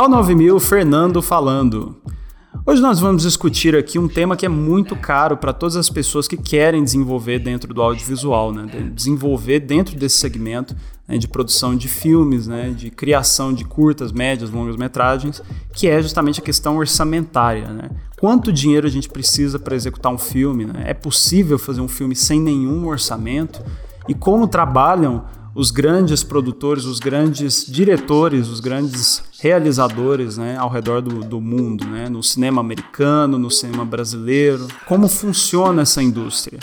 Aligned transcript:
HAL 0.00 0.08
9000, 0.08 0.58
Fernando 0.60 1.20
falando. 1.20 1.94
Hoje 2.64 2.80
nós 2.80 2.98
vamos 3.00 3.22
discutir 3.22 3.76
aqui 3.76 3.98
um 3.98 4.08
tema 4.08 4.34
que 4.34 4.46
é 4.46 4.48
muito 4.48 4.96
caro 4.96 5.36
para 5.36 5.52
todas 5.52 5.76
as 5.76 5.90
pessoas 5.90 6.26
que 6.26 6.38
querem 6.38 6.82
desenvolver 6.82 7.38
dentro 7.38 7.74
do 7.74 7.82
audiovisual, 7.82 8.50
né? 8.50 8.90
desenvolver 8.94 9.60
dentro 9.60 9.94
desse 9.94 10.16
segmento 10.16 10.74
né? 11.06 11.18
de 11.18 11.28
produção 11.28 11.76
de 11.76 11.86
filmes, 11.86 12.46
né? 12.46 12.70
de 12.70 12.90
criação 12.90 13.52
de 13.52 13.62
curtas, 13.62 14.10
médias, 14.10 14.48
longas 14.48 14.76
metragens, 14.76 15.42
que 15.74 15.86
é 15.86 16.00
justamente 16.00 16.40
a 16.40 16.42
questão 16.42 16.78
orçamentária. 16.78 17.68
Né? 17.68 17.90
Quanto 18.18 18.50
dinheiro 18.50 18.86
a 18.86 18.90
gente 18.90 19.10
precisa 19.10 19.58
para 19.58 19.76
executar 19.76 20.10
um 20.10 20.18
filme? 20.18 20.64
Né? 20.64 20.84
É 20.86 20.94
possível 20.94 21.58
fazer 21.58 21.82
um 21.82 21.88
filme 21.88 22.16
sem 22.16 22.40
nenhum 22.40 22.88
orçamento? 22.88 23.62
E 24.08 24.14
como 24.14 24.48
trabalham 24.48 25.26
os 25.60 25.70
grandes 25.70 26.22
produtores, 26.24 26.86
os 26.86 26.98
grandes 26.98 27.66
diretores, 27.66 28.48
os 28.48 28.60
grandes 28.60 29.22
realizadores 29.40 30.38
né, 30.38 30.56
ao 30.56 30.70
redor 30.70 31.02
do, 31.02 31.20
do 31.20 31.38
mundo, 31.38 31.84
né, 31.84 32.08
no 32.08 32.22
cinema 32.22 32.62
americano, 32.62 33.38
no 33.38 33.50
cinema 33.50 33.84
brasileiro, 33.84 34.66
como 34.86 35.06
funciona 35.06 35.82
essa 35.82 36.02
indústria. 36.02 36.58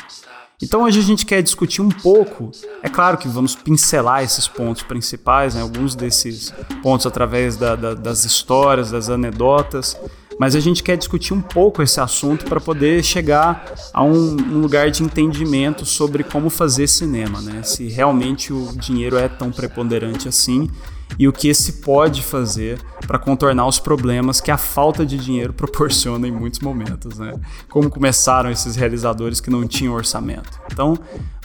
Então 0.59 0.81
hoje 0.81 0.97
a 0.99 1.03
gente 1.03 1.27
quer 1.27 1.43
discutir 1.43 1.79
um 1.79 1.89
pouco, 1.89 2.49
é 2.81 2.89
claro 2.89 3.19
que 3.19 3.27
vamos 3.27 3.55
pincelar 3.55 4.23
esses 4.23 4.47
pontos 4.47 4.81
principais, 4.81 5.53
né, 5.53 5.61
alguns 5.61 5.93
desses 5.93 6.51
pontos 6.81 7.05
através 7.05 7.55
da, 7.55 7.75
da, 7.75 7.93
das 7.93 8.25
histórias, 8.25 8.89
das 8.89 9.11
anedotas, 9.11 9.95
mas 10.39 10.55
a 10.55 10.59
gente 10.59 10.83
quer 10.83 10.97
discutir 10.97 11.33
um 11.33 11.41
pouco 11.41 11.81
esse 11.81 11.99
assunto 11.99 12.45
para 12.45 12.59
poder 12.59 13.03
chegar 13.03 13.73
a 13.93 14.03
um, 14.03 14.37
um, 14.37 14.59
lugar 14.59 14.91
de 14.91 15.03
entendimento 15.03 15.85
sobre 15.85 16.23
como 16.23 16.49
fazer 16.49 16.87
cinema, 16.87 17.41
né? 17.41 17.63
Se 17.63 17.87
realmente 17.87 18.53
o 18.53 18.71
dinheiro 18.75 19.17
é 19.17 19.27
tão 19.27 19.51
preponderante 19.51 20.27
assim 20.27 20.69
e 21.17 21.27
o 21.27 21.33
que 21.33 21.53
se 21.53 21.73
pode 21.81 22.21
fazer 22.21 22.79
para 23.05 23.17
contornar 23.17 23.65
os 23.65 23.79
problemas 23.79 24.41
que 24.41 24.51
a 24.51 24.57
falta 24.57 25.05
de 25.05 25.17
dinheiro 25.17 25.53
proporciona 25.53 26.27
em 26.27 26.31
muitos 26.31 26.59
momentos, 26.59 27.17
né? 27.17 27.33
Como 27.69 27.89
começaram 27.89 28.51
esses 28.51 28.75
realizadores 28.75 29.39
que 29.39 29.49
não 29.49 29.67
tinham 29.67 29.93
orçamento. 29.93 30.59
Então, 30.71 30.97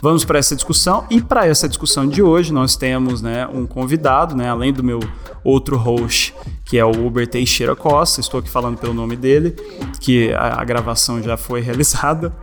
vamos 0.03 0.25
para 0.25 0.41
essa 0.41 0.57
discussão. 0.57 1.07
E 1.09 1.23
para 1.23 1.47
essa 1.47 1.69
discussão 1.69 2.09
de 2.09 2.21
hoje 2.21 2.53
nós 2.53 2.75
temos, 2.75 3.23
né, 3.23 3.47
um 3.47 3.65
convidado, 3.65 4.35
né, 4.35 4.51
além 4.51 4.73
do 4.73 4.83
meu 4.83 4.99
outro 5.45 5.77
host, 5.77 6.35
que 6.65 6.77
é 6.77 6.85
o 6.85 7.07
Uber 7.07 7.27
Teixeira 7.27 7.77
Costa, 7.77 8.21
estou 8.21 8.41
aqui 8.41 8.51
falando 8.51 8.77
pelo 8.77 8.93
nome 8.93 9.15
dele, 9.15 9.55
que 10.01 10.33
a, 10.33 10.61
a 10.61 10.65
gravação 10.65 11.23
já 11.23 11.37
foi 11.37 11.61
realizada, 11.63 12.35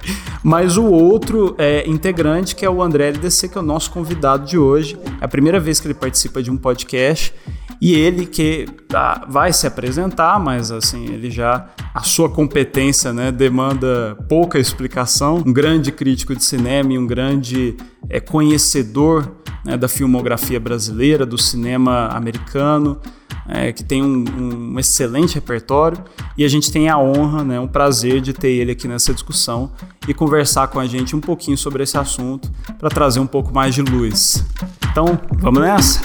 mas 0.41 0.77
o 0.77 0.85
outro 0.85 1.53
é, 1.57 1.87
integrante, 1.87 2.55
que 2.55 2.65
é 2.65 2.69
o 2.69 2.81
André 2.81 3.09
LDC, 3.09 3.49
que 3.49 3.57
é 3.57 3.61
o 3.61 3.63
nosso 3.63 3.91
convidado 3.91 4.45
de 4.45 4.57
hoje. 4.57 4.97
É 5.19 5.25
a 5.25 5.27
primeira 5.27 5.59
vez 5.59 5.81
que 5.81 5.87
ele 5.87 5.93
participa 5.93 6.41
de 6.41 6.49
um 6.49 6.55
podcast 6.55 7.33
e 7.81 7.93
ele 7.93 8.25
que 8.25 8.65
tá, 8.87 9.25
vai 9.29 9.53
se 9.53 9.65
apresentar, 9.65 10.39
mas 10.39 10.71
assim, 10.71 11.05
ele 11.05 11.31
já 11.31 11.67
a 11.93 12.01
sua 12.01 12.29
competência, 12.29 13.13
né, 13.13 13.31
demanda 13.31 14.17
pouca 14.27 14.59
explicação. 14.59 15.43
Um 15.45 15.53
grande 15.53 15.91
crítico 15.91 16.35
de 16.35 16.43
cinema 16.43 16.93
e 16.93 16.97
um 16.97 17.07
grande 17.07 17.75
é, 18.09 18.19
conhecedor 18.19 19.31
né, 19.65 19.77
da 19.77 19.87
filmografia 19.87 20.59
brasileira, 20.59 21.25
do 21.25 21.37
cinema 21.37 22.07
americano, 22.07 22.99
é, 23.47 23.71
que 23.71 23.83
tem 23.83 24.03
um, 24.03 24.25
um, 24.37 24.79
excelente 24.79 25.35
repertório 25.35 26.03
e 26.37 26.45
a 26.45 26.47
gente 26.47 26.71
tem 26.71 26.87
a 26.87 26.99
honra, 26.99 27.43
né, 27.43 27.59
um 27.59 27.67
prazer 27.67 28.21
de 28.21 28.31
ter 28.31 28.51
ele 28.51 28.71
aqui 28.71 28.87
nessa 28.87 29.13
discussão 29.13 29.71
e 30.07 30.13
conversar 30.13 30.67
com 30.67 30.79
a 30.79 30.85
gente 30.85 31.15
um 31.15 31.21
pouquinho 31.21 31.57
sobre 31.57 31.83
esse 31.83 31.97
assunto 31.97 32.51
para 32.77 32.89
trazer 32.89 33.19
um 33.19 33.27
pouco 33.27 33.53
mais 33.53 33.73
de 33.73 33.81
luz. 33.81 34.45
Então, 34.91 35.19
vamos 35.39 35.61
nessa? 35.61 36.01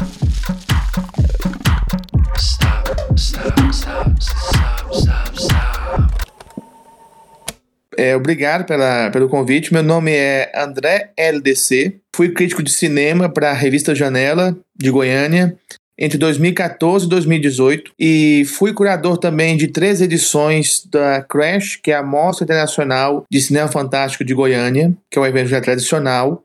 É, 7.97 8.17
obrigado 8.17 8.65
pela, 8.65 9.11
pelo 9.11 9.29
convite. 9.29 9.73
Meu 9.73 9.83
nome 9.83 10.13
é 10.13 10.53
André 10.55 11.13
LDC. 11.17 12.01
Fui 12.15 12.33
crítico 12.33 12.63
de 12.63 12.71
cinema 12.71 13.29
para 13.29 13.51
a 13.51 13.55
revista 13.55 13.95
Janela 13.95 14.57
de 14.77 14.91
Goiânia 14.91 15.57
entre 15.99 16.19
2014 16.19 17.07
e 17.07 17.09
2018 17.09 17.93
e 17.99 18.45
fui 18.47 18.73
curador 18.73 19.17
também 19.17 19.57
de 19.57 19.69
três 19.69 20.01
edições 20.01 20.85
da 20.87 21.23
Crash, 21.23 21.77
que 21.77 21.93
é 21.93 21.97
a 21.97 22.03
Mostra 22.03 22.45
Internacional 22.45 23.25
de 23.31 23.41
Cinema 23.41 23.69
Fantástico 23.69 24.25
de 24.25 24.35
Goiânia, 24.35 24.93
que 25.11 25.19
é 25.19 25.23
um 25.23 25.27
evento 25.27 25.49
já 25.49 25.61
tradicional 25.61 26.43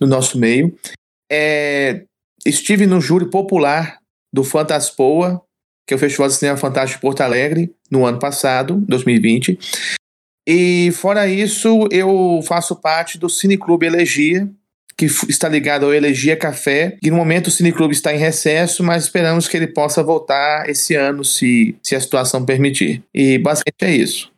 no 0.00 0.06
nosso 0.06 0.38
meio. 0.38 0.76
É, 1.30 2.02
estive 2.44 2.86
no 2.86 3.00
júri 3.00 3.30
popular 3.30 3.98
do 4.32 4.44
Fantaspoa, 4.44 5.42
que 5.86 5.94
é 5.94 5.96
o 5.96 6.00
Festival 6.00 6.28
de 6.28 6.34
Cinema 6.34 6.58
Fantástico 6.58 6.98
de 6.98 7.02
Porto 7.02 7.22
Alegre, 7.22 7.72
no 7.90 8.04
ano 8.04 8.18
passado, 8.18 8.82
2020. 8.86 9.58
E 10.46 10.90
fora 10.92 11.28
isso, 11.28 11.88
eu 11.90 12.40
faço 12.44 12.74
parte 12.76 13.18
do 13.18 13.28
Cineclube 13.28 13.86
Elegia, 13.86 14.48
que 14.96 15.06
está 15.06 15.48
ligado 15.48 15.86
ao 15.86 15.94
Elegia 15.94 16.36
Café, 16.36 16.98
e 17.02 17.10
no 17.10 17.16
momento 17.16 17.46
o 17.46 17.50
Cineclube 17.50 17.94
está 17.94 18.14
em 18.14 18.18
recesso, 18.18 18.82
mas 18.82 19.04
esperamos 19.04 19.48
que 19.48 19.56
ele 19.56 19.66
possa 19.66 20.02
voltar 20.02 20.68
esse 20.68 20.94
ano, 20.94 21.24
se, 21.24 21.74
se 21.82 21.96
a 21.96 22.00
situação 22.00 22.44
permitir. 22.44 23.02
E 23.14 23.38
basicamente 23.38 23.84
é 23.84 23.96
isso. 23.96 24.30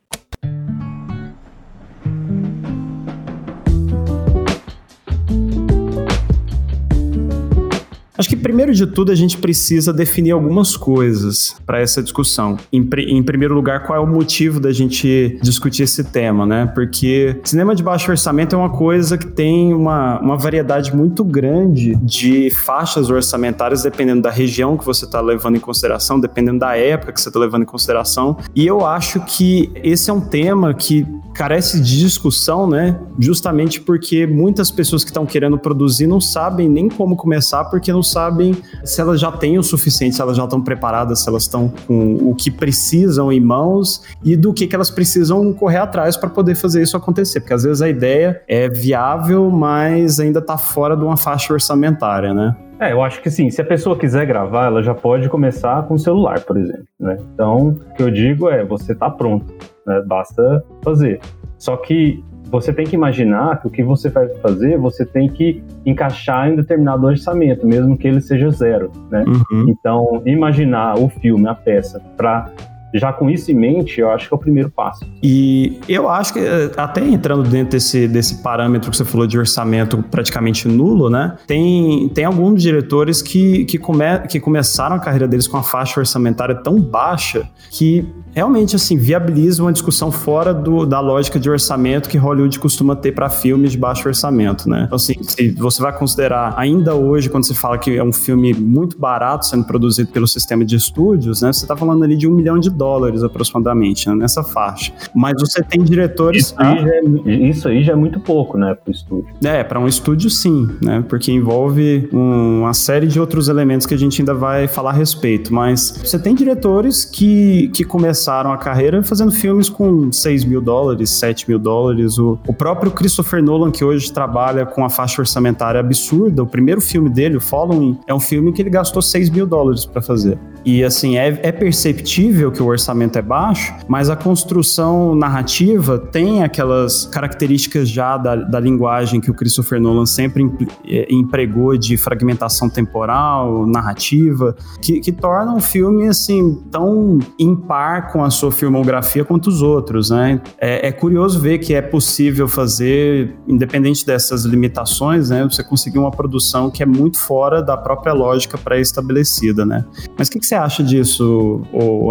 Acho 8.15 8.29
que 8.29 8.35
primeiro 8.35 8.73
de 8.73 8.85
tudo 8.85 9.11
a 9.11 9.15
gente 9.15 9.37
precisa 9.37 9.91
definir 9.91 10.31
algumas 10.31 10.77
coisas 10.77 11.55
para 11.65 11.79
essa 11.79 12.01
discussão. 12.01 12.57
Em, 12.71 12.87
em, 13.07 13.23
primeiro 13.23 13.55
lugar, 13.55 13.85
qual 13.85 13.97
é 13.97 14.01
o 14.01 14.07
motivo 14.07 14.59
da 14.59 14.71
gente 14.71 15.39
discutir 15.41 15.83
esse 15.83 16.03
tema, 16.03 16.45
né? 16.45 16.67
Porque 16.75 17.39
cinema 17.43 17.73
de 17.73 17.81
baixo 17.81 18.11
orçamento 18.11 18.55
é 18.55 18.57
uma 18.57 18.69
coisa 18.69 19.17
que 19.17 19.25
tem 19.25 19.73
uma, 19.73 20.19
uma 20.19 20.37
variedade 20.37 20.95
muito 20.95 21.23
grande 21.23 21.95
de 21.95 22.51
faixas 22.51 23.09
orçamentárias 23.09 23.81
dependendo 23.81 24.21
da 24.21 24.29
região 24.29 24.77
que 24.77 24.85
você 24.85 25.05
está 25.05 25.19
levando 25.19 25.55
em 25.55 25.59
consideração, 25.59 26.19
dependendo 26.19 26.59
da 26.59 26.77
época 26.77 27.13
que 27.13 27.19
você 27.19 27.29
está 27.29 27.39
levando 27.39 27.63
em 27.63 27.65
consideração. 27.65 28.37
E 28.55 28.67
eu 28.67 28.85
acho 28.85 29.21
que 29.21 29.71
esse 29.75 30.11
é 30.11 30.13
um 30.13 30.21
tema 30.21 30.71
que 30.73 31.05
carece 31.33 31.81
de 31.81 31.99
discussão, 31.99 32.69
né? 32.69 32.99
Justamente 33.17 33.81
porque 33.81 34.27
muitas 34.27 34.69
pessoas 34.69 35.03
que 35.03 35.09
estão 35.09 35.25
querendo 35.25 35.57
produzir 35.57 36.05
não 36.05 36.21
sabem 36.21 36.69
nem 36.69 36.87
como 36.87 37.15
começar 37.15 37.65
porque 37.65 37.91
não 37.91 38.03
sabem 38.13 38.55
se 38.83 39.01
elas 39.01 39.19
já 39.19 39.31
têm 39.31 39.57
o 39.57 39.63
suficiente, 39.63 40.15
se 40.15 40.21
elas 40.21 40.37
já 40.37 40.43
estão 40.43 40.61
preparadas, 40.61 41.23
se 41.23 41.29
elas 41.29 41.43
estão 41.43 41.73
com 41.87 42.15
o 42.29 42.35
que 42.35 42.49
precisam 42.49 43.31
em 43.31 43.39
mãos 43.39 44.03
e 44.23 44.37
do 44.37 44.53
que, 44.53 44.67
que 44.67 44.75
elas 44.75 44.89
precisam 44.89 45.51
correr 45.53 45.77
atrás 45.77 46.15
para 46.15 46.29
poder 46.29 46.55
fazer 46.55 46.81
isso 46.81 46.95
acontecer. 46.95 47.41
Porque 47.41 47.53
às 47.53 47.63
vezes 47.63 47.81
a 47.81 47.89
ideia 47.89 48.41
é 48.47 48.69
viável, 48.69 49.49
mas 49.49 50.19
ainda 50.19 50.39
está 50.39 50.57
fora 50.57 50.95
de 50.95 51.03
uma 51.03 51.17
faixa 51.17 51.53
orçamentária, 51.53 52.33
né? 52.33 52.55
É, 52.79 52.91
eu 52.91 53.01
acho 53.01 53.21
que 53.21 53.29
sim. 53.29 53.49
Se 53.49 53.61
a 53.61 53.65
pessoa 53.65 53.97
quiser 53.97 54.25
gravar, 54.25 54.65
ela 54.65 54.83
já 54.83 54.93
pode 54.93 55.29
começar 55.29 55.83
com 55.83 55.93
o 55.93 55.99
celular, 55.99 56.41
por 56.41 56.57
exemplo. 56.57 56.85
Né? 56.99 57.17
Então, 57.33 57.69
o 57.69 57.93
que 57.95 58.03
eu 58.03 58.11
digo 58.11 58.49
é, 58.49 58.63
você 58.63 58.91
está 58.91 59.09
pronto, 59.09 59.53
né? 59.85 60.01
basta 60.05 60.63
fazer. 60.83 61.19
Só 61.57 61.77
que 61.77 62.23
você 62.53 62.71
tem 62.71 62.85
que 62.85 62.95
imaginar 62.95 63.59
que 63.59 63.67
o 63.67 63.69
que 63.71 63.81
você 63.81 64.09
vai 64.09 64.29
fazer, 64.29 64.77
você 64.77 65.03
tem 65.03 65.27
que 65.27 65.63
encaixar 65.83 66.49
em 66.49 66.55
determinado 66.55 67.03
orçamento, 67.07 67.65
mesmo 67.65 67.97
que 67.97 68.07
ele 68.07 68.21
seja 68.21 68.51
zero, 68.51 68.91
né? 69.09 69.25
Uhum. 69.27 69.65
Então, 69.69 70.21
imaginar 70.23 70.99
o 70.99 71.09
filme, 71.09 71.47
a 71.47 71.55
peça, 71.55 71.99
para 72.15 72.51
já 72.93 73.11
com 73.11 73.29
isso 73.29 73.51
em 73.51 73.55
mente, 73.55 73.99
eu 73.99 74.11
acho 74.11 74.27
que 74.27 74.33
é 74.33 74.37
o 74.37 74.39
primeiro 74.39 74.69
passo. 74.69 75.05
E 75.21 75.79
eu 75.87 76.09
acho 76.09 76.33
que, 76.33 76.39
eh, 76.39 76.71
até 76.77 77.03
entrando 77.05 77.43
dentro 77.43 77.71
desse, 77.71 78.07
desse 78.07 78.41
parâmetro 78.43 78.91
que 78.91 78.97
você 78.97 79.05
falou 79.05 79.25
de 79.25 79.37
orçamento 79.37 80.03
praticamente 80.11 80.67
nulo, 80.67 81.09
né? 81.09 81.35
Tem, 81.47 82.09
tem 82.09 82.25
alguns 82.25 82.61
diretores 82.61 83.21
que, 83.21 83.65
que, 83.65 83.77
come, 83.77 84.03
que 84.29 84.39
começaram 84.39 84.95
a 84.95 84.99
carreira 84.99 85.27
deles 85.27 85.47
com 85.47 85.57
uma 85.57 85.63
faixa 85.63 85.99
orçamentária 85.99 86.55
tão 86.55 86.79
baixa 86.79 87.49
que 87.71 88.07
realmente 88.33 88.75
assim 88.75 88.97
viabiliza 88.97 89.63
uma 89.63 89.71
discussão 89.71 90.11
fora 90.11 90.53
do, 90.53 90.85
da 90.85 90.99
lógica 90.99 91.39
de 91.39 91.49
orçamento 91.49 92.07
que 92.07 92.17
Hollywood 92.17 92.59
costuma 92.59 92.95
ter 92.95 93.11
para 93.11 93.29
filmes 93.29 93.71
de 93.71 93.77
baixo 93.77 94.07
orçamento, 94.07 94.69
né? 94.69 94.83
Então, 94.85 94.95
assim, 94.95 95.15
se 95.23 95.51
você 95.51 95.81
vai 95.81 95.97
considerar 95.97 96.53
ainda 96.57 96.93
hoje 96.93 97.29
quando 97.29 97.45
você 97.45 97.53
fala 97.53 97.77
que 97.77 97.97
é 97.97 98.03
um 98.03 98.13
filme 98.13 98.53
muito 98.53 98.99
barato 98.99 99.45
sendo 99.47 99.65
produzido 99.65 100.11
pelo 100.11 100.27
sistema 100.27 100.63
de 100.63 100.75
estúdios, 100.75 101.41
né? 101.41 101.51
Você 101.51 101.63
está 101.63 101.75
falando 101.75 102.03
ali 102.03 102.15
de 102.15 102.27
um 102.27 102.31
milhão 102.31 102.59
de 102.59 102.69
dólares 102.69 102.82
dólares 102.83 103.23
aproximadamente, 103.23 104.09
né, 104.09 104.15
nessa 104.15 104.43
faixa. 104.43 104.91
Mas 105.15 105.35
você 105.39 105.63
tem 105.63 105.81
diretores. 105.81 106.47
Isso 106.47 106.55
aí, 106.57 106.79
já 106.79 106.89
é, 106.89 107.31
isso 107.49 107.67
aí 107.69 107.83
já 107.83 107.93
é 107.93 107.95
muito 107.95 108.19
pouco, 108.19 108.57
né, 108.57 108.75
para 108.75 108.89
o 108.89 108.93
estúdio. 108.93 109.27
É, 109.41 109.63
para 109.63 109.79
um 109.79 109.87
estúdio 109.87 110.29
sim, 110.29 110.67
né, 110.81 111.03
porque 111.07 111.31
envolve 111.31 112.09
um, 112.11 112.61
uma 112.61 112.73
série 112.73 113.07
de 113.07 113.19
outros 113.19 113.47
elementos 113.47 113.87
que 113.87 113.93
a 113.93 113.97
gente 113.97 114.21
ainda 114.21 114.33
vai 114.33 114.67
falar 114.67 114.89
a 114.89 114.93
respeito. 114.93 115.53
Mas 115.53 115.97
você 116.03 116.19
tem 116.19 116.35
diretores 116.35 117.05
que, 117.05 117.69
que 117.69 117.85
começaram 117.85 118.51
a 118.51 118.57
carreira 118.57 119.01
fazendo 119.01 119.31
filmes 119.31 119.69
com 119.69 120.11
6 120.11 120.43
mil 120.43 120.59
dólares, 120.59 121.09
7 121.11 121.47
mil 121.47 121.59
dólares. 121.59 122.17
O, 122.17 122.37
o 122.45 122.53
próprio 122.53 122.91
Christopher 122.91 123.41
Nolan, 123.41 123.71
que 123.71 123.85
hoje 123.85 124.11
trabalha 124.11 124.65
com 124.65 124.83
a 124.83 124.89
faixa 124.89 125.21
orçamentária 125.21 125.79
absurda, 125.79 126.43
o 126.43 126.47
primeiro 126.47 126.81
filme 126.81 127.09
dele, 127.09 127.37
o 127.37 127.41
Following, 127.41 127.97
é 128.05 128.13
um 128.13 128.19
filme 128.19 128.51
que 128.51 128.61
ele 128.61 128.69
gastou 128.69 129.01
6 129.01 129.29
mil 129.29 129.47
dólares 129.47 129.85
para 129.85 130.01
fazer. 130.01 130.37
E 130.65 130.83
assim, 130.83 131.17
é, 131.17 131.39
é, 131.43 131.51
perceptível 131.51 132.51
que 132.51 132.61
o 132.61 132.67
orçamento 132.67 133.17
é 133.17 133.21
baixo, 133.21 133.73
mas 133.87 134.09
a 134.09 134.15
construção 134.15 135.13
narrativa 135.13 135.97
tem 135.97 136.43
aquelas 136.43 137.05
características 137.05 137.89
já 137.89 138.17
da, 138.17 138.35
da 138.35 138.59
linguagem 138.59 139.19
que 139.19 139.29
o 139.29 139.33
Christopher 139.33 139.79
Nolan 139.79 140.05
sempre 140.05 140.49
é, 140.85 141.07
empregou 141.09 141.77
de 141.77 141.97
fragmentação 141.97 142.69
temporal, 142.69 143.67
narrativa, 143.67 144.55
que, 144.81 144.99
que 144.99 145.11
torna 145.11 145.55
o 145.55 145.59
filme 145.59 146.07
assim 146.07 146.61
tão 146.71 147.19
impar 147.37 148.11
com 148.11 148.23
a 148.23 148.29
sua 148.29 148.51
filmografia 148.51 149.25
quanto 149.25 149.47
os 149.47 149.61
outros, 149.61 150.09
né? 150.09 150.41
É, 150.57 150.87
é 150.87 150.91
curioso 150.91 151.39
ver 151.39 151.59
que 151.59 151.73
é 151.73 151.81
possível 151.81 152.47
fazer, 152.47 153.35
independente 153.47 154.05
dessas 154.05 154.45
limitações, 154.45 155.29
né? 155.29 155.43
Você 155.43 155.63
conseguir 155.63 155.99
uma 155.99 156.11
produção 156.11 156.71
que 156.71 156.81
é 156.81 156.85
muito 156.85 157.19
fora 157.19 157.61
da 157.61 157.75
própria 157.75 158.13
lógica 158.13 158.57
pré-estabelecida, 158.57 159.65
né? 159.65 159.85
Mas 160.17 160.27
o 160.27 160.31
que, 160.31 160.39
que 160.39 160.45
você 160.45 160.52
acha 160.53 160.83
disso, 160.83 161.61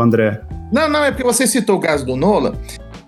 André? 0.00 0.40
Não, 0.72 0.88
não, 0.88 1.04
é 1.04 1.10
porque 1.10 1.24
você 1.24 1.46
citou 1.46 1.76
o 1.76 1.80
caso 1.80 2.04
do 2.04 2.16
Nolan. 2.16 2.54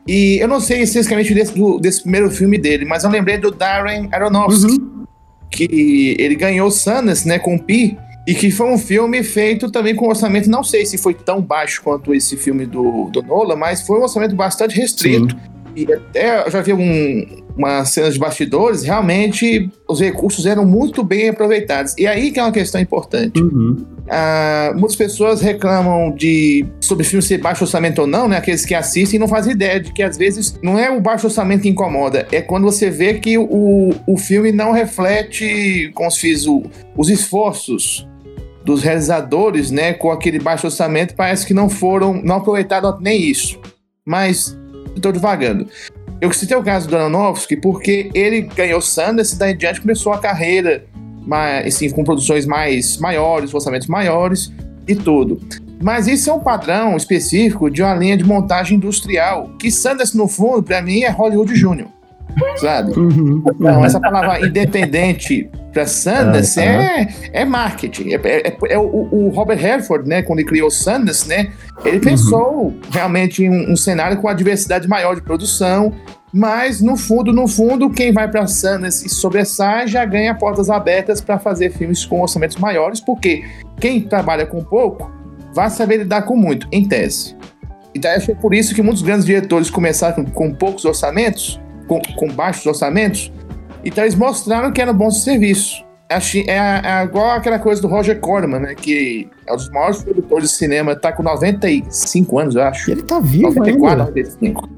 E 0.06 0.38
eu 0.38 0.46
não 0.46 0.60
sei 0.60 0.82
especificamente 0.82 1.32
desse, 1.32 1.54
do, 1.54 1.78
desse 1.78 2.02
primeiro 2.02 2.30
filme 2.30 2.58
dele, 2.58 2.84
mas 2.84 3.04
eu 3.04 3.10
lembrei 3.10 3.38
do 3.38 3.50
Darren 3.50 4.08
Aronofsky, 4.12 4.72
uhum. 4.72 5.04
que 5.50 6.16
ele 6.18 6.34
ganhou 6.34 6.70
Sundance, 6.70 7.26
né, 7.26 7.38
com 7.38 7.58
Pi, 7.58 7.96
e 8.26 8.34
que 8.34 8.50
foi 8.50 8.70
um 8.70 8.78
filme 8.78 9.22
feito 9.22 9.70
também 9.70 9.94
com 9.94 10.08
orçamento, 10.08 10.48
não 10.48 10.62
sei 10.62 10.84
se 10.84 10.98
foi 10.98 11.14
tão 11.14 11.40
baixo 11.40 11.82
quanto 11.82 12.14
esse 12.14 12.36
filme 12.36 12.66
do, 12.66 13.10
do 13.10 13.22
Nolan, 13.22 13.56
mas 13.56 13.82
foi 13.82 13.98
um 13.98 14.02
orçamento 14.02 14.34
bastante 14.34 14.76
restrito. 14.76 15.34
Sim. 15.34 15.54
E 15.76 15.92
até 15.92 16.46
eu 16.46 16.50
já 16.50 16.62
vi 16.62 16.72
um, 16.72 17.42
uma 17.56 17.84
cena 17.84 18.10
de 18.10 18.18
bastidores, 18.18 18.82
realmente 18.82 19.70
os 19.88 20.00
recursos 20.00 20.46
eram 20.46 20.64
muito 20.64 21.02
bem 21.02 21.30
aproveitados. 21.30 21.94
E 21.98 22.06
aí 22.06 22.30
que 22.30 22.38
é 22.38 22.42
uma 22.42 22.52
questão 22.52 22.80
importante. 22.80 23.42
Uhum. 23.42 23.84
Ah, 24.08 24.72
muitas 24.74 24.96
pessoas 24.96 25.40
reclamam 25.40 26.10
de 26.10 26.66
sobre 26.80 27.04
filme 27.04 27.22
ser 27.22 27.38
baixo 27.38 27.64
orçamento 27.64 28.02
ou 28.02 28.06
não, 28.06 28.28
né? 28.28 28.36
Aqueles 28.36 28.66
que 28.66 28.74
assistem 28.74 29.18
não 29.18 29.26
fazem 29.26 29.52
ideia 29.52 29.80
de 29.80 29.92
que 29.92 30.02
às 30.02 30.16
vezes 30.16 30.58
não 30.62 30.78
é 30.78 30.90
o 30.90 31.00
baixo 31.00 31.26
orçamento 31.26 31.62
que 31.62 31.68
incomoda, 31.68 32.26
é 32.30 32.42
quando 32.42 32.64
você 32.64 32.90
vê 32.90 33.14
que 33.14 33.38
o, 33.38 33.94
o 34.06 34.18
filme 34.18 34.52
não 34.52 34.72
reflete, 34.72 35.90
como 35.94 36.10
se 36.10 36.28
diz, 36.28 36.46
o, 36.46 36.62
os 36.96 37.08
esforços 37.08 38.06
dos 38.64 38.82
realizadores, 38.82 39.70
né? 39.70 39.94
Com 39.94 40.10
aquele 40.10 40.38
baixo 40.38 40.66
orçamento, 40.66 41.14
parece 41.14 41.46
que 41.46 41.54
não 41.54 41.68
foram, 41.68 42.20
não 42.22 42.36
aproveitaram 42.36 42.98
nem 43.00 43.22
isso. 43.22 43.58
Mas 44.04 44.56
estou 44.94 45.12
devagando. 45.12 45.66
Eu 46.20 46.32
citei 46.32 46.56
o 46.56 46.62
caso 46.62 46.88
do 46.88 46.96
Aronofsky 46.96 47.56
porque 47.56 48.10
ele 48.14 48.42
ganhou 48.42 48.80
Sundance 48.80 49.34
e 49.34 49.38
daí 49.38 49.52
em 49.52 49.56
diante 49.56 49.80
começou 49.80 50.12
a 50.12 50.18
carreira 50.18 50.86
mais, 51.26 51.66
assim, 51.74 51.90
com 51.90 52.04
produções 52.04 52.46
mais 52.46 52.98
maiores, 52.98 53.52
orçamentos 53.52 53.88
maiores 53.88 54.52
e 54.86 54.94
tudo. 54.94 55.40
Mas 55.82 56.06
isso 56.06 56.30
é 56.30 56.32
um 56.32 56.40
padrão 56.40 56.96
específico 56.96 57.70
de 57.70 57.82
uma 57.82 57.94
linha 57.94 58.16
de 58.16 58.24
montagem 58.24 58.76
industrial, 58.76 59.50
que 59.58 59.70
Sundance, 59.70 60.16
no 60.16 60.28
fundo, 60.28 60.62
para 60.62 60.80
mim, 60.80 61.02
é 61.02 61.10
Hollywood 61.10 61.54
Júnior 61.54 61.88
sabe? 62.56 62.98
Uhum, 62.98 63.42
então, 63.46 63.84
essa 63.84 64.00
palavra 64.00 64.46
independente 64.46 65.48
para 65.72 65.86
Sundance 65.86 66.58
uhum. 66.58 66.66
é, 66.66 67.08
é 67.32 67.44
marketing. 67.44 68.12
É, 68.12 68.20
é, 68.24 68.56
é 68.70 68.78
o, 68.78 69.08
o, 69.10 69.28
Robert 69.30 69.62
Herford, 69.62 70.08
né, 70.08 70.22
quando 70.22 70.38
ele 70.38 70.48
criou 70.48 70.70
Sundance, 70.70 71.28
né, 71.28 71.50
ele 71.84 72.00
pensou 72.00 72.66
uhum. 72.66 72.80
realmente 72.90 73.44
em 73.44 73.50
um, 73.50 73.72
um, 73.72 73.76
cenário 73.76 74.16
com 74.18 74.28
a 74.28 74.34
diversidade 74.34 74.88
maior 74.88 75.14
de 75.14 75.22
produção, 75.22 75.92
mas 76.36 76.80
no 76.80 76.96
fundo, 76.96 77.32
no 77.32 77.46
fundo, 77.46 77.88
quem 77.88 78.12
vai 78.12 78.28
para 78.28 78.44
Sundance 78.48 79.06
e 79.06 79.08
sobressai 79.08 79.86
já 79.86 80.04
ganha 80.04 80.34
portas 80.34 80.68
abertas 80.68 81.20
para 81.20 81.38
fazer 81.38 81.70
filmes 81.70 82.04
com 82.04 82.20
orçamentos 82.20 82.56
maiores, 82.56 82.98
porque 82.98 83.44
quem 83.78 84.00
trabalha 84.00 84.44
com 84.44 84.60
pouco 84.64 85.08
vai 85.54 85.70
saber 85.70 85.98
lidar 85.98 86.22
com 86.22 86.34
muito, 86.34 86.66
em 86.72 86.88
tese. 86.88 87.36
Então, 87.94 88.10
acho 88.10 88.26
que 88.26 88.32
é 88.32 88.34
por 88.34 88.52
isso 88.52 88.74
que 88.74 88.82
muitos 88.82 89.00
grandes 89.00 89.24
diretores 89.24 89.70
começaram 89.70 90.24
com, 90.24 90.30
com 90.32 90.52
poucos 90.52 90.84
orçamentos, 90.84 91.60
com, 91.86 92.02
com 92.16 92.26
baixos 92.26 92.66
orçamentos. 92.66 93.32
Então 93.84 94.02
eles 94.02 94.16
mostraram 94.16 94.72
que 94.72 94.82
era 94.82 94.92
bom 94.92 95.12
serviço. 95.12 95.84
É, 96.08 96.16
é, 96.16 96.82
é, 96.84 97.04
igual 97.04 97.30
aquela 97.30 97.60
coisa 97.60 97.80
do 97.80 97.86
Roger 97.86 98.18
Corman, 98.18 98.58
né? 98.58 98.74
Que 98.74 99.30
é 99.46 99.52
um 99.52 99.56
dos 99.56 99.70
maiores 99.70 100.02
produtores 100.02 100.50
de 100.50 100.56
cinema, 100.56 100.96
tá 100.96 101.12
com 101.12 101.22
95 101.22 102.38
anos, 102.40 102.54
eu 102.56 102.62
acho. 102.62 102.90
Ele 102.90 103.02
tá 103.02 103.20
vivo 103.20 103.54
94, 103.54 103.88
ainda. 103.88 104.04
95. 104.06 104.73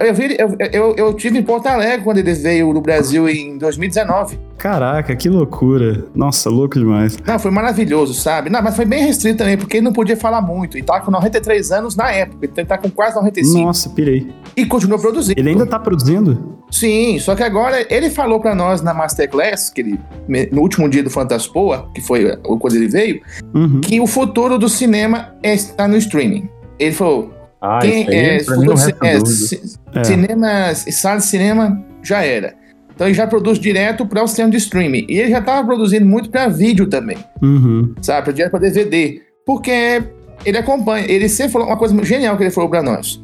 Eu, 0.00 0.14
vi, 0.14 0.36
eu, 0.38 0.56
eu, 0.72 0.94
eu 0.96 1.14
tive 1.14 1.38
em 1.38 1.42
Porto 1.42 1.66
Alegre 1.66 2.04
quando 2.04 2.18
ele 2.18 2.32
veio 2.34 2.72
no 2.72 2.80
Brasil 2.80 3.28
em 3.28 3.58
2019. 3.58 4.38
Caraca, 4.56 5.14
que 5.14 5.28
loucura. 5.28 6.06
Nossa, 6.14 6.48
louco 6.48 6.78
demais. 6.78 7.18
Não, 7.26 7.38
foi 7.38 7.50
maravilhoso, 7.50 8.14
sabe? 8.14 8.48
Não, 8.48 8.62
mas 8.62 8.74
foi 8.74 8.84
bem 8.84 9.04
restrito 9.04 9.38
também, 9.38 9.58
porque 9.58 9.76
ele 9.76 9.84
não 9.84 9.92
podia 9.92 10.16
falar 10.16 10.40
muito. 10.40 10.78
E 10.78 10.82
tava 10.82 11.04
com 11.04 11.10
93 11.10 11.72
anos 11.72 11.96
na 11.96 12.10
época. 12.10 12.38
Ele 12.56 12.66
tá 12.66 12.78
com 12.78 12.88
quase 12.88 13.16
95. 13.16 13.58
Nossa, 13.58 13.90
pirei. 13.90 14.32
E 14.56 14.64
continuou 14.64 14.98
produzindo. 14.98 15.38
Ele 15.38 15.50
ainda 15.50 15.66
tá 15.66 15.78
produzindo? 15.78 16.56
Sim, 16.70 17.18
só 17.18 17.34
que 17.34 17.42
agora 17.42 17.86
ele 17.92 18.08
falou 18.10 18.40
para 18.40 18.54
nós 18.54 18.80
na 18.80 18.94
Masterclass, 18.94 19.70
que 19.70 19.80
ele, 19.80 20.00
no 20.50 20.62
último 20.62 20.88
dia 20.88 21.02
do 21.02 21.10
Fantaspoa, 21.10 21.90
que 21.94 22.00
foi 22.00 22.36
quando 22.58 22.74
ele 22.74 22.88
veio, 22.88 23.20
uhum. 23.54 23.80
que 23.80 24.00
o 24.00 24.06
futuro 24.06 24.58
do 24.58 24.68
cinema 24.68 25.34
está 25.42 25.86
no 25.86 25.96
streaming. 25.96 26.48
Ele 26.78 26.92
falou, 26.92 27.33
ah, 27.66 27.78
Quem, 27.80 28.06
é, 28.14 28.40
futuro, 28.40 28.74
é, 29.02 29.16
é. 29.94 30.04
Cinema, 30.04 30.74
sala 30.74 31.16
de 31.16 31.24
cinema 31.24 31.82
já 32.02 32.22
era. 32.22 32.54
Então 32.94 33.06
ele 33.06 33.14
já 33.14 33.26
produz 33.26 33.58
direto 33.58 34.04
para 34.04 34.22
o 34.22 34.28
sistema 34.28 34.50
de 34.50 34.58
streaming. 34.58 35.06
E 35.08 35.18
ele 35.18 35.30
já 35.30 35.38
estava 35.38 35.66
produzindo 35.66 36.04
muito 36.04 36.28
para 36.28 36.46
vídeo 36.46 36.86
também. 36.86 37.16
Uhum. 37.42 37.94
Sabe? 38.02 38.34
Direto 38.34 38.50
para 38.50 38.60
DVD. 38.60 39.22
Porque 39.46 40.04
ele 40.44 40.58
acompanha. 40.58 41.06
Ele 41.10 41.26
sempre 41.26 41.52
falou 41.52 41.68
uma 41.68 41.78
coisa 41.78 42.04
genial 42.04 42.36
que 42.36 42.42
ele 42.42 42.50
falou 42.50 42.68
para 42.68 42.82
nós: 42.82 43.18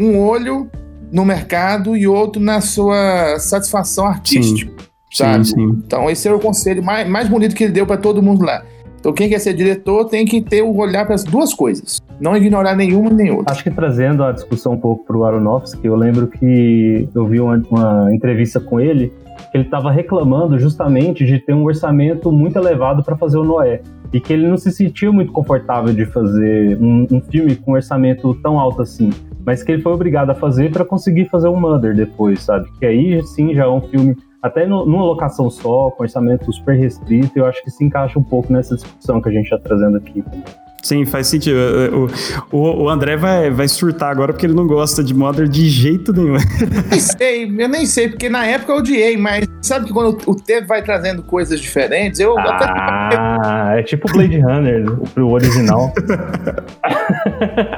um 0.00 0.18
olho 0.18 0.70
no 1.12 1.26
mercado 1.26 1.94
e 1.94 2.08
outro 2.08 2.40
na 2.40 2.62
sua 2.62 3.38
satisfação 3.38 4.06
artística. 4.06 4.70
Sim. 4.70 4.86
Sabe? 5.12 5.44
Sim, 5.44 5.54
sim. 5.54 5.82
Então 5.86 6.08
esse 6.08 6.26
é 6.26 6.32
o 6.32 6.40
conselho 6.40 6.82
mais, 6.82 7.06
mais 7.06 7.28
bonito 7.28 7.54
que 7.54 7.64
ele 7.64 7.74
deu 7.74 7.86
para 7.86 7.98
todo 7.98 8.22
mundo 8.22 8.42
lá. 8.42 8.64
Então, 9.02 9.12
quem 9.12 9.28
quer 9.28 9.40
ser 9.40 9.52
diretor 9.52 10.04
tem 10.04 10.24
que 10.24 10.40
ter 10.40 10.62
o 10.62 10.76
olhar 10.76 11.04
para 11.04 11.16
as 11.16 11.24
duas 11.24 11.52
coisas, 11.52 12.00
não 12.20 12.36
ignorar 12.36 12.76
nenhuma 12.76 13.10
nem 13.10 13.32
outra. 13.32 13.52
Acho 13.52 13.64
que 13.64 13.70
trazendo 13.72 14.22
a 14.22 14.30
discussão 14.30 14.74
um 14.74 14.78
pouco 14.78 15.04
para 15.04 15.16
o 15.16 15.24
Aronofsky, 15.24 15.84
eu 15.84 15.96
lembro 15.96 16.28
que 16.28 17.08
eu 17.12 17.26
vi 17.26 17.40
uma, 17.40 17.60
uma 17.68 18.14
entrevista 18.14 18.60
com 18.60 18.78
ele 18.78 19.12
que 19.50 19.58
ele 19.58 19.64
estava 19.64 19.90
reclamando 19.90 20.56
justamente 20.56 21.26
de 21.26 21.40
ter 21.40 21.52
um 21.52 21.64
orçamento 21.64 22.30
muito 22.30 22.56
elevado 22.56 23.02
para 23.02 23.16
fazer 23.16 23.38
o 23.38 23.44
Noé 23.44 23.82
e 24.12 24.20
que 24.20 24.32
ele 24.32 24.46
não 24.46 24.56
se 24.56 24.70
sentia 24.70 25.10
muito 25.10 25.32
confortável 25.32 25.92
de 25.92 26.06
fazer 26.06 26.78
um, 26.80 27.04
um 27.10 27.20
filme 27.20 27.56
com 27.56 27.72
um 27.72 27.74
orçamento 27.74 28.32
tão 28.36 28.60
alto 28.60 28.82
assim 28.82 29.10
mas 29.44 29.64
que 29.64 29.72
ele 29.72 29.82
foi 29.82 29.92
obrigado 29.92 30.30
a 30.30 30.34
fazer 30.36 30.70
para 30.70 30.84
conseguir 30.84 31.28
fazer 31.28 31.48
o 31.48 31.56
Mother 31.56 31.96
depois, 31.96 32.42
sabe? 32.42 32.70
Que 32.78 32.86
aí 32.86 33.20
sim 33.24 33.52
já 33.52 33.64
é 33.64 33.68
um 33.68 33.80
filme 33.80 34.16
até 34.42 34.66
no, 34.66 34.84
numa 34.84 35.04
locação 35.04 35.48
só, 35.48 35.90
com 35.90 36.02
orçamento 36.02 36.52
super 36.52 36.76
restrito, 36.76 37.38
eu 37.38 37.46
acho 37.46 37.62
que 37.62 37.70
se 37.70 37.84
encaixa 37.84 38.18
um 38.18 38.24
pouco 38.24 38.52
nessa 38.52 38.74
discussão 38.74 39.20
que 39.22 39.28
a 39.28 39.32
gente 39.32 39.44
está 39.44 39.58
trazendo 39.58 39.96
aqui. 39.96 40.24
Sim, 40.82 41.06
faz 41.06 41.28
sentido. 41.28 41.56
O, 42.50 42.56
o, 42.56 42.82
o, 42.82 42.88
André 42.88 43.16
vai, 43.16 43.50
vai 43.50 43.68
surtar 43.68 44.10
agora 44.10 44.32
porque 44.32 44.44
ele 44.44 44.54
não 44.54 44.66
gosta 44.66 45.02
de 45.02 45.14
Mother 45.14 45.46
de 45.46 45.68
jeito 45.68 46.12
nenhum. 46.12 46.36
Nem 46.90 46.98
sei, 46.98 47.44
eu 47.44 47.68
nem 47.68 47.86
sei, 47.86 48.08
porque 48.08 48.28
na 48.28 48.44
época 48.44 48.72
eu 48.72 48.78
odiei, 48.78 49.16
mas 49.16 49.46
sabe 49.60 49.86
que 49.86 49.92
quando 49.92 50.18
o 50.26 50.34
tempo 50.34 50.66
vai 50.66 50.82
trazendo 50.82 51.22
coisas 51.22 51.60
diferentes, 51.60 52.18
eu. 52.18 52.36
Ah, 52.36 53.68
até... 53.70 53.80
é 53.80 53.82
tipo 53.84 54.12
Blade 54.12 54.40
Runner, 54.40 54.84
o 55.18 55.30
original. 55.30 55.92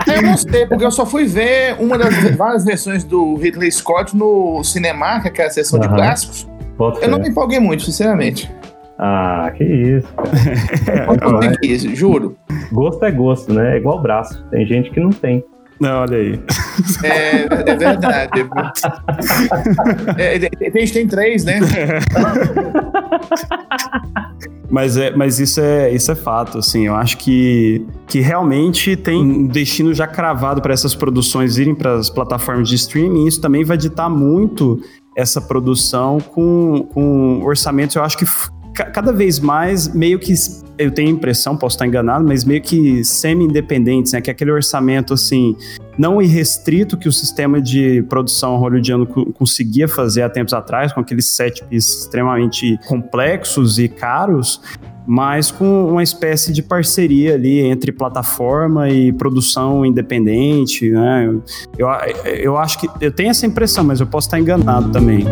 eu 0.07 0.23
não 0.23 0.39
sei, 0.39 0.67
porque 0.67 0.87
eu 0.87 0.91
só 0.91 1.05
fui 1.05 1.27
ver 1.27 1.77
uma 1.79 1.99
das 1.99 2.35
várias 2.35 2.65
versões 2.65 3.05
do 3.05 3.35
Ridley 3.37 3.71
Scott 3.71 4.17
no 4.17 4.65
Cinemark, 4.65 5.31
que 5.31 5.43
é 5.43 5.47
a 5.47 5.51
sessão 5.51 5.79
de 5.79 5.89
clássicos. 5.89 6.54
Eu 6.79 7.09
não 7.09 7.19
me 7.19 7.29
empolguei 7.29 7.61
muito, 7.61 7.83
sinceramente. 7.85 8.51
Ah, 8.99 9.53
que 9.57 9.65
isso, 9.65 10.09
cara. 10.15 11.45
é, 11.53 11.57
que 11.57 11.67
isso, 11.67 11.95
juro. 11.95 12.37
Gosto 12.73 13.05
é 13.05 13.11
gosto, 13.11 13.53
né? 13.53 13.75
É 13.75 13.77
igual 13.79 14.01
braço. 14.01 14.45
Tem 14.51 14.67
gente 14.67 14.91
que 14.91 15.01
não 15.01 15.11
tem. 15.11 15.45
Não, 15.81 16.03
olha 16.03 16.17
aí. 16.17 16.41
É, 17.03 17.71
é 17.71 17.77
verdade. 17.77 18.47
é, 20.17 20.37
a 20.69 20.79
gente 20.79 20.93
tem 20.93 21.09
três, 21.09 21.45
né? 21.45 21.59
Mas, 24.71 24.97
é, 24.97 25.15
mas 25.15 25.39
isso, 25.39 25.61
é, 25.61 25.93
isso 25.93 26.11
é 26.11 26.17
fato, 26.17 26.59
assim. 26.59 26.87
Eu 26.87 26.97
acho 26.97 27.19
que, 27.19 27.87
que 28.09 28.19
realmente 28.19 28.97
tem 28.97 29.17
um 29.17 29.47
destino 29.47 29.95
já 29.95 30.05
cravado 30.05 30.61
para 30.61 30.73
essas 30.73 30.97
produções 30.97 31.59
irem 31.59 31.77
para 31.77 31.95
as 31.95 32.11
plataformas 32.11 32.69
de 32.69 32.75
streaming. 32.75 33.27
Isso 33.27 33.41
também 33.41 33.63
vai 33.63 33.77
ditar 33.77 34.11
muito 34.11 34.81
essa 35.17 35.41
produção 35.41 36.19
com, 36.21 36.89
com 36.93 37.43
orçamentos, 37.43 37.97
eu 37.97 38.03
acho 38.03 38.19
que 38.19 38.27
cada 38.73 39.13
vez 39.13 39.39
mais, 39.39 39.89
meio 39.95 40.19
que, 40.19 40.35
eu 40.79 40.91
tenho 40.91 41.09
a 41.09 41.13
impressão, 41.13 41.57
posso 41.57 41.77
estar 41.77 41.87
enganado, 41.87 42.25
mas 42.27 42.45
meio 42.45 42.61
que 42.61 43.05
semi-independentes, 43.05 44.13
né? 44.13 44.21
Que 44.21 44.31
é 44.31 44.33
aquele 44.33 44.51
orçamento, 44.51 45.15
assim, 45.15 45.57
não 45.99 46.21
irrestrito 46.21 46.97
que 46.97 47.09
o 47.09 47.13
sistema 47.13 47.61
de 47.61 48.03
produção 48.09 48.57
hollywoodiano 48.57 49.07
conseguia 49.07 49.87
fazer 49.87 50.23
há 50.23 50.29
tempos 50.29 50.53
atrás, 50.53 50.93
com 50.93 51.01
aqueles 51.01 51.29
set 51.29 51.65
extremamente 51.71 52.79
complexos 52.87 53.79
e 53.79 53.89
caros, 53.89 54.61
mas 55.07 55.51
com 55.51 55.89
uma 55.91 56.03
espécie 56.03 56.53
de 56.53 56.63
parceria 56.63 57.35
ali 57.35 57.61
entre 57.61 57.93
plataforma 57.93 58.89
e 58.89 59.13
produção 59.13 59.85
independente, 59.85 60.91
né? 60.91 61.33
Eu, 61.79 61.89
eu 62.25 62.57
acho 62.57 62.79
que, 62.79 62.89
eu 63.01 63.13
tenho 63.13 63.31
essa 63.31 63.47
impressão, 63.47 63.85
mas 63.85 64.01
eu 64.01 64.07
posso 64.07 64.27
estar 64.27 64.41
enganado 64.41 64.91
também. 64.91 65.25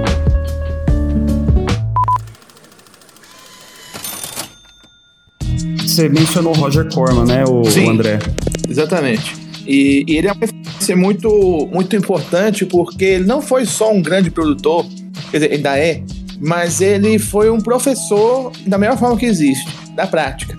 Você 5.93 6.09
mencionou 6.09 6.57
o 6.57 6.59
Roger 6.59 6.89
Corman, 6.91 7.27
né, 7.27 7.45
o, 7.45 7.63
Sim, 7.67 7.85
o 7.85 7.91
André? 7.91 8.19
Exatamente. 8.67 9.37
E, 9.67 10.07
e, 10.09 10.17
ele 10.17 10.27
é 10.27 10.33
uma 10.33 10.41
referência 10.41 10.97
muito, 10.97 11.69
muito 11.71 11.95
importante 11.95 12.65
porque 12.65 13.05
ele 13.05 13.25
não 13.27 13.43
foi 13.43 13.67
só 13.67 13.93
um 13.93 14.01
grande 14.01 14.31
produtor, 14.31 14.87
quer 15.31 15.37
dizer, 15.37 15.53
ainda 15.53 15.79
é, 15.79 16.03
mas 16.41 16.81
ele 16.81 17.19
foi 17.19 17.51
um 17.51 17.61
professor 17.61 18.51
da 18.67 18.79
melhor 18.79 18.97
forma 18.97 19.19
que 19.19 19.27
existe, 19.27 19.71
da 19.95 20.07
prática. 20.07 20.57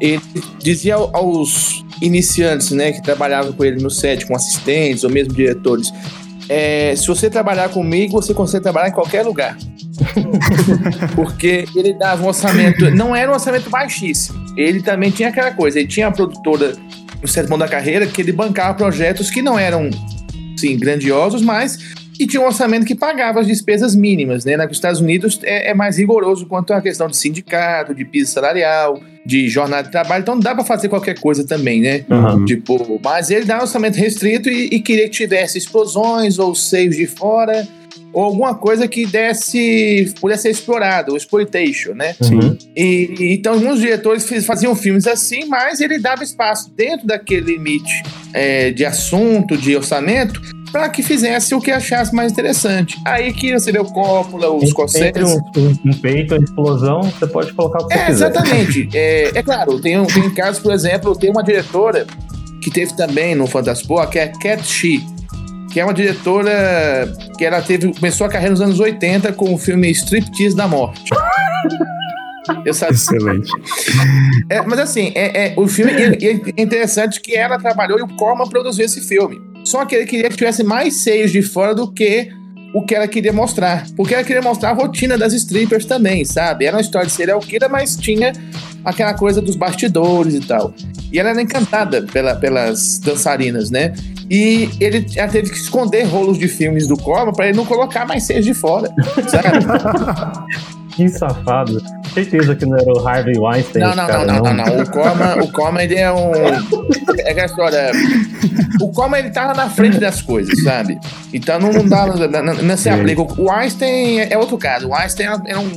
Ele 0.00 0.18
dizia 0.58 0.94
aos 0.94 1.84
iniciantes, 2.00 2.70
né, 2.70 2.90
que 2.92 3.02
trabalhavam 3.02 3.52
com 3.52 3.62
ele 3.62 3.82
no 3.82 3.90
set, 3.90 4.24
com 4.24 4.34
assistentes 4.34 5.04
ou 5.04 5.10
mesmo 5.10 5.34
diretores, 5.34 5.92
é, 6.48 6.96
se 6.96 7.06
você 7.06 7.28
trabalhar 7.28 7.68
comigo, 7.68 8.14
você 8.14 8.32
consegue 8.32 8.62
trabalhar 8.62 8.88
em 8.88 8.92
qualquer 8.92 9.26
lugar. 9.26 9.58
Porque 11.14 11.66
ele 11.74 11.92
dava 11.92 12.22
um 12.22 12.26
orçamento, 12.26 12.90
não 12.90 13.14
era 13.14 13.30
um 13.30 13.34
orçamento 13.34 13.68
baixíssimo. 13.70 14.38
Ele 14.56 14.82
também 14.82 15.10
tinha 15.10 15.28
aquela 15.28 15.50
coisa, 15.52 15.78
ele 15.78 15.88
tinha 15.88 16.08
a 16.08 16.10
produtora 16.10 16.74
no 17.20 17.28
certo 17.28 17.48
ponto 17.48 17.60
da 17.60 17.68
carreira 17.68 18.06
que 18.06 18.20
ele 18.20 18.32
bancava 18.32 18.74
projetos 18.74 19.30
que 19.30 19.42
não 19.42 19.58
eram, 19.58 19.90
sim, 20.56 20.78
grandiosos, 20.78 21.42
mas 21.42 21.78
e 22.18 22.26
tinha 22.26 22.42
um 22.42 22.44
orçamento 22.44 22.84
que 22.84 22.94
pagava 22.94 23.40
as 23.40 23.46
despesas 23.46 23.94
mínimas, 23.94 24.44
né? 24.44 24.54
Nos 24.54 24.72
Estados 24.72 25.00
Unidos 25.00 25.40
é, 25.42 25.70
é 25.70 25.74
mais 25.74 25.96
rigoroso 25.96 26.44
quanto 26.44 26.74
à 26.74 26.80
questão 26.82 27.08
de 27.08 27.16
sindicato, 27.16 27.94
de 27.94 28.04
piso 28.04 28.30
salarial, 28.30 29.00
de 29.24 29.48
jornada 29.48 29.84
de 29.84 29.90
trabalho, 29.90 30.20
então 30.20 30.38
dá 30.38 30.54
para 30.54 30.62
fazer 30.62 30.90
qualquer 30.90 31.18
coisa 31.18 31.46
também, 31.46 31.80
né? 31.80 32.04
Uhum. 32.10 32.44
Tipo, 32.44 33.00
mas 33.02 33.30
ele 33.30 33.46
dá 33.46 33.58
um 33.58 33.62
orçamento 33.62 33.96
restrito 33.96 34.50
e, 34.50 34.66
e 34.66 34.80
queria 34.80 35.04
que 35.04 35.10
tivesse 35.10 35.56
explosões 35.56 36.38
ou 36.38 36.54
seios 36.54 36.96
de 36.96 37.06
fora 37.06 37.66
ou 38.12 38.24
alguma 38.24 38.54
coisa 38.54 38.88
que 38.88 39.06
desse 39.06 40.12
pudesse 40.20 40.42
ser 40.42 40.50
explorado, 40.50 41.12
o 41.12 41.16
exploitation, 41.16 41.94
né? 41.94 42.14
Sim. 42.20 42.58
E, 42.76 43.14
e, 43.18 43.34
então 43.34 43.54
alguns 43.54 43.80
diretores 43.80 44.24
faziam 44.44 44.74
filmes 44.74 45.06
assim, 45.06 45.44
mas 45.46 45.80
ele 45.80 45.98
dava 45.98 46.24
espaço 46.24 46.70
dentro 46.76 47.06
daquele 47.06 47.52
limite 47.52 48.02
é, 48.32 48.70
de 48.70 48.84
assunto, 48.84 49.56
de 49.56 49.76
orçamento, 49.76 50.40
para 50.72 50.88
que 50.88 51.02
fizesse 51.02 51.54
o 51.54 51.60
que 51.60 51.70
achasse 51.70 52.14
mais 52.14 52.32
interessante. 52.32 52.96
Aí 53.04 53.32
que 53.32 53.52
você 53.52 53.72
vê 53.72 53.78
o 53.78 53.84
Coppola, 53.84 54.50
os 54.50 54.70
Scorsese... 54.70 55.06
Entre 55.06 55.24
um, 55.24 55.36
um, 55.56 55.76
um 55.86 55.92
peito, 56.00 56.34
uma 56.34 56.44
explosão, 56.44 57.02
você 57.02 57.26
pode 57.26 57.52
colocar 57.52 57.82
o 57.82 57.86
que 57.86 57.94
é, 57.94 58.06
você 58.06 58.06
quiser. 58.06 58.30
Exatamente. 58.30 58.88
é, 58.96 59.30
é 59.34 59.42
claro, 59.42 59.80
tem, 59.80 60.04
tem 60.06 60.30
casos, 60.30 60.62
por 60.62 60.72
exemplo, 60.72 61.16
tem 61.16 61.30
uma 61.30 61.42
diretora 61.42 62.06
que 62.62 62.70
teve 62.70 62.94
também 62.94 63.34
no 63.34 63.46
Fantaspoa, 63.46 64.06
que 64.06 64.18
é 64.18 64.28
Cat 64.28 64.62
Shee, 64.62 65.04
que 65.70 65.80
é 65.80 65.84
uma 65.84 65.94
diretora 65.94 67.12
que 67.38 67.44
ela 67.44 67.62
teve 67.62 67.92
começou 67.92 68.26
a 68.26 68.30
carreira 68.30 68.50
nos 68.50 68.60
anos 68.60 68.80
80 68.80 69.32
com 69.32 69.54
o 69.54 69.58
filme 69.58 69.90
Striptease 69.90 70.56
da 70.56 70.66
Morte. 70.66 71.10
Eu 72.64 72.74
sabia. 72.74 72.96
Excelente. 72.96 73.50
É, 74.48 74.60
mas 74.62 74.78
assim, 74.78 75.12
é, 75.14 75.48
é 75.48 75.54
o 75.56 75.68
filme 75.68 75.92
é, 75.92 76.60
interessante 76.60 77.20
que 77.20 77.36
ela 77.36 77.58
trabalhou 77.58 77.98
e 77.98 78.02
o 78.02 78.08
Corman 78.16 78.48
produziu 78.48 78.84
esse 78.84 79.00
filme. 79.00 79.40
Só 79.64 79.84
que 79.84 79.94
ele 79.94 80.06
queria 80.06 80.28
que 80.28 80.36
tivesse 80.36 80.64
mais 80.64 80.96
seios 80.96 81.30
de 81.30 81.42
fora 81.42 81.74
do 81.74 81.92
que 81.92 82.30
o 82.74 82.82
que 82.82 82.94
ela 82.94 83.06
queria 83.06 83.32
mostrar. 83.32 83.86
Porque 83.96 84.14
ela 84.14 84.24
queria 84.24 84.42
mostrar 84.42 84.70
a 84.70 84.72
rotina 84.72 85.18
das 85.18 85.32
strippers 85.32 85.84
também, 85.84 86.24
sabe? 86.24 86.64
Era 86.64 86.76
uma 86.76 86.80
história 86.80 87.06
de 87.06 87.12
serial 87.12 87.40
killer, 87.40 87.70
mas 87.70 87.96
tinha 87.96 88.32
aquela 88.84 89.14
coisa 89.14 89.40
dos 89.40 89.56
bastidores 89.56 90.34
e 90.34 90.40
tal. 90.40 90.74
E 91.12 91.18
ela 91.18 91.30
era 91.30 91.42
encantada 91.42 92.02
pela, 92.02 92.34
pelas 92.36 92.98
dançarinas, 92.98 93.70
né? 93.70 93.92
E 94.30 94.70
ele 94.78 95.04
já 95.08 95.26
teve 95.26 95.50
que 95.50 95.56
esconder 95.56 96.04
rolos 96.04 96.38
de 96.38 96.46
filmes 96.46 96.86
do 96.86 96.96
Corman 96.96 97.32
para 97.32 97.48
ele 97.48 97.56
não 97.56 97.66
colocar 97.66 98.06
mais 98.06 98.22
seios 98.22 98.44
de 98.44 98.54
fora, 98.54 98.88
que 100.94 101.08
safado. 101.08 101.82
Certeza 102.14 102.54
que 102.54 102.64
não 102.64 102.76
era 102.76 102.92
o 102.92 103.06
Harvey 103.06 103.36
Weinstein. 103.36 103.82
Não, 103.82 103.96
não, 103.96 104.06
cara, 104.06 104.24
não, 104.24 104.36
não, 104.36 104.54
não, 104.54 104.66
não, 104.66 104.82
O 104.82 104.90
Corman, 104.90 105.42
o 105.42 105.52
Corman 105.52 105.82
ele 105.82 105.96
é 105.96 106.12
um. 106.12 106.32
É 107.18 107.30
aquela 107.30 107.46
história. 107.46 107.90
O 108.80 108.92
Corman 108.92 109.18
ele 109.18 109.30
tava 109.30 109.54
na 109.54 109.68
frente 109.68 109.98
das 109.98 110.22
coisas, 110.22 110.62
sabe? 110.62 110.98
Então 111.32 111.58
não, 111.58 111.72
não 111.72 111.88
dá. 111.88 112.06
Não, 112.06 112.54
não 112.54 112.76
se 112.76 112.88
aplica. 112.88 113.22
O 113.22 113.50
Einstein 113.50 114.20
é 114.20 114.38
outro 114.38 114.56
caso. 114.56 114.88
O 114.88 114.94
Einstein 114.94 115.26
é 115.46 115.58
um, 115.58 115.70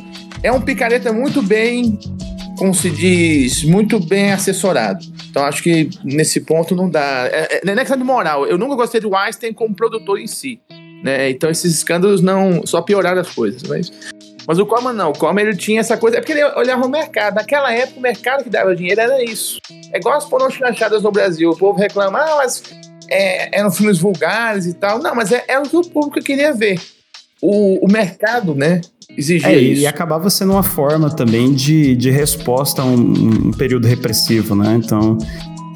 é 0.44 0.52
um 0.52 0.62
picareta 0.62 1.12
muito 1.12 1.42
bem 1.42 2.00
como 2.58 2.74
se 2.74 2.90
diz, 2.90 3.64
muito 3.64 4.00
bem 4.00 4.32
assessorado. 4.32 5.13
Então 5.34 5.46
acho 5.46 5.64
que 5.64 5.90
nesse 6.04 6.42
ponto 6.42 6.76
não 6.76 6.88
dá. 6.88 7.28
É, 7.32 7.56
é, 7.56 7.62
não 7.66 7.74
é 7.74 7.78
questão 7.78 7.98
de 7.98 8.04
moral. 8.04 8.46
Eu 8.46 8.56
nunca 8.56 8.76
gostei 8.76 9.02
do 9.02 9.16
Einstein 9.16 9.52
como 9.52 9.76
produtor 9.76 10.20
em 10.20 10.28
si. 10.28 10.62
Né? 11.04 11.32
Então 11.32 11.50
esses 11.50 11.74
escândalos 11.74 12.22
não 12.22 12.64
só 12.68 12.84
pioraram 12.84 13.20
as 13.20 13.34
coisas. 13.34 13.64
Mas, 13.64 13.92
mas 14.48 14.60
o 14.60 14.66
Coleman 14.68 14.94
não. 14.94 15.10
O 15.10 15.18
Coleman 15.18 15.42
ele 15.42 15.58
tinha 15.58 15.80
essa 15.80 15.98
coisa. 15.98 16.18
É 16.18 16.20
porque 16.20 16.34
ele 16.34 16.46
olhava 16.46 16.86
o 16.86 16.90
mercado. 16.90 17.34
Naquela 17.34 17.74
época 17.74 17.98
o 17.98 18.02
mercado 18.04 18.44
que 18.44 18.50
dava 18.52 18.76
dinheiro 18.76 19.02
era 19.02 19.24
isso. 19.24 19.60
É 19.92 19.98
igual 19.98 20.18
as 20.18 20.26
pornochanchadas 20.26 21.02
no 21.02 21.12
Brasil. 21.12 21.50
O 21.50 21.58
povo 21.58 21.80
reclama, 21.80 22.20
ah, 22.20 22.36
mas 22.38 22.62
é, 23.10 23.58
eram 23.58 23.72
filmes 23.72 23.98
vulgares 23.98 24.68
e 24.68 24.76
tal. 24.76 25.00
Não, 25.00 25.16
mas 25.16 25.32
é, 25.32 25.44
é 25.48 25.58
o 25.58 25.64
que 25.64 25.76
o 25.76 25.82
público 25.82 26.24
queria 26.24 26.54
ver. 26.54 26.80
O, 27.46 27.86
o 27.86 27.92
mercado, 27.92 28.56
né? 28.56 28.80
exigia 29.18 29.52
é, 29.52 29.60
isso. 29.60 29.82
E 29.82 29.88
acabava 29.88 30.30
sendo 30.30 30.54
uma 30.54 30.64
forma 30.64 31.10
também 31.10 31.54
de, 31.54 31.96
de 31.96 32.10
resposta 32.10 32.82
a 32.82 32.86
um, 32.86 33.48
um 33.48 33.52
período 33.52 33.88
repressivo, 33.88 34.56
né? 34.56 34.80
Então, 34.84 35.18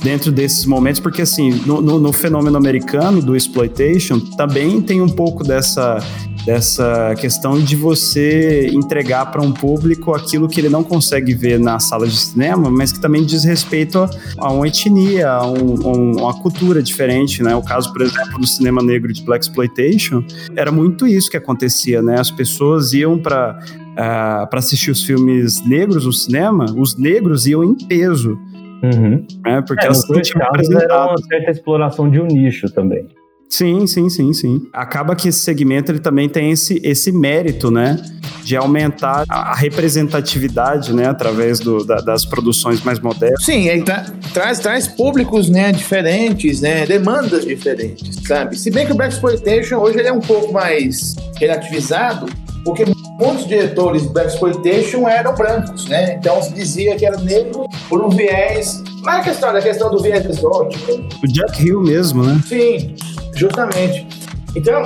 dentro 0.01 0.31
desses 0.31 0.65
momentos, 0.65 0.99
porque 0.99 1.21
assim, 1.21 1.51
no, 1.65 1.81
no, 1.81 1.99
no, 1.99 2.13
fenômeno 2.13 2.57
americano 2.57 3.21
do 3.21 3.35
exploitation, 3.35 4.19
também 4.37 4.81
tem 4.81 5.01
um 5.01 5.09
pouco 5.09 5.43
dessa 5.43 5.99
dessa 6.47 7.13
questão 7.19 7.59
de 7.59 7.75
você 7.75 8.69
entregar 8.73 9.29
para 9.33 9.41
um 9.41 9.51
público 9.51 10.15
aquilo 10.15 10.47
que 10.47 10.61
ele 10.61 10.69
não 10.69 10.81
consegue 10.81 11.33
ver 11.33 11.59
na 11.59 11.77
sala 11.77 12.07
de 12.07 12.15
cinema, 12.15 12.71
mas 12.71 12.93
que 12.93 13.01
também 13.01 13.25
diz 13.25 13.43
respeito 13.43 14.07
a 14.37 14.49
uma 14.53 14.65
etnia, 14.65 15.29
a, 15.29 15.45
um, 15.45 16.13
uma 16.15 16.33
cultura 16.41 16.81
diferente, 16.81 17.43
né? 17.43 17.53
O 17.53 17.61
caso, 17.61 17.91
por 17.91 18.01
exemplo, 18.01 18.39
do 18.39 18.47
cinema 18.47 18.81
negro 18.81 19.11
de 19.11 19.21
Black 19.23 19.43
Exploitation, 19.43 20.23
era 20.55 20.71
muito 20.71 21.05
isso 21.05 21.29
que 21.29 21.35
acontecia, 21.35 22.01
né? 22.01 22.17
As 22.17 22.31
pessoas 22.31 22.93
iam 22.93 23.19
para 23.19 23.59
uh, 23.59 23.97
ah, 23.97 24.47
para 24.49 24.59
assistir 24.59 24.89
os 24.89 25.03
filmes 25.03 25.61
negros 25.67 26.05
no 26.05 26.13
cinema, 26.13 26.63
os 26.77 26.97
negros 26.97 27.45
iam 27.45 27.61
em 27.61 27.75
peso. 27.75 28.39
Uhum. 28.81 29.25
Né? 29.45 29.61
Porque 29.67 29.83
é, 29.83 29.87
elas 29.87 30.07
não 30.07 30.21
tinham 30.21 30.47
Era 30.81 31.07
uma 31.07 31.17
certa 31.17 31.51
exploração 31.51 32.09
de 32.09 32.21
um 32.21 32.25
nicho 32.25 32.71
também. 32.71 33.05
Sim, 33.49 33.87
sim, 33.87 34.09
sim, 34.09 34.33
sim. 34.33 34.67
Acaba 34.73 35.15
que 35.15 35.29
esse 35.29 35.39
segmento 35.39 35.91
ele 35.91 35.99
também 35.99 36.27
tem 36.27 36.51
esse, 36.51 36.81
esse 36.83 37.11
mérito, 37.11 37.71
né? 37.71 37.97
De 38.43 38.55
aumentar 38.55 39.25
a 39.29 39.55
representatividade, 39.55 40.93
né? 40.93 41.07
Através 41.07 41.59
do, 41.59 41.83
da, 41.85 41.97
das 41.97 42.25
produções 42.25 42.83
mais 42.83 42.99
modernas. 42.99 43.43
Sim, 43.43 43.67
ele 43.67 43.83
tra 43.83 44.05
traz, 44.33 44.59
traz 44.59 44.87
públicos 44.87 45.49
né, 45.49 45.71
diferentes, 45.71 46.61
né? 46.61 46.85
Demandas 46.85 47.45
diferentes, 47.45 48.17
sabe? 48.27 48.57
Se 48.57 48.69
bem 48.69 48.85
que 48.85 48.91
o 48.91 48.95
Black 48.95 49.13
Exploitation 49.13 49.77
hoje 49.77 49.99
ele 49.99 50.07
é 50.07 50.13
um 50.13 50.21
pouco 50.21 50.51
mais 50.51 51.15
relativizado, 51.37 52.27
porque 52.63 52.83
muitos 53.17 53.47
diretores 53.47 54.03
de 54.03 54.09
Black 54.09 54.29
Exploitation 54.29 55.07
eram 55.07 55.33
brancos, 55.35 55.85
né? 55.85 56.15
Então 56.15 56.41
se 56.41 56.53
dizia 56.53 56.95
que 56.95 57.05
era 57.05 57.17
negro 57.17 57.65
por 57.87 58.03
um 58.03 58.09
viés. 58.09 58.83
Mas 59.03 59.21
a 59.21 59.23
questão, 59.23 59.49
a 59.49 59.61
questão 59.61 59.89
do 59.89 60.01
viés 60.01 60.25
exótico. 60.25 60.91
O 61.23 61.27
Jack 61.31 61.63
Hill 61.65 61.81
mesmo, 61.81 62.23
né? 62.23 62.41
Sim. 62.45 62.95
Justamente. 63.37 64.07
Então, 64.55 64.81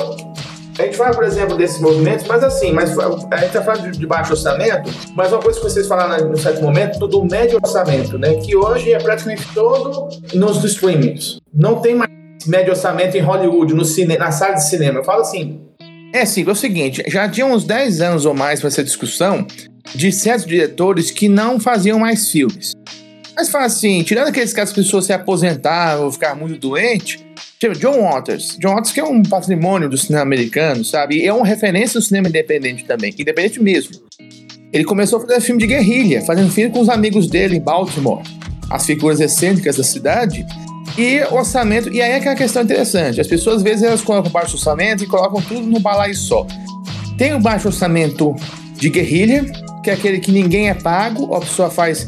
a 0.77 0.83
gente 0.83 0.97
fala, 0.97 1.13
por 1.13 1.23
exemplo, 1.23 1.55
desses 1.57 1.79
movimentos, 1.79 2.25
mas 2.27 2.43
assim, 2.43 2.71
mas 2.71 2.97
a 2.97 3.09
gente 3.37 3.47
está 3.47 3.61
falando 3.61 3.91
de 3.91 4.07
baixo 4.07 4.31
orçamento, 4.31 4.89
mas 5.15 5.31
uma 5.31 5.41
coisa 5.41 5.59
que 5.59 5.65
vocês 5.65 5.87
falaram 5.87 6.29
no 6.29 6.37
certo 6.37 6.61
momento, 6.61 7.07
do 7.07 7.23
médio 7.23 7.59
orçamento, 7.61 8.17
né? 8.17 8.35
Que 8.35 8.55
hoje 8.55 8.91
é 8.91 8.99
praticamente 8.99 9.45
todo 9.53 10.09
nos 10.33 10.63
streamings. 10.63 11.37
Não 11.53 11.81
tem 11.81 11.95
mais 11.95 12.11
médio 12.45 12.71
orçamento 12.71 13.15
em 13.15 13.21
Hollywood, 13.21 13.73
no 13.73 13.85
cine, 13.85 14.17
na 14.17 14.31
sala 14.31 14.55
de 14.55 14.67
cinema. 14.67 14.99
Eu 14.99 15.03
falo 15.03 15.21
assim. 15.21 15.61
É 16.13 16.25
sim, 16.25 16.43
é 16.45 16.51
o 16.51 16.55
seguinte, 16.55 17.03
já 17.07 17.29
tinha 17.29 17.45
uns 17.45 17.63
10 17.63 18.01
anos 18.01 18.25
ou 18.25 18.33
mais 18.33 18.59
para 18.59 18.67
essa 18.67 18.83
discussão 18.83 19.45
de 19.95 20.11
certos 20.11 20.45
diretores 20.45 21.09
que 21.09 21.29
não 21.29 21.59
faziam 21.59 21.97
mais 21.99 22.29
filmes. 22.29 22.73
Mas 23.35 23.49
fala 23.49 23.65
assim, 23.65 24.03
tirando 24.03 24.27
aqueles 24.27 24.51
casos 24.51 24.73
que 24.73 24.79
as 24.81 24.85
pessoas 24.85 25.05
se 25.05 25.13
aposentaram 25.13 26.05
ou 26.05 26.11
ficar 26.11 26.35
muito 26.35 26.59
doente, 26.59 27.25
tipo 27.61 27.77
John 27.77 28.01
Waters. 28.01 28.57
John 28.59 28.73
Waters 28.73 28.91
que 28.91 28.99
é 28.99 29.03
um 29.03 29.21
patrimônio 29.21 29.87
do 29.87 29.97
cinema 29.97 30.23
americano, 30.23 30.83
sabe? 30.83 31.17
E 31.17 31.27
é 31.27 31.33
uma 31.33 31.45
referência 31.45 31.99
do 31.99 32.03
cinema 32.03 32.27
independente 32.27 32.83
também, 32.85 33.13
independente 33.17 33.61
mesmo. 33.61 33.93
Ele 34.73 34.83
começou 34.83 35.19
a 35.19 35.21
fazer 35.21 35.41
filme 35.41 35.61
de 35.61 35.67
guerrilha, 35.67 36.21
fazendo 36.23 36.51
filme 36.51 36.73
com 36.73 36.79
os 36.79 36.89
amigos 36.89 37.27
dele 37.27 37.57
em 37.57 37.61
Baltimore, 37.61 38.23
as 38.69 38.85
figuras 38.85 39.19
excêntricas 39.19 39.77
da 39.77 39.83
cidade, 39.83 40.45
e 40.97 41.21
orçamento, 41.25 41.93
e 41.93 42.01
aí 42.01 42.13
é 42.13 42.19
que 42.19 42.27
é 42.27 42.31
a 42.31 42.35
questão 42.35 42.63
interessante. 42.63 43.21
As 43.21 43.27
pessoas 43.27 43.57
às 43.57 43.61
vezes 43.61 43.83
elas 43.83 44.01
colocam 44.01 44.31
baixo 44.31 44.55
orçamento 44.55 45.03
e 45.03 45.07
colocam 45.07 45.41
tudo 45.41 45.61
no 45.61 45.79
balaio 45.79 46.15
só. 46.15 46.47
Tem 47.17 47.33
o 47.33 47.39
baixo 47.39 47.67
orçamento 47.67 48.35
de 48.73 48.89
guerrilha, 48.89 49.45
que 49.83 49.89
é 49.89 49.93
aquele 49.93 50.19
que 50.19 50.31
ninguém 50.31 50.69
é 50.69 50.73
pago, 50.73 51.35
a 51.35 51.41
pessoa 51.41 51.69
faz 51.69 52.07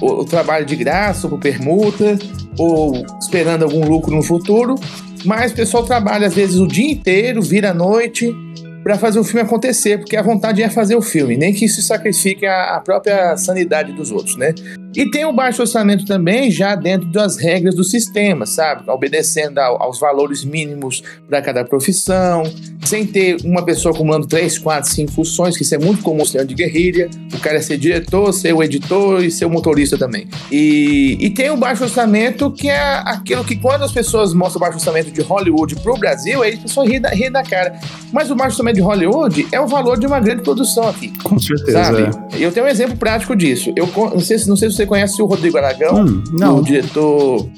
o, 0.00 0.20
o 0.20 0.24
trabalho 0.24 0.64
de 0.64 0.76
graça, 0.76 1.28
por 1.28 1.40
permuta, 1.40 2.18
ou 2.58 3.04
esperando 3.20 3.64
algum 3.64 3.86
lucro 3.86 4.14
no 4.14 4.22
futuro. 4.22 4.76
Mas 5.24 5.52
o 5.52 5.54
pessoal 5.54 5.84
trabalha 5.84 6.26
às 6.26 6.34
vezes 6.34 6.58
o 6.58 6.66
dia 6.66 6.90
inteiro, 6.90 7.40
vira 7.40 7.70
à 7.70 7.74
noite, 7.74 8.34
para 8.82 8.98
fazer 8.98 9.18
o 9.18 9.24
filme 9.24 9.40
acontecer, 9.42 9.98
porque 9.98 10.16
a 10.16 10.22
vontade 10.22 10.62
é 10.62 10.68
fazer 10.68 10.96
o 10.96 11.02
filme, 11.02 11.36
nem 11.36 11.52
que 11.52 11.64
isso 11.64 11.80
sacrifique 11.82 12.44
a, 12.44 12.76
a, 12.76 12.80
própria 12.80 13.36
sanidade 13.36 13.92
dos 13.92 14.10
outros, 14.10 14.36
né? 14.36 14.54
E 14.94 15.10
tem 15.10 15.24
o 15.24 15.32
baixo 15.32 15.62
orçamento 15.62 16.04
também 16.04 16.50
já 16.50 16.74
dentro 16.74 17.08
das 17.10 17.36
regras 17.36 17.74
do 17.74 17.82
sistema, 17.82 18.44
sabe? 18.44 18.88
Obedecendo 18.90 19.58
ao, 19.58 19.82
aos 19.82 19.98
valores 19.98 20.44
mínimos 20.44 21.02
para 21.26 21.40
cada 21.40 21.64
profissão, 21.64 22.42
sem 22.84 23.06
ter 23.06 23.38
uma 23.44 23.64
pessoa 23.64 23.94
acumulando 23.94 24.26
três, 24.26 24.58
quatro, 24.58 24.90
cinco 24.90 25.12
funções, 25.12 25.56
que 25.56 25.62
isso 25.62 25.74
é 25.74 25.78
muito 25.78 26.02
comum 26.02 26.22
no 26.22 26.44
de 26.44 26.54
guerrilha. 26.54 27.08
O 27.32 27.38
cara 27.38 27.56
é 27.56 27.60
ser 27.60 27.78
diretor, 27.78 28.32
ser 28.32 28.52
o 28.52 28.62
editor 28.62 29.24
e 29.24 29.30
ser 29.30 29.46
o 29.46 29.50
motorista 29.50 29.96
também. 29.96 30.28
E, 30.50 31.16
e 31.20 31.30
tem 31.30 31.50
o 31.50 31.56
baixo 31.56 31.84
orçamento, 31.84 32.50
que 32.50 32.68
é 32.68 33.02
aquilo 33.06 33.44
que 33.44 33.56
quando 33.56 33.82
as 33.84 33.92
pessoas 33.92 34.34
mostram 34.34 34.58
o 34.58 34.60
baixo 34.60 34.76
orçamento 34.76 35.10
de 35.10 35.22
Hollywood 35.22 35.76
pro 35.76 35.96
Brasil, 35.96 36.42
aí 36.42 36.54
as 36.54 36.58
pessoas 36.58 36.88
riem 36.88 37.00
da, 37.00 37.10
da 37.30 37.42
cara. 37.42 37.80
Mas 38.12 38.30
o 38.30 38.34
baixo 38.34 38.52
orçamento 38.52 38.71
de 38.72 38.80
Hollywood 38.80 39.46
é 39.52 39.60
o 39.60 39.66
valor 39.66 39.98
de 39.98 40.06
uma 40.06 40.20
grande 40.20 40.42
produção 40.42 40.88
aqui. 40.88 41.12
Com 41.22 41.38
certeza. 41.38 41.84
Sabe? 41.84 42.02
É. 42.34 42.44
Eu 42.44 42.52
tenho 42.52 42.66
um 42.66 42.68
exemplo 42.68 42.96
prático 42.96 43.34
disso. 43.36 43.72
Eu 43.76 43.86
não 43.86 44.20
sei, 44.20 44.36
não 44.46 44.56
sei 44.56 44.70
se 44.70 44.76
você 44.76 44.86
conhece 44.86 45.20
o 45.20 45.26
Rodrigo 45.26 45.58
Aragão, 45.58 46.04
hum, 46.04 46.24
não. 46.32 46.58
o 46.58 46.62
diretor 46.64 47.48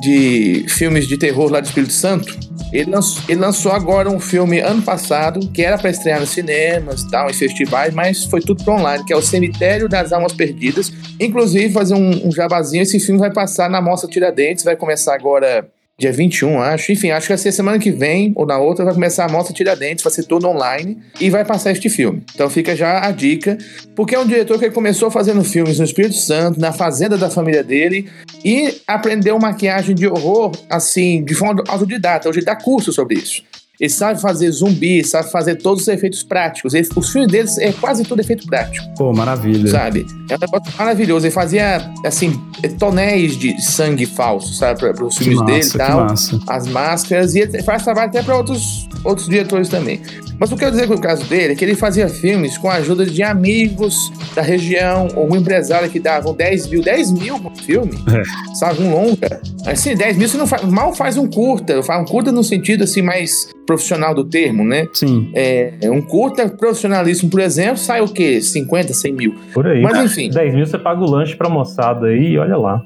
de 0.00 0.64
filmes 0.68 1.06
de 1.06 1.16
terror 1.16 1.50
lá 1.50 1.60
do 1.60 1.66
Espírito 1.66 1.92
Santo. 1.92 2.36
Ele 2.72 2.90
lançou, 2.90 3.22
ele 3.28 3.40
lançou, 3.40 3.72
agora 3.72 4.10
um 4.10 4.18
filme 4.18 4.60
ano 4.60 4.82
passado, 4.82 5.40
que 5.48 5.62
era 5.62 5.78
para 5.78 5.90
estrear 5.90 6.20
nos 6.20 6.30
cinemas 6.30 7.04
tal, 7.04 7.30
em 7.30 7.32
festivais, 7.32 7.94
mas 7.94 8.24
foi 8.24 8.40
tudo 8.40 8.62
para 8.64 8.74
online, 8.74 9.04
que 9.04 9.12
é 9.12 9.16
o 9.16 9.22
Cemitério 9.22 9.88
das 9.88 10.12
Almas 10.12 10.32
Perdidas. 10.32 10.92
Inclusive, 11.20 11.72
fazer 11.72 11.94
um, 11.94 12.26
um 12.26 12.32
jabazinho, 12.32 12.82
esse 12.82 12.98
filme 12.98 13.20
vai 13.20 13.32
passar 13.32 13.70
na 13.70 13.80
Mostra 13.80 14.10
Tiradentes, 14.10 14.64
vai 14.64 14.76
começar 14.76 15.14
agora 15.14 15.68
dia 15.98 16.12
21, 16.12 16.60
acho. 16.60 16.92
Enfim, 16.92 17.10
acho 17.10 17.26
que 17.26 17.32
vai 17.32 17.38
ser 17.38 17.52
semana 17.52 17.78
que 17.78 17.90
vem 17.90 18.32
ou 18.36 18.44
na 18.44 18.58
outra 18.58 18.84
vai 18.84 18.92
começar 18.92 19.24
a 19.24 19.28
Mostra 19.28 19.54
Tiradentes, 19.54 20.04
vai 20.04 20.12
ser 20.12 20.24
todo 20.24 20.46
online 20.46 20.98
e 21.18 21.30
vai 21.30 21.44
passar 21.44 21.72
este 21.72 21.88
filme. 21.88 22.22
Então 22.34 22.50
fica 22.50 22.76
já 22.76 23.06
a 23.06 23.10
dica, 23.10 23.56
porque 23.94 24.14
é 24.14 24.18
um 24.18 24.26
diretor 24.26 24.58
que 24.58 24.70
começou 24.70 25.10
fazendo 25.10 25.42
filmes 25.42 25.78
no 25.78 25.84
Espírito 25.84 26.16
Santo, 26.16 26.60
na 26.60 26.72
fazenda 26.72 27.16
da 27.16 27.30
família 27.30 27.64
dele 27.64 28.10
e 28.44 28.74
aprendeu 28.86 29.38
maquiagem 29.38 29.94
de 29.94 30.06
horror 30.06 30.52
assim, 30.68 31.24
de 31.24 31.34
forma 31.34 31.64
autodidata. 31.66 32.28
Hoje 32.28 32.42
dá 32.42 32.54
curso 32.54 32.92
sobre 32.92 33.14
isso. 33.14 33.42
Ele 33.80 33.90
sabe 33.90 34.20
fazer 34.20 34.50
zumbi, 34.50 35.04
sabe 35.04 35.30
fazer 35.30 35.56
todos 35.56 35.82
os 35.82 35.88
efeitos 35.88 36.22
práticos. 36.22 36.72
Ele, 36.72 36.88
os 36.96 37.10
filmes 37.10 37.30
deles 37.30 37.58
é 37.58 37.72
quase 37.72 38.04
tudo 38.04 38.20
efeito 38.20 38.46
prático. 38.46 38.86
Pô, 38.96 39.12
maravilha. 39.12 39.70
Sabe? 39.70 40.06
É 40.30 40.34
um 40.34 40.38
negócio 40.38 40.72
maravilhoso. 40.78 41.26
Ele 41.26 41.32
fazia, 41.32 41.92
assim, 42.04 42.40
tonéis 42.78 43.36
de 43.36 43.60
sangue 43.60 44.06
falso, 44.06 44.54
sabe? 44.54 44.80
Para 44.80 45.04
os 45.04 45.16
filmes 45.16 45.38
massa, 45.38 45.52
dele 45.52 45.66
e 45.66 45.72
tal. 45.72 46.00
Massa. 46.04 46.40
As 46.46 46.66
máscaras. 46.66 47.34
E 47.34 47.40
ele 47.40 47.62
faz 47.62 47.82
trabalho 47.82 48.08
até 48.08 48.22
para 48.22 48.36
outros, 48.36 48.88
outros 49.04 49.28
diretores 49.28 49.68
também. 49.68 50.00
Mas 50.38 50.52
o 50.52 50.56
que 50.56 50.64
eu 50.64 50.70
quero 50.70 50.72
dizer 50.72 50.86
com 50.86 50.94
o 50.94 51.00
caso 51.00 51.24
dele 51.24 51.52
é 51.52 51.56
que 51.56 51.64
ele 51.64 51.74
fazia 51.74 52.08
filmes 52.08 52.58
com 52.58 52.68
a 52.68 52.74
ajuda 52.74 53.06
de 53.06 53.22
amigos 53.22 54.12
da 54.34 54.42
região, 54.42 55.08
ou 55.14 55.32
um 55.32 55.36
empresário 55.36 55.88
que 55.88 55.98
davam 55.98 56.34
10 56.34 56.68
mil, 56.68 56.82
10 56.82 57.12
mil 57.12 57.38
por 57.38 57.56
filme, 57.56 57.92
é. 58.06 58.54
sabe? 58.54 58.82
Um 58.82 58.90
longa. 58.90 59.40
Assim, 59.66 59.94
10 59.94 60.16
mil 60.18 60.28
você 60.28 60.36
não 60.36 60.46
faz, 60.46 60.62
mal 60.64 60.94
faz 60.94 61.16
um 61.16 61.26
curta, 61.26 61.82
faz 61.82 62.02
um 62.02 62.04
curta 62.04 62.30
no 62.30 62.44
sentido 62.44 62.84
assim 62.84 63.00
mais 63.00 63.48
profissional 63.66 64.14
do 64.14 64.24
termo, 64.24 64.64
né? 64.64 64.86
Sim. 64.92 65.30
É, 65.34 65.74
um 65.84 66.00
curta 66.00 66.48
profissionalismo, 66.48 67.28
por 67.28 67.40
exemplo, 67.40 67.76
sai 67.76 68.00
o 68.00 68.08
quê? 68.08 68.40
50, 68.40 68.94
100 68.94 69.12
mil. 69.12 69.34
Por 69.52 69.66
aí. 69.66 69.82
Mas 69.82 70.12
enfim. 70.12 70.30
10 70.30 70.54
mil 70.54 70.66
você 70.66 70.78
paga 70.78 71.00
o 71.00 71.10
lanche 71.10 71.36
pra 71.36 71.48
moçada 71.48 72.06
aí 72.06 72.32
e 72.32 72.38
olha 72.38 72.56
lá. 72.56 72.80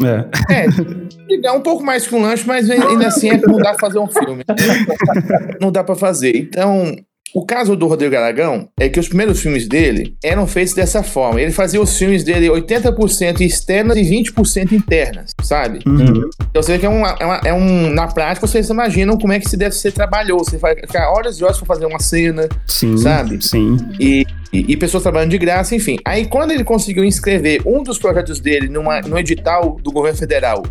É. 0.00 0.66
é, 1.44 1.52
um 1.52 1.60
pouco 1.60 1.84
mais 1.84 2.06
que 2.06 2.14
um 2.14 2.22
lanche, 2.22 2.44
mas 2.46 2.68
ainda 2.70 3.06
assim 3.06 3.28
é 3.30 3.38
que 3.38 3.46
não 3.46 3.58
dá 3.58 3.70
pra 3.70 3.80
fazer 3.80 3.98
um 3.98 4.06
filme. 4.06 4.42
Não 5.60 5.70
dá 5.70 5.84
pra 5.84 5.94
fazer. 5.94 6.34
Então, 6.36 6.96
o 7.34 7.44
caso 7.46 7.74
do 7.74 7.86
Rodrigo 7.86 8.14
Aragão 8.14 8.68
é 8.78 8.88
que 8.88 9.00
os 9.00 9.08
primeiros 9.08 9.40
filmes 9.40 9.66
dele 9.66 10.16
eram 10.22 10.46
feitos 10.46 10.74
dessa 10.74 11.02
forma. 11.02 11.40
Ele 11.40 11.50
fazia 11.50 11.80
os 11.80 11.96
filmes 11.96 12.22
dele 12.22 12.48
80% 12.48 13.40
externas 13.40 13.96
e 13.96 14.02
20% 14.02 14.72
internas, 14.72 15.30
sabe? 15.42 15.80
Uhum. 15.86 16.28
Então 16.50 16.62
você 16.62 16.72
vê 16.72 16.78
que 16.78 16.86
é, 16.86 16.88
uma, 16.88 17.16
é, 17.18 17.24
uma, 17.24 17.40
é, 17.46 17.54
um. 17.54 17.90
Na 17.92 18.06
prática, 18.06 18.46
vocês 18.46 18.68
imaginam 18.68 19.16
como 19.16 19.32
é 19.32 19.40
que 19.40 19.48
se 19.48 19.56
deve 19.56 19.74
ser 19.74 19.92
trabalhoso. 19.92 20.50
Você 20.50 20.58
vai 20.58 20.74
ficar 20.76 21.10
horas 21.10 21.38
e 21.38 21.44
horas 21.44 21.56
pra 21.56 21.66
fazer 21.66 21.86
uma 21.86 21.98
cena, 21.98 22.48
sim, 22.66 22.96
sabe? 22.98 23.42
Sim. 23.42 23.76
E, 23.98 24.26
e, 24.52 24.72
e, 24.72 24.76
pessoas 24.76 25.02
trabalhando 25.02 25.30
de 25.30 25.38
graça, 25.38 25.74
enfim. 25.74 25.98
Aí 26.04 26.26
quando 26.26 26.50
ele 26.50 26.64
conseguiu 26.64 27.04
inscrever 27.04 27.62
um 27.66 27.82
dos 27.82 27.98
projetos 27.98 28.40
dele 28.40 28.68
numa, 28.68 29.00
no 29.00 29.18
edital 29.18 29.78
do 29.82 29.90
governo 29.90 30.18
federal 30.18 30.62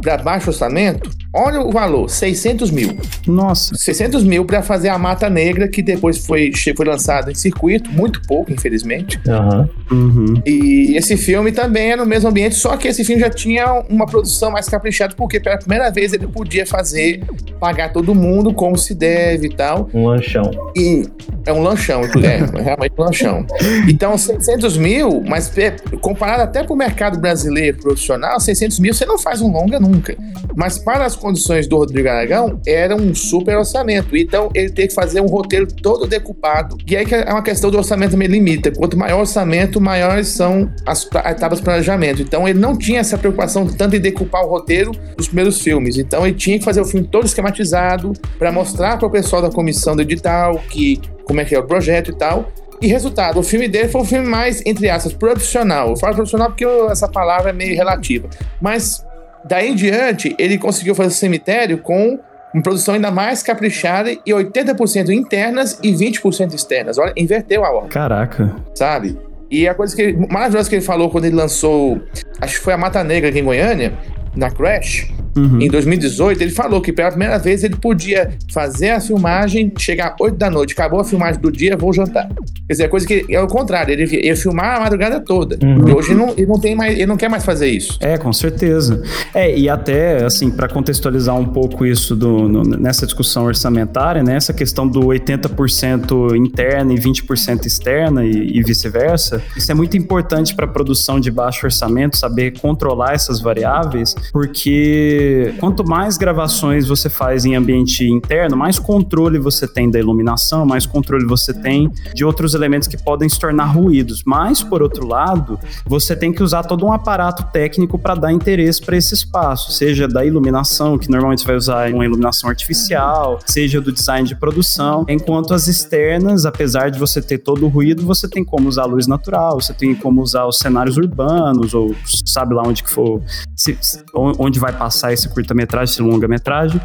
para 0.00 0.16
baixo 0.18 0.50
orçamento, 0.50 1.10
olha 1.34 1.60
o 1.60 1.70
valor, 1.70 2.08
600 2.08 2.70
mil. 2.70 2.96
Nossa. 3.26 3.74
600 3.74 4.24
mil 4.24 4.44
para 4.44 4.62
fazer 4.62 4.88
a 4.88 4.98
Mata 4.98 5.28
Negra, 5.28 5.68
que 5.68 5.82
depois 5.82 6.24
foi, 6.24 6.52
foi 6.76 6.86
lançado 6.86 7.30
em 7.30 7.34
circuito, 7.34 7.90
muito 7.90 8.22
pouco, 8.26 8.52
infelizmente. 8.52 9.20
Uhum. 9.26 9.68
Uhum. 9.90 10.42
E 10.46 10.96
esse 10.96 11.16
filme 11.16 11.52
também 11.52 11.92
é 11.92 11.96
no 11.96 12.06
mesmo 12.06 12.28
ambiente, 12.28 12.54
só 12.54 12.76
que 12.76 12.88
esse 12.88 13.04
filme 13.04 13.20
já 13.20 13.30
tinha 13.30 13.84
uma 13.88 14.06
produção 14.06 14.50
mais 14.50 14.68
caprichada, 14.68 15.14
porque 15.14 15.40
pela 15.40 15.58
primeira 15.58 15.90
vez 15.90 16.12
ele 16.12 16.26
podia 16.26 16.64
fazer, 16.64 17.22
pagar 17.58 17.92
todo 17.92 18.14
mundo 18.14 18.54
como 18.54 18.76
se 18.78 18.94
deve 18.94 19.48
e 19.48 19.54
tal. 19.54 19.90
Um 19.92 20.06
lanchão. 20.06 20.50
E 20.76 21.04
é 21.46 21.52
um 21.52 21.62
lanchão, 21.62 22.02
é, 22.04 22.60
realmente 22.62 22.92
um 22.96 23.02
lanchão. 23.02 23.46
Então, 23.88 24.16
600 24.16 24.76
mil, 24.76 25.22
mas 25.26 25.52
comparado 26.00 26.42
até 26.42 26.62
para 26.62 26.72
o 26.72 26.76
mercado 26.76 27.18
brasileiro 27.18 27.78
profissional, 27.78 28.38
600 28.38 28.78
mil 28.78 28.94
você 28.94 29.04
não 29.04 29.18
faz 29.18 29.40
um 29.40 29.50
longa 29.50 29.79
nunca. 29.80 30.16
Mas 30.54 30.78
para 30.78 31.04
as 31.04 31.16
condições 31.16 31.66
do 31.66 31.76
Rodrigo 31.76 32.08
Aragão, 32.08 32.60
era 32.66 32.94
um 32.94 33.14
super 33.14 33.56
orçamento. 33.56 34.16
Então 34.16 34.50
ele 34.54 34.70
tem 34.70 34.86
que 34.86 34.94
fazer 34.94 35.20
um 35.20 35.26
roteiro 35.26 35.66
todo 35.66 36.06
decupado. 36.06 36.76
E 36.86 36.96
aí 36.96 37.06
que 37.06 37.14
é 37.14 37.30
uma 37.30 37.42
questão 37.42 37.70
do 37.70 37.78
orçamento 37.78 38.12
também 38.12 38.28
limita. 38.28 38.70
Quanto 38.70 38.96
maior 38.96 39.20
orçamento, 39.20 39.80
maiores 39.80 40.28
são 40.28 40.70
as 40.86 41.04
etapas 41.04 41.58
de 41.58 41.64
planejamento. 41.64 42.22
Então 42.22 42.48
ele 42.48 42.58
não 42.58 42.76
tinha 42.76 43.00
essa 43.00 43.16
preocupação 43.16 43.66
tanto 43.66 43.96
em 43.96 44.00
decupar 44.00 44.44
o 44.44 44.48
roteiro 44.48 44.92
dos 45.16 45.26
primeiros 45.26 45.60
filmes. 45.60 45.96
Então 45.96 46.26
ele 46.26 46.36
tinha 46.36 46.58
que 46.58 46.64
fazer 46.64 46.80
o 46.80 46.84
filme 46.84 47.06
todo 47.06 47.26
esquematizado 47.26 48.12
para 48.38 48.52
mostrar 48.52 48.98
para 48.98 49.06
o 49.06 49.10
pessoal 49.10 49.42
da 49.42 49.50
comissão 49.50 49.96
do 49.96 50.02
edital 50.02 50.60
que 50.70 51.00
como 51.24 51.40
é 51.40 51.44
que 51.44 51.54
é 51.54 51.58
o 51.58 51.64
projeto 51.64 52.10
e 52.10 52.14
tal. 52.14 52.50
E 52.82 52.86
resultado, 52.86 53.38
o 53.38 53.42
filme 53.42 53.68
dele 53.68 53.88
foi 53.88 54.00
um 54.00 54.04
filme 54.06 54.26
mais, 54.26 54.62
entre 54.64 54.88
aspas, 54.88 55.12
profissional. 55.12 55.90
Eu 55.90 55.96
falo 55.96 56.14
profissional 56.14 56.48
porque 56.48 56.64
essa 56.64 57.06
palavra 57.06 57.50
é 57.50 57.52
meio 57.52 57.74
relativa. 57.76 58.28
Mas 58.58 59.04
Daí 59.44 59.70
em 59.70 59.74
diante, 59.74 60.34
ele 60.38 60.58
conseguiu 60.58 60.94
fazer 60.94 61.08
o 61.08 61.12
cemitério 61.12 61.78
com 61.78 62.18
uma 62.52 62.62
produção 62.62 62.94
ainda 62.94 63.10
mais 63.10 63.42
caprichada 63.42 64.10
e 64.10 64.32
80% 64.32 65.10
internas 65.10 65.78
e 65.82 65.92
20% 65.92 66.52
externas. 66.54 66.98
Olha, 66.98 67.12
inverteu 67.16 67.64
a 67.64 67.70
ordem. 67.70 67.90
Caraca. 67.90 68.54
Sabe? 68.74 69.18
E 69.50 69.68
a 69.68 69.74
coisa 69.74 69.94
que 69.94 70.12
maravilhosa 70.30 70.68
que 70.68 70.76
ele 70.76 70.84
falou 70.84 71.10
quando 71.10 71.24
ele 71.24 71.34
lançou, 71.34 72.00
acho 72.40 72.58
que 72.58 72.64
foi 72.64 72.72
a 72.72 72.78
Mata 72.78 73.02
Negra 73.02 73.30
aqui 73.30 73.40
em 73.40 73.44
Goiânia, 73.44 73.92
na 74.36 74.50
Crash, 74.50 75.12
Uhum. 75.36 75.60
Em 75.60 75.68
2018, 75.68 76.42
ele 76.42 76.50
falou 76.50 76.80
que 76.80 76.92
pela 76.92 77.10
primeira 77.10 77.38
vez 77.38 77.62
ele 77.62 77.76
podia 77.76 78.30
fazer 78.52 78.90
a 78.90 79.00
filmagem, 79.00 79.72
chegar 79.78 80.16
8 80.20 80.36
da 80.36 80.50
noite, 80.50 80.72
acabou 80.72 81.00
a 81.00 81.04
filmagem 81.04 81.40
do 81.40 81.50
dia, 81.50 81.76
vou 81.76 81.92
jantar. 81.92 82.28
Quer 82.28 82.72
dizer, 82.72 82.84
é 82.84 82.88
coisa 82.88 83.06
que 83.06 83.26
é 83.28 83.40
o 83.40 83.46
contrário, 83.46 83.92
ele 83.92 84.26
ia 84.26 84.36
filmar 84.36 84.76
a 84.76 84.80
madrugada 84.80 85.20
toda. 85.20 85.58
Uhum. 85.62 85.88
E 85.88 85.92
hoje 85.92 86.12
ele 86.12 86.18
não, 86.18 86.30
ele 86.30 86.46
não 86.46 86.60
tem 86.60 86.74
mais, 86.74 86.94
ele 86.94 87.06
não 87.06 87.16
quer 87.16 87.28
mais 87.28 87.44
fazer 87.44 87.68
isso. 87.68 87.98
É, 88.00 88.16
com 88.16 88.32
certeza. 88.32 89.02
É, 89.34 89.56
e 89.56 89.68
até, 89.68 90.24
assim, 90.24 90.50
para 90.50 90.68
contextualizar 90.68 91.36
um 91.36 91.46
pouco 91.46 91.86
isso 91.86 92.14
do, 92.16 92.48
no, 92.48 92.62
nessa 92.62 93.06
discussão 93.06 93.44
orçamentária, 93.44 94.22
né, 94.22 94.36
essa 94.36 94.52
questão 94.52 94.86
do 94.86 95.00
80% 95.00 96.36
interna 96.36 96.92
e 96.92 96.96
20% 96.96 97.66
externa 97.66 98.24
e, 98.24 98.58
e 98.58 98.62
vice-versa, 98.62 99.42
isso 99.56 99.70
é 99.70 99.74
muito 99.74 99.96
importante 99.96 100.54
para 100.54 100.66
produção 100.66 101.20
de 101.20 101.30
baixo 101.30 101.66
orçamento, 101.66 102.16
saber 102.16 102.58
controlar 102.58 103.14
essas 103.14 103.40
variáveis, 103.40 104.14
porque 104.32 105.19
Quanto 105.58 105.86
mais 105.86 106.16
gravações 106.16 106.86
você 106.86 107.08
faz 107.08 107.44
em 107.44 107.54
ambiente 107.54 108.04
interno, 108.04 108.56
mais 108.56 108.78
controle 108.78 109.38
você 109.38 109.66
tem 109.66 109.90
da 109.90 109.98
iluminação, 109.98 110.66
mais 110.66 110.86
controle 110.86 111.24
você 111.24 111.52
tem 111.52 111.90
de 112.14 112.24
outros 112.24 112.54
elementos 112.54 112.88
que 112.88 112.96
podem 112.96 113.28
se 113.28 113.38
tornar 113.38 113.66
ruídos. 113.66 114.22
Mas, 114.24 114.62
por 114.62 114.82
outro 114.82 115.06
lado, 115.06 115.58
você 115.86 116.14
tem 116.16 116.32
que 116.32 116.42
usar 116.42 116.62
todo 116.64 116.84
um 116.84 116.92
aparato 116.92 117.44
técnico 117.52 117.98
para 117.98 118.14
dar 118.14 118.32
interesse 118.32 118.80
para 118.80 118.96
esse 118.96 119.14
espaço, 119.14 119.72
seja 119.72 120.06
da 120.06 120.24
iluminação, 120.24 120.98
que 120.98 121.10
normalmente 121.10 121.42
você 121.42 121.46
vai 121.46 121.56
usar 121.56 121.92
uma 121.92 122.04
iluminação 122.04 122.48
artificial, 122.50 123.38
seja 123.46 123.80
do 123.80 123.92
design 123.92 124.26
de 124.26 124.34
produção, 124.34 125.04
enquanto 125.08 125.54
as 125.54 125.66
externas, 125.68 126.44
apesar 126.46 126.90
de 126.90 126.98
você 126.98 127.20
ter 127.20 127.38
todo 127.38 127.66
o 127.66 127.68
ruído, 127.68 128.04
você 128.04 128.28
tem 128.28 128.44
como 128.44 128.68
usar 128.68 128.84
luz 128.84 129.06
natural, 129.06 129.60
você 129.60 129.72
tem 129.72 129.94
como 129.94 130.22
usar 130.22 130.46
os 130.46 130.58
cenários 130.58 130.96
urbanos, 130.96 131.74
ou 131.74 131.94
sabe 132.26 132.54
lá 132.54 132.62
onde 132.66 132.82
que 132.82 132.90
for, 132.90 133.22
se, 133.56 133.78
onde 134.14 134.58
vai 134.58 134.72
passar 134.72 135.09
esse 135.12 135.28
curta-metragem, 135.28 135.92
esse 135.92 136.02
longa-metragem. 136.02 136.80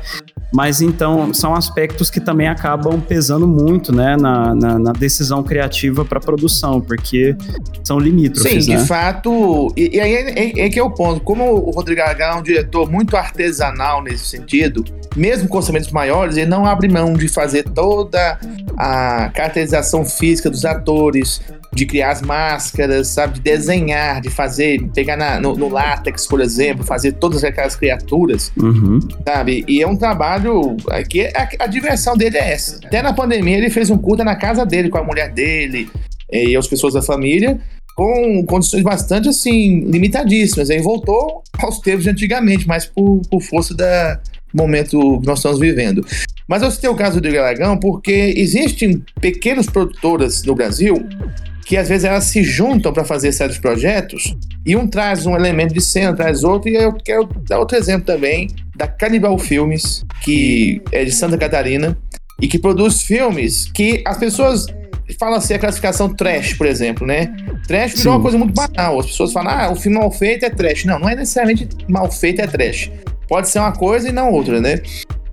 Mas 0.54 0.82
então 0.82 1.34
são 1.34 1.54
aspectos 1.54 2.10
que 2.10 2.20
também 2.20 2.48
acabam 2.48 3.02
pesando 3.02 3.48
muito 3.48 3.94
né, 3.94 4.16
na, 4.16 4.56
na, 4.56 4.80
na 4.80 4.92
decisão 4.94 5.44
criativa 5.44 6.06
para 6.06 6.20
produção, 6.20 6.80
porque 6.80 7.36
são 7.84 8.00
limítrofes. 8.00 8.66
Sim, 8.66 8.72
né? 8.72 8.78
de 8.78 8.88
fato. 8.88 9.74
E, 9.76 9.98
e 9.98 10.00
aí 10.00 10.14
é, 10.14 10.40
é, 10.40 10.66
é, 10.66 10.70
que 10.70 10.80
é 10.80 10.84
o 10.84 10.92
ponto. 10.92 11.20
Como 11.22 11.44
o 11.44 11.72
Rodrigo 11.72 12.02
H 12.02 12.26
é 12.26 12.36
um 12.36 12.44
diretor 12.44 12.90
muito 12.90 13.18
artesanal 13.18 14.02
nesse 14.02 14.26
sentido, 14.26 14.86
mesmo 15.16 15.50
com 15.50 15.58
orçamentos 15.58 15.92
maiores, 15.92 16.38
ele 16.38 16.50
não 16.50 16.66
abre 16.66 16.88
mão 16.88 17.14
de 17.14 17.28
fazer 17.28 17.64
toda 17.64 18.40
a 18.78 19.30
caracterização 19.34 20.06
física 20.06 20.50
dos 20.50 20.64
atores, 20.64 21.42
de 21.76 21.86
criar 21.86 22.12
as 22.12 22.22
máscaras, 22.22 23.10
sabe? 23.10 23.36
De 23.36 23.42
desenhar, 23.42 24.22
de 24.22 24.30
fazer, 24.30 24.82
pegar 24.94 25.18
na, 25.18 25.40
no, 25.42 25.56
no 25.56 25.68
látex, 25.68 26.26
por 26.26 26.40
exemplo, 26.40 26.86
fazer 26.86 27.12
todas 27.14 27.44
aquelas 27.44 27.76
criaturas, 27.76 28.52
uhum. 28.58 29.00
sabe? 29.28 29.66
E 29.68 29.82
é 29.82 29.88
um 29.88 29.98
trabalho 29.98 30.78
que 31.10 31.28
a, 31.28 31.50
a, 31.60 31.68
diversão 31.68 32.16
dele 32.16 32.38
é 32.38 32.54
essa. 32.54 32.80
Até 32.86 33.02
na 33.02 33.12
pandemia 33.12 33.58
ele 33.58 33.70
fez 33.70 33.90
um 33.90 33.98
curta 33.98 34.24
na 34.24 34.36
casa 34.36 34.66
dele, 34.66 34.90
com 34.90 34.98
a 34.98 35.04
mulher 35.04 35.34
dele 35.34 35.90
e 36.32 36.56
as 36.56 36.66
pessoas 36.66 36.94
da 36.94 37.02
família, 37.02 37.60
com 37.94 38.44
condições 38.46 38.82
bastante, 38.82 39.28
assim, 39.28 39.82
limitadíssimas. 39.82 40.70
Aí 40.70 40.80
voltou 40.80 41.44
aos 41.60 41.80
tempos 41.80 42.06
de 42.06 42.10
antigamente, 42.10 42.66
mas 42.66 42.86
por, 42.86 43.22
por 43.30 43.42
força 43.42 43.76
da 43.76 44.20
momento 44.54 45.20
que 45.20 45.28
nós 45.28 45.40
estamos 45.40 45.60
vivendo. 45.60 46.06
Mas 46.48 46.62
eu 46.62 46.72
citei 46.72 46.90
o 46.90 46.96
caso 46.96 47.20
do 47.20 47.30
Dragão 47.30 47.78
porque 47.78 48.34
existem 48.38 49.04
pequenas 49.20 49.66
produtoras 49.66 50.44
no 50.44 50.56
Brasil 50.56 51.06
que 51.66 51.76
às 51.76 51.90
vezes 51.90 52.06
elas 52.06 52.26
se 52.26 52.44
juntam 52.44 52.94
para 52.94 53.04
fazer 53.04 53.32
certos 53.32 53.58
projetos 53.58 54.38
e 54.64 54.76
um 54.76 54.88
traz 54.88 55.26
um 55.26 55.36
elemento 55.36 55.74
de 55.74 55.82
cena, 55.82 56.16
traz 56.16 56.44
outro, 56.44 56.70
e 56.70 56.76
eu 56.76 56.94
quero 56.94 57.28
dar 57.48 57.58
outro 57.58 57.76
exemplo 57.76 58.06
também 58.06 58.48
da 58.76 58.88
Cannibal 58.88 59.38
Filmes, 59.40 60.06
que 60.24 60.82
é 60.92 61.04
de 61.04 61.12
Santa 61.12 61.38
Catarina 61.38 61.98
e 62.40 62.48
que 62.48 62.60
produz 62.60 63.02
filmes 63.02 63.66
que 63.74 64.04
as 64.06 64.18
pessoas 64.18 64.68
falam 65.20 65.38
assim 65.38 65.56
a 65.56 65.60
classificação 65.60 66.14
trash, 66.14 66.54
por 66.54 66.68
exemplo, 66.68 67.06
né? 67.06 67.36
Trash 67.68 67.94
virou 67.94 68.04
Sim. 68.04 68.10
uma 68.10 68.22
coisa 68.22 68.38
muito 68.38 68.54
banal. 68.54 69.00
As 69.00 69.08
pessoas 69.08 69.32
falam, 69.32 69.52
ah, 69.52 69.72
o 69.72 69.76
filme 69.76 69.98
mal 69.98 70.12
feito 70.12 70.46
é 70.46 70.50
trash. 70.50 70.86
Não, 70.86 71.00
não 71.00 71.10
é 71.10 71.16
necessariamente 71.16 71.68
mal 71.88 72.12
feito 72.12 72.42
é 72.42 72.48
trash. 72.48 72.92
Pode 73.28 73.50
ser 73.50 73.60
uma 73.60 73.72
coisa 73.72 74.10
e 74.10 74.12
não 74.12 74.32
outra, 74.32 74.60
né? 74.60 74.82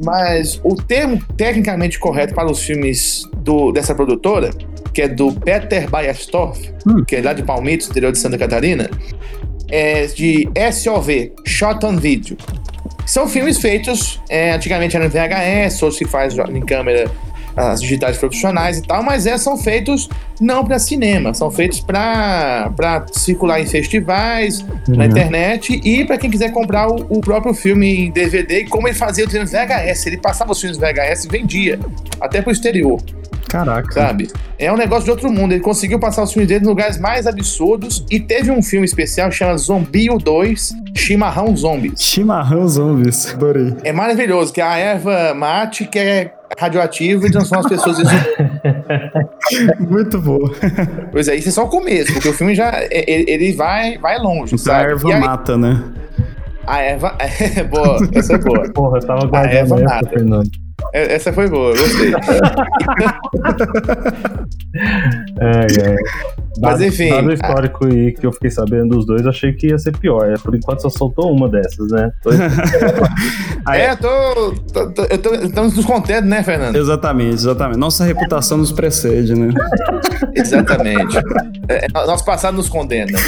Mas 0.02 0.60
o 0.62 0.74
termo 0.74 1.22
tecnicamente 1.36 1.98
correto 1.98 2.34
para 2.34 2.50
os 2.50 2.62
filmes 2.62 3.24
do, 3.38 3.72
dessa 3.72 3.94
produtora 3.94 4.50
que 4.92 5.02
é 5.02 5.08
do 5.08 5.32
Peter 5.32 5.88
Bayastorff, 5.88 6.72
hum. 6.86 7.04
que 7.04 7.16
é 7.16 7.22
lá 7.22 7.32
de 7.32 7.42
Palmitos, 7.42 7.88
interior 7.88 8.12
de 8.12 8.18
Santa 8.18 8.38
Catarina, 8.38 8.90
é 9.70 10.06
de 10.06 10.48
SOV, 10.72 11.32
Shot 11.46 11.84
on 11.84 11.96
Video. 11.96 12.36
São 13.06 13.28
filmes 13.28 13.58
feitos, 13.58 14.20
é, 14.28 14.52
antigamente 14.52 14.96
eram 14.96 15.06
em 15.06 15.08
VHS, 15.08 15.82
ou 15.82 15.90
se 15.90 16.04
faz 16.04 16.36
em 16.36 16.60
câmera 16.60 17.10
as 17.56 17.80
digitais 17.80 18.16
profissionais 18.16 18.78
e 18.78 18.82
tal, 18.82 19.02
mas 19.02 19.26
é, 19.26 19.36
são 19.36 19.56
feitos 19.56 20.08
não 20.40 20.64
para 20.64 20.78
cinema, 20.78 21.34
são 21.34 21.50
feitos 21.50 21.80
para 21.80 23.04
circular 23.12 23.60
em 23.60 23.66
festivais, 23.66 24.60
uhum. 24.88 24.96
na 24.96 25.06
internet 25.06 25.80
e 25.84 26.04
para 26.04 26.18
quem 26.18 26.30
quiser 26.30 26.50
comprar 26.50 26.88
o, 26.88 27.06
o, 27.10 27.20
próprio 27.20 27.52
filme 27.54 28.06
em 28.06 28.10
DVD. 28.10 28.64
Como 28.64 28.88
ele 28.88 28.96
fazia 28.96 29.24
o 29.24 29.28
VHS, 29.28 30.06
ele 30.06 30.16
passava 30.16 30.52
os 30.52 30.60
filmes 30.60 30.78
VHS 30.78 31.24
e 31.24 31.28
vendia 31.28 31.78
até 32.20 32.40
para 32.40 32.50
o 32.50 32.52
exterior. 32.52 33.00
Caraca. 33.52 33.92
Sabe? 33.92 34.30
É 34.58 34.72
um 34.72 34.76
negócio 34.78 35.04
de 35.04 35.10
outro 35.10 35.30
mundo. 35.30 35.52
Ele 35.52 35.60
conseguiu 35.60 36.00
passar 36.00 36.22
os 36.22 36.32
filmes 36.32 36.48
dele 36.48 36.64
em 36.64 36.68
lugares 36.68 36.98
mais 36.98 37.26
absurdos 37.26 38.02
e 38.10 38.18
teve 38.18 38.50
um 38.50 38.62
filme 38.62 38.86
especial 38.86 39.30
chamado 39.30 39.58
Zombie 39.58 40.08
2 40.08 40.72
Chimarrão 40.96 41.54
Zombies. 41.54 42.00
Chimarrão 42.00 42.66
Zombies, 42.66 43.34
adorei. 43.34 43.74
É 43.84 43.92
maravilhoso, 43.92 44.54
que 44.54 44.60
a 44.62 44.78
erva 44.78 45.34
mate 45.34 45.84
que 45.84 45.98
é 45.98 46.32
radioativa 46.58 47.26
e 47.26 47.30
transforma 47.30 47.64
as 47.64 47.68
pessoas 47.68 47.98
em 47.98 48.04
Muito 49.84 50.18
boa. 50.18 50.50
Pois 51.10 51.28
é, 51.28 51.36
isso 51.36 51.50
é 51.50 51.52
só 51.52 51.64
o 51.64 51.68
começo, 51.68 52.10
porque 52.14 52.28
o 52.30 52.32
filme 52.32 52.54
já 52.54 52.72
ele, 52.90 53.30
ele 53.30 53.52
vai, 53.52 53.98
vai 53.98 54.18
longe. 54.18 54.54
Então 54.54 54.58
sabe? 54.58 54.86
a 54.86 54.90
erva 54.90 55.14
aí, 55.14 55.20
mata, 55.20 55.58
né? 55.58 55.84
A 56.66 56.80
erva. 56.80 57.18
É 57.56 57.64
boa, 57.64 57.98
essa 58.14 58.34
é 58.34 58.38
boa. 58.38 58.72
Porra, 58.72 58.98
eu 58.98 59.06
tava 59.06 59.26
guardando 59.26 59.52
a 59.52 59.58
erva 59.58 59.80
mata. 59.80 60.08
Fernando. 60.08 60.50
É, 60.92 61.14
essa 61.14 61.32
foi 61.32 61.48
boa, 61.48 61.74
gostei. 61.74 62.12
é, 65.40 65.66
é. 65.90 65.96
Mas 66.60 66.80
enfim. 66.82 67.08
Dado 67.08 67.28
o 67.28 67.32
histórico 67.32 67.86
aí 67.86 68.12
que 68.12 68.26
eu 68.26 68.32
fiquei 68.32 68.50
sabendo 68.50 68.96
dos 68.96 69.06
dois, 69.06 69.26
achei 69.26 69.52
que 69.52 69.68
ia 69.68 69.78
ser 69.78 69.96
pior. 69.96 70.30
É, 70.30 70.34
por 70.34 70.54
enquanto 70.54 70.82
só 70.82 70.90
soltou 70.90 71.32
uma 71.32 71.48
dessas, 71.48 71.90
né? 71.90 72.12
é, 73.72 73.96
tô, 73.96 74.52
tô, 74.72 74.90
tô, 74.90 75.04
eu 75.04 75.18
tô, 75.18 75.34
estamos 75.34 75.74
nos 75.76 75.86
contentes, 75.86 76.28
né, 76.28 76.42
Fernando? 76.42 76.76
Exatamente, 76.76 77.34
exatamente. 77.34 77.78
Nossa 77.78 78.04
reputação 78.04 78.58
nos 78.58 78.70
precede, 78.70 79.34
né? 79.34 79.48
exatamente. 80.36 81.16
É, 81.68 81.86
nosso 82.06 82.24
passado 82.24 82.54
nos 82.56 82.68
condena. 82.68 83.18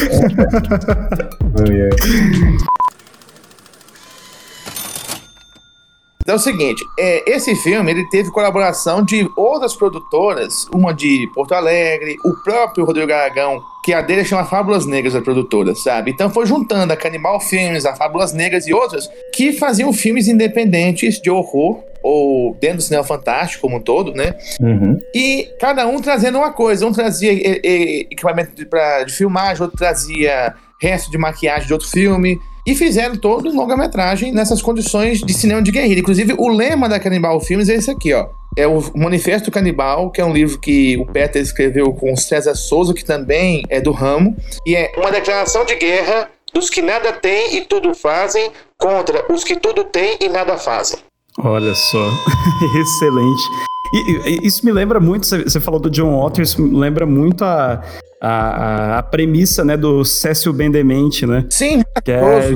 Então 6.25 6.37
é 6.37 6.39
o 6.39 6.41
seguinte, 6.41 6.83
é, 6.99 7.31
esse 7.31 7.55
filme 7.55 7.91
ele 7.91 8.09
teve 8.09 8.31
colaboração 8.31 9.05
de 9.05 9.31
outras 9.37 9.77
produtoras, 9.77 10.67
uma 10.75 10.95
de 10.95 11.31
Porto 11.35 11.53
Alegre, 11.53 12.17
o 12.25 12.33
próprio 12.43 12.87
Rodrigo 12.87 13.13
Aragão, 13.13 13.63
que 13.85 13.93
a 13.93 14.01
dele 14.01 14.25
chama 14.25 14.47
Fábulas 14.47 14.87
Negras, 14.87 15.15
a 15.15 15.21
produtora, 15.21 15.75
sabe? 15.75 16.11
Então 16.11 16.31
foi 16.31 16.47
juntando 16.47 16.95
a 16.95 16.97
Canibal 16.97 17.39
Filmes, 17.41 17.85
a 17.85 17.95
Fábulas 17.95 18.33
Negras 18.33 18.67
e 18.67 18.73
outras 18.73 19.07
que 19.35 19.53
faziam 19.53 19.93
filmes 19.93 20.27
independentes 20.27 21.21
de 21.21 21.29
horror 21.29 21.85
ou 22.03 22.55
dentro 22.59 22.79
do 22.79 22.83
cinema 22.83 23.05
fantástico 23.05 23.61
como 23.61 23.77
um 23.77 23.81
todo, 23.81 24.15
né? 24.15 24.35
Uhum. 24.61 24.99
E 25.15 25.51
cada 25.61 25.87
um 25.87 26.01
trazendo 26.01 26.39
uma 26.39 26.53
coisa. 26.53 26.87
Um 26.87 26.93
trazia 26.93 27.33
equipamento 27.33 28.55
de, 28.55 28.65
pra, 28.65 29.05
de 29.05 29.13
filmagem, 29.13 29.63
outro 29.63 29.77
trazia 29.77 30.55
resto 30.81 31.11
de 31.11 31.19
maquiagem 31.19 31.67
de 31.67 31.73
outro 31.75 31.89
filme. 31.89 32.39
E 32.67 32.75
fizeram 32.75 33.17
todo 33.17 33.51
um 33.51 33.55
longa-metragem 33.55 34.33
nessas 34.33 34.63
condições 34.63 35.21
de 35.21 35.35
cinema 35.35 35.63
de 35.63 35.71
guerrilha. 35.71 36.01
Inclusive, 36.01 36.35
o 36.39 36.49
lema 36.49 36.89
da 36.89 36.99
Canibal 36.99 37.39
Filmes 37.41 37.69
é 37.69 37.75
esse 37.75 37.91
aqui, 37.91 38.15
ó. 38.15 38.27
É 38.57 38.67
o 38.67 38.81
Manifesto 38.95 39.51
Canibal, 39.51 40.11
que 40.11 40.21
é 40.21 40.25
um 40.25 40.33
livro 40.33 40.59
que 40.59 40.97
o 40.97 41.05
Peter 41.05 41.43
escreveu 41.43 41.93
com 41.93 42.17
César 42.17 42.55
Souza, 42.55 42.95
que 42.95 43.05
também 43.05 43.65
é 43.69 43.81
do 43.81 43.93
ramo. 43.93 44.35
E 44.65 44.75
é 44.75 44.93
uma 44.97 45.11
declaração 45.11 45.65
de 45.65 45.75
guerra 45.75 46.31
dos 46.55 46.71
que 46.71 46.81
nada 46.81 47.13
têm 47.13 47.57
e 47.57 47.63
tudo 47.63 47.95
fazem 47.95 48.51
contra 48.79 49.31
os 49.31 49.45
que 49.45 49.57
tudo 49.57 49.85
têm 49.85 50.17
e 50.21 50.29
nada 50.29 50.57
fazem. 50.57 50.99
Olha 51.39 51.75
só, 51.75 52.11
excelente. 52.81 53.74
E, 53.95 54.29
e, 54.29 54.47
isso 54.47 54.67
me 54.67 54.73
lembra 54.73 54.99
muito, 54.99 55.25
você 55.25 55.61
falou 55.61 55.79
do 55.79 55.89
John 55.89 56.21
Waters, 56.21 56.57
me 56.57 56.77
lembra 56.77 57.07
muito 57.07 57.45
a, 57.45 57.81
a, 58.21 58.99
a, 58.99 59.03
premissa, 59.05 59.65
né, 59.65 59.77
do 59.77 60.05
Cécio 60.05 60.53
Bendemente, 60.53 61.25
né? 61.25 61.47
Sim, 61.49 61.83
que 62.05 62.11
é 62.11 62.51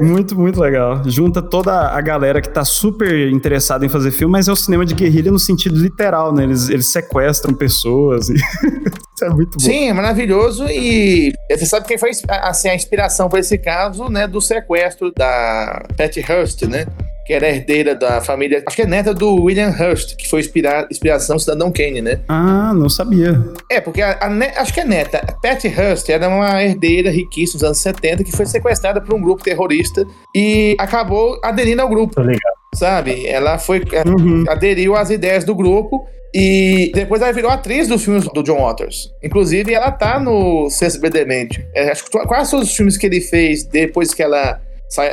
muito, 0.00 0.38
muito 0.38 0.60
legal. 0.60 1.02
Junta 1.04 1.42
toda 1.42 1.72
a 1.72 2.00
galera 2.00 2.40
que 2.40 2.48
tá 2.48 2.64
super 2.64 3.28
interessada 3.28 3.84
em 3.84 3.88
fazer 3.88 4.12
filme, 4.12 4.30
mas 4.30 4.46
é 4.46 4.52
o 4.52 4.56
cinema 4.56 4.84
de 4.84 4.94
guerrilha 4.94 5.32
no 5.32 5.38
sentido 5.38 5.76
literal, 5.76 6.32
né? 6.32 6.44
Eles, 6.44 6.68
eles 6.68 6.92
sequestram 6.92 7.54
pessoas. 7.54 8.28
E... 8.28 8.34
Isso 9.14 9.24
é 9.24 9.30
muito 9.30 9.58
bom. 9.58 9.64
Sim, 9.64 9.88
é 9.88 9.92
maravilhoso 9.92 10.66
e 10.68 11.32
você 11.50 11.66
sabe 11.66 11.86
quem 11.86 11.98
foi 11.98 12.10
assim, 12.28 12.68
a 12.68 12.74
inspiração 12.74 13.28
para 13.28 13.40
esse 13.40 13.56
caso, 13.58 14.08
né, 14.08 14.26
do 14.26 14.40
sequestro 14.40 15.12
da 15.12 15.86
Patty 15.96 16.20
Hearst, 16.20 16.62
né? 16.62 16.86
Que 17.24 17.32
era 17.32 17.48
herdeira 17.48 17.94
da 17.94 18.20
família, 18.20 18.62
acho 18.66 18.76
que 18.76 18.82
é 18.82 18.86
neta 18.86 19.14
do 19.14 19.34
William 19.42 19.70
Hearst, 19.70 20.16
que 20.16 20.28
foi 20.28 20.40
inspira, 20.40 20.86
inspiração 20.90 21.36
do 21.36 21.40
Cidadão 21.40 21.72
Kane, 21.72 22.02
né? 22.02 22.20
Ah, 22.28 22.72
não 22.74 22.88
sabia. 22.88 23.42
É, 23.70 23.80
porque 23.80 24.02
a, 24.02 24.12
a, 24.12 24.60
acho 24.60 24.74
que 24.74 24.80
é 24.80 24.84
neta. 24.84 25.18
A 25.18 25.32
Patty 25.32 25.68
Hearst 25.68 26.08
era 26.08 26.28
uma 26.28 26.62
herdeira 26.62 27.10
riquíssima 27.10 27.58
dos 27.58 27.64
anos 27.64 27.78
70 27.78 28.24
que 28.24 28.32
foi 28.32 28.46
sequestrada 28.46 29.00
por 29.00 29.14
um 29.14 29.22
grupo 29.22 29.42
terrorista 29.42 30.04
e 30.34 30.76
acabou 30.78 31.40
aderindo 31.42 31.82
ao 31.82 31.88
grupo. 31.88 32.14
Tô 32.14 32.22
ligado. 32.22 32.54
Sabe? 32.74 33.26
Ela 33.26 33.56
foi 33.58 33.82
uhum. 34.06 34.44
aderiu 34.48 34.96
às 34.96 35.08
ideias 35.08 35.44
do 35.44 35.54
grupo 35.54 36.06
e 36.34 36.90
depois 36.92 37.22
ela 37.22 37.32
virou 37.32 37.48
atriz 37.48 37.86
dos 37.86 38.04
filmes 38.04 38.24
do 38.24 38.42
John 38.42 38.60
Waters. 38.60 39.08
Inclusive, 39.22 39.72
ela 39.72 39.92
tá 39.92 40.18
no 40.18 40.68
Sexto 40.68 41.00
Demente. 41.08 41.64
É, 41.72 41.92
acho 41.92 42.04
que 42.04 42.10
quase 42.10 42.50
todos 42.50 42.68
os 42.70 42.76
filmes 42.76 42.96
que 42.96 43.06
ele 43.06 43.20
fez 43.20 43.62
depois 43.62 44.12
que 44.12 44.20
ela 44.20 44.60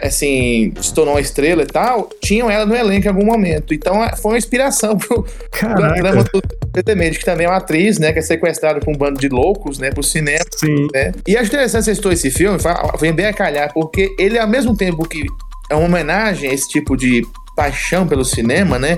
assim, 0.04 0.74
se 0.82 0.94
tornou 0.94 1.16
uma 1.16 1.22
estrela 1.22 1.64
e 1.64 1.66
tal, 1.66 2.10
tinham 2.22 2.50
ela 2.50 2.66
no 2.66 2.76
elenco 2.76 3.06
em 3.06 3.10
algum 3.10 3.26
momento. 3.26 3.74
Então 3.74 4.04
é, 4.04 4.16
foi 4.16 4.34
uma 4.34 4.38
inspiração 4.38 4.98
pro, 4.98 5.24
pro 5.24 5.74
drama 5.76 6.24
do 6.24 6.42
Peter 6.72 7.20
que 7.20 7.26
também 7.26 7.48
é 7.48 7.50
uma 7.50 7.58
atriz, 7.58 7.98
né, 7.98 8.14
que 8.14 8.20
é 8.20 8.22
sequestrada 8.22 8.80
por 8.80 8.94
um 8.94 8.98
bando 8.98 9.20
de 9.20 9.28
loucos, 9.28 9.80
né, 9.80 9.90
pro 9.90 10.04
cinema. 10.04 10.46
Sim. 10.56 10.88
Né? 10.94 11.12
E 11.28 11.36
acho 11.36 11.48
interessante 11.48 11.86
você 11.86 11.96
citou 11.96 12.12
esse 12.12 12.30
filme, 12.30 12.58
vem 13.00 13.14
bem 13.14 13.26
a 13.26 13.34
calhar, 13.34 13.74
porque 13.74 14.14
ele, 14.20 14.38
ao 14.38 14.48
mesmo 14.48 14.76
tempo 14.76 15.08
que 15.08 15.26
é 15.70 15.76
uma 15.76 15.86
homenagem 15.86 16.50
a 16.50 16.54
esse 16.54 16.70
tipo 16.70 16.96
de 16.96 17.26
paixão 17.56 18.08
pelo 18.08 18.26
cinema, 18.26 18.78
né? 18.78 18.98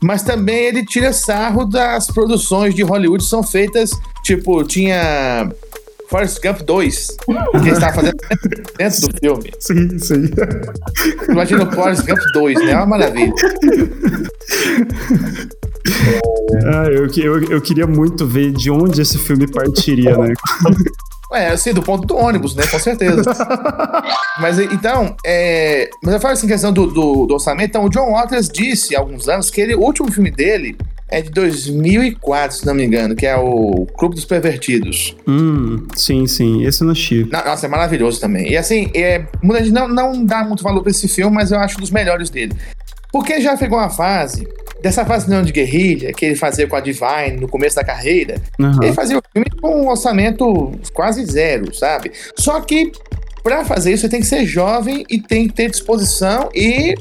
Mas 0.00 0.22
também 0.22 0.66
ele 0.66 0.84
tira 0.84 1.12
sarro 1.12 1.64
das 1.64 2.06
produções 2.06 2.74
de 2.74 2.82
Hollywood 2.82 3.24
que 3.24 3.28
são 3.28 3.42
feitas, 3.42 3.90
tipo, 4.22 4.62
tinha 4.64 5.50
Forrest 6.08 6.40
Gump 6.42 6.62
2, 6.62 7.06
que 7.18 7.56
ele 7.56 7.70
estava 7.70 7.92
fazendo 7.92 8.16
dentro 8.78 9.08
do 9.08 9.18
filme. 9.18 9.52
Sim, 9.60 9.98
sim. 9.98 10.30
Imagina 11.28 11.64
o 11.64 11.72
Forrest 11.72 12.06
Gump 12.06 12.20
2, 12.32 12.64
né? 12.64 12.72
É 12.72 12.76
uma 12.76 12.86
maravilha. 12.86 13.32
Ah, 16.66 16.86
eu, 16.90 17.06
eu, 17.06 17.50
eu 17.50 17.60
queria 17.60 17.86
muito 17.86 18.26
ver 18.26 18.52
de 18.52 18.70
onde 18.70 19.02
esse 19.02 19.18
filme 19.18 19.46
partiria, 19.50 20.16
né? 20.16 20.32
É, 21.30 21.48
assim, 21.48 21.74
do 21.74 21.82
ponto 21.82 22.06
do 22.06 22.16
ônibus, 22.16 22.54
né? 22.54 22.66
Com 22.66 22.78
certeza. 22.78 23.22
mas 24.40 24.58
então, 24.58 25.14
é... 25.24 25.90
mas 26.02 26.14
eu 26.14 26.20
falo 26.20 26.32
assim, 26.32 26.46
questão 26.46 26.72
do, 26.72 26.86
do, 26.86 27.26
do, 27.26 27.34
orçamento. 27.34 27.68
Então, 27.68 27.84
o 27.84 27.90
John 27.90 28.12
Waters 28.12 28.48
disse 28.48 28.96
há 28.96 29.00
alguns 29.00 29.28
anos 29.28 29.50
que 29.50 29.60
ele, 29.60 29.74
o 29.74 29.80
último 29.80 30.10
filme 30.10 30.30
dele 30.30 30.76
é 31.10 31.22
de 31.22 31.30
2004, 31.30 32.58
se 32.58 32.66
não 32.66 32.74
me 32.74 32.84
engano, 32.84 33.16
que 33.16 33.26
é 33.26 33.36
o 33.36 33.86
Clube 33.96 34.14
dos 34.14 34.24
Pervertidos. 34.24 35.16
Hum, 35.26 35.86
sim, 35.94 36.26
sim. 36.26 36.64
Esse 36.64 36.82
eu 36.82 36.86
não 36.86 36.92
assisti. 36.92 37.28
Nossa, 37.30 37.66
é 37.66 37.68
maravilhoso 37.68 38.20
também. 38.20 38.50
E 38.50 38.56
assim, 38.56 38.90
é, 38.94 39.24
muita 39.42 39.64
gente 39.64 39.74
não, 39.74 39.88
não 39.88 40.24
dá 40.24 40.44
muito 40.44 40.62
valor 40.62 40.82
pra 40.82 40.90
esse 40.90 41.08
filme, 41.08 41.34
mas 41.34 41.50
eu 41.50 41.58
acho 41.58 41.78
um 41.78 41.80
dos 41.80 41.90
melhores 41.90 42.30
dele. 42.30 42.52
Porque 43.10 43.40
já 43.40 43.56
pegou 43.56 43.78
uma 43.78 43.90
fase 43.90 44.46
dessa 44.82 45.04
fase 45.04 45.28
não 45.28 45.42
de 45.42 45.52
guerrilha 45.52 46.12
que 46.12 46.24
ele 46.24 46.36
fazia 46.36 46.66
com 46.66 46.76
a 46.76 46.80
Divine 46.80 47.40
no 47.40 47.48
começo 47.48 47.76
da 47.76 47.84
carreira, 47.84 48.40
uhum. 48.58 48.82
ele 48.82 48.92
fazia 48.92 49.18
o 49.18 49.22
filme 49.32 49.50
com 49.60 49.82
um 49.82 49.88
orçamento 49.88 50.72
quase 50.92 51.24
zero, 51.24 51.74
sabe? 51.74 52.12
Só 52.36 52.60
que 52.60 52.92
para 53.42 53.64
fazer 53.64 53.92
isso 53.92 54.02
você 54.02 54.08
tem 54.08 54.20
que 54.20 54.26
ser 54.26 54.44
jovem 54.46 55.04
e 55.08 55.20
tem 55.20 55.48
que 55.48 55.54
ter 55.54 55.70
disposição 55.70 56.48
e 56.54 56.94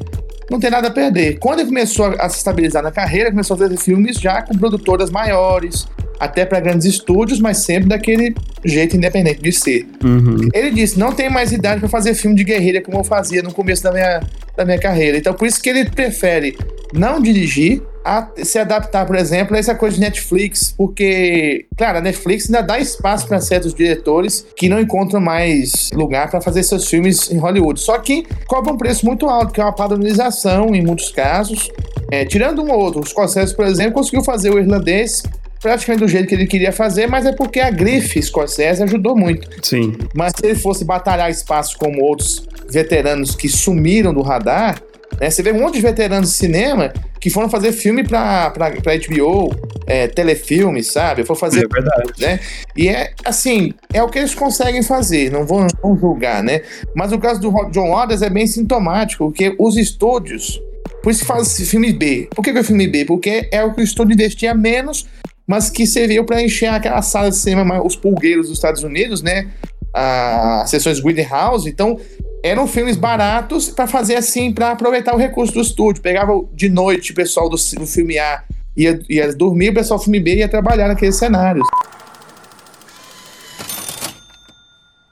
não 0.49 0.60
tem 0.60 0.69
nada 0.69 0.88
a 0.88 0.91
perder. 0.91 1.39
Quando 1.39 1.60
ele 1.60 1.69
começou 1.69 2.05
a 2.19 2.29
se 2.29 2.38
estabilizar 2.38 2.81
na 2.81 2.91
carreira, 2.91 3.29
começou 3.29 3.55
a 3.55 3.57
fazer 3.57 3.77
filmes 3.77 4.17
já 4.17 4.41
com 4.41 4.57
produtoras 4.57 5.10
maiores, 5.10 5.88
até 6.19 6.45
para 6.45 6.60
grandes 6.60 6.86
estúdios, 6.86 7.39
mas 7.39 7.58
sempre 7.60 7.89
daquele 7.89 8.36
jeito 8.63 8.95
independente 8.95 9.41
de 9.41 9.51
ser. 9.51 9.88
Uhum. 10.03 10.49
Ele 10.53 10.71
disse: 10.71 10.97
não 10.99 11.12
tem 11.12 11.30
mais 11.30 11.51
idade 11.51 11.80
para 11.80 11.89
fazer 11.89 12.13
filme 12.13 12.36
de 12.36 12.43
guerrilha 12.43 12.82
como 12.82 12.97
eu 12.97 13.03
fazia 13.03 13.41
no 13.41 13.53
começo 13.53 13.84
da 13.84 13.91
minha, 13.91 14.21
da 14.56 14.65
minha 14.65 14.80
carreira. 14.80 15.17
Então, 15.17 15.34
por 15.34 15.47
isso 15.47 15.62
que 15.62 15.69
ele 15.69 15.89
prefere 15.89 16.58
não 16.93 17.21
dirigir 17.21 17.82
a 18.03 18.30
se 18.41 18.58
adaptar, 18.58 19.06
por 19.06 19.17
exemplo, 19.17 19.53
a 19.53 19.60
essa 19.60 19.75
coisa 19.75 19.95
de 19.95 20.01
Netflix, 20.01 20.73
porque, 20.77 21.65
claro, 21.75 21.97
a 21.97 22.01
Netflix 22.01 22.45
ainda 22.45 22.62
dá 22.62 22.80
espaço 22.80 23.27
para 23.27 23.41
certos 23.41 23.73
diretores 23.73 24.47
que 24.56 24.69
não 24.69 24.80
encontram 24.80 25.19
mais 25.19 25.89
lugar 25.91 26.30
para 26.32 26.39
fazer 26.39 26.63
seus 26.63 26.88
filmes 26.88 27.30
em 27.30 27.38
Hollywood. 27.38 27.82
Só 27.82 27.99
que 27.99 28.25
cobra 28.47 28.71
um 28.71 28.77
preço 28.77 29.06
muito 29.06 29.27
alto, 29.27 29.51
que 29.51 29.60
é 29.60 29.63
uma 29.63 29.75
padronização 29.75 30.73
em 30.73 30.82
muitos 30.82 31.10
casos. 31.10 31.69
É, 32.10 32.23
tirando 32.23 32.63
um 32.63 32.71
ou 32.71 32.80
outro, 32.80 33.01
o 33.01 33.06
Scorsese, 33.06 33.53
por 33.53 33.65
exemplo, 33.65 33.95
conseguiu 33.95 34.23
fazer 34.23 34.51
o 34.51 34.58
irlandês 34.58 35.23
praticamente 35.62 36.04
do 36.04 36.08
jeito 36.08 36.28
que 36.28 36.36
ele 36.36 36.48
queria 36.48 36.72
fazer, 36.72 37.08
mas 37.08 37.26
é 37.26 37.34
porque 37.34 37.60
a 37.60 37.70
grife 37.70 38.22
Scorsese 38.22 38.84
ajudou 38.84 39.15
muito. 39.15 39.48
Sim. 39.65 39.96
Mas 40.13 40.34
se 40.36 40.46
ele 40.46 40.56
fosse 40.56 40.86
batalhar 40.86 41.30
espaço 41.30 41.78
como 41.78 42.04
outros 42.04 42.48
veteranos 42.70 43.36
que 43.36 43.48
sumiram 43.48 44.13
do 44.13 44.22
radar, 44.22 44.82
né? 45.20 45.30
Você 45.30 45.41
vê 45.41 45.52
um 45.52 45.60
monte 45.60 45.76
de 45.76 45.82
veteranos 45.82 46.32
de 46.32 46.36
cinema 46.36 46.93
que 47.20 47.30
foram 47.30 47.50
fazer 47.50 47.72
filme 47.72 48.04
pra, 48.04 48.52
pra, 48.52 48.72
pra 48.72 48.93
HBO, 48.98 49.56
é, 49.88 50.08
telefilme, 50.08 50.84
sabe? 50.84 51.26
For 51.26 51.36
fazer. 51.36 51.65
É 51.65 51.67
verdade. 51.67 52.12
Né? 52.20 52.39
E 52.76 52.88
é 52.88 53.13
assim, 53.26 53.74
é 53.93 54.02
o 54.04 54.10
que 54.10 54.20
eles 54.20 54.36
conseguem 54.36 54.84
fazer, 54.84 55.32
não 55.32 55.46
vão, 55.46 55.65
não 55.84 55.98
julgar, 55.98 56.43
né? 56.43 56.62
Mas 56.96 57.12
o 57.12 57.20
caso 57.20 57.41
do 57.41 57.52
John 57.72 57.91
Waters 57.91 58.22
é 58.22 58.30
bem 58.30 58.46
sintomático, 58.46 59.26
porque 59.26 59.56
os 59.58 59.78
estúdios. 59.78 60.62
Por 61.02 61.12
isso 61.12 61.22
que 61.22 61.28
fala 61.28 61.43
filme 61.46 61.93
B. 61.93 62.28
Por 62.36 62.43
que, 62.43 62.52
que 62.52 62.58
é 62.58 62.62
o 62.62 62.63
filme 62.63 62.88
B? 62.88 63.06
Porque 63.06 63.48
é 63.52 63.63
o 63.63 63.74
que 63.74 63.82
o 63.82 63.84
estúdio 63.84 64.13
investia 64.13 64.54
menos, 64.54 65.08
mas 65.47 65.69
que 65.69 65.88
serviu 65.88 66.25
para 66.25 66.43
encher 66.43 66.67
aquela 66.67 67.01
sala 67.01 67.29
de 67.29 67.38
cinema, 67.38 67.81
os 67.81 67.95
pulgueiros 67.95 68.47
dos 68.47 68.57
Estados 68.57 68.83
Unidos, 68.83 69.21
né? 69.21 69.47
As 69.93 70.69
sessões 70.69 70.99
Greenhouse. 70.99 71.67
Então, 71.69 71.97
eram 72.43 72.67
filmes 72.67 72.97
baratos 72.97 73.69
para 73.69 73.88
fazer 73.88 74.15
assim, 74.15 74.53
para 74.53 74.71
aproveitar 74.71 75.15
o 75.15 75.17
recurso 75.17 75.53
do 75.53 75.62
estúdio. 75.62 76.01
Pegava 76.01 76.33
de 76.53 76.69
noite 76.69 77.13
o 77.13 77.15
pessoal 77.15 77.49
do, 77.49 77.55
do 77.55 77.88
filme 77.88 78.19
A 78.19 78.43
ia, 78.75 78.99
ia 79.10 79.33
dormir, 79.33 79.69
o 79.69 79.73
pessoal 79.73 79.97
do 79.97 80.03
filme 80.03 80.19
B 80.19 80.36
ia 80.36 80.47
trabalhar 80.47 80.88
naqueles 80.88 81.15
cenários. 81.15 81.67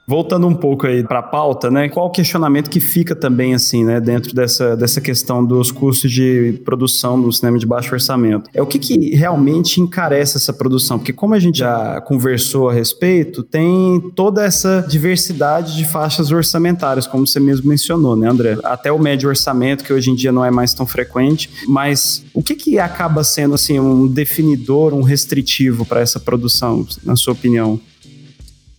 Voltando 0.06 0.46
um 0.46 0.54
pouco 0.54 0.86
aí 0.86 1.02
para 1.02 1.18
a 1.18 1.22
pauta, 1.22 1.68
né? 1.68 1.88
Qual 1.88 2.06
o 2.06 2.10
questionamento 2.10 2.70
que 2.70 2.78
fica 2.78 3.16
também 3.16 3.54
assim, 3.54 3.84
né, 3.84 4.00
dentro 4.00 4.32
dessa, 4.32 4.76
dessa 4.76 5.00
questão 5.00 5.44
dos 5.44 5.72
custos 5.72 6.12
de 6.12 6.60
produção 6.64 7.16
no 7.16 7.32
cinema 7.32 7.58
de 7.58 7.66
baixo 7.66 7.92
orçamento? 7.92 8.48
É 8.54 8.62
o 8.62 8.66
que, 8.66 8.78
que 8.78 9.16
realmente 9.16 9.80
encarece 9.80 10.36
essa 10.36 10.52
produção? 10.52 10.96
Porque 10.96 11.12
como 11.12 11.34
a 11.34 11.40
gente 11.40 11.58
já 11.58 12.00
conversou 12.02 12.68
a 12.68 12.72
respeito, 12.72 13.42
tem 13.42 14.00
toda 14.14 14.44
essa 14.44 14.86
diversidade 14.88 15.76
de 15.76 15.84
faixas 15.84 16.30
orçamentárias, 16.30 17.06
como 17.06 17.26
você 17.26 17.40
mesmo 17.40 17.68
mencionou, 17.68 18.14
né, 18.14 18.28
André? 18.28 18.58
Até 18.62 18.92
o 18.92 18.98
médio 19.00 19.28
orçamento, 19.28 19.82
que 19.82 19.92
hoje 19.92 20.10
em 20.10 20.14
dia 20.14 20.30
não 20.30 20.44
é 20.44 20.52
mais 20.52 20.72
tão 20.72 20.86
frequente, 20.86 21.50
mas 21.66 22.24
o 22.32 22.44
que 22.44 22.54
que 22.54 22.78
acaba 22.78 23.24
sendo 23.24 23.56
assim 23.56 23.80
um 23.80 24.06
definidor, 24.06 24.94
um 24.94 25.02
restritivo 25.02 25.84
para 25.84 26.00
essa 26.00 26.20
produção, 26.20 26.86
na 27.04 27.16
sua 27.16 27.32
opinião? 27.32 27.80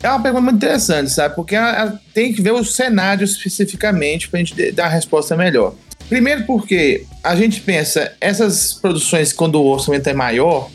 É 0.02 0.10
uma 0.10 0.22
pergunta 0.22 0.44
muito 0.44 0.58
interessante, 0.58 1.12
sabe? 1.12 1.36
Porque 1.36 1.56
a, 1.56 1.84
a, 1.84 1.92
tem 2.14 2.32
que 2.32 2.42
ver 2.42 2.52
o 2.52 2.64
cenário 2.64 3.24
especificamente 3.24 4.30
para 4.30 4.40
a 4.40 4.44
gente 4.44 4.72
dar 4.72 4.86
a 4.86 4.90
resposta 4.90 5.36
melhor. 5.36 5.74
Primeiro 6.08 6.46
porque 6.46 7.04
a 7.24 7.36
gente 7.36 7.62
pensa, 7.62 8.14
essas 8.22 8.74
produções, 8.74 9.34
quando 9.34 9.56
o 9.56 9.66
orçamento 9.66 10.08
é 10.08 10.14
maior, 10.14 10.70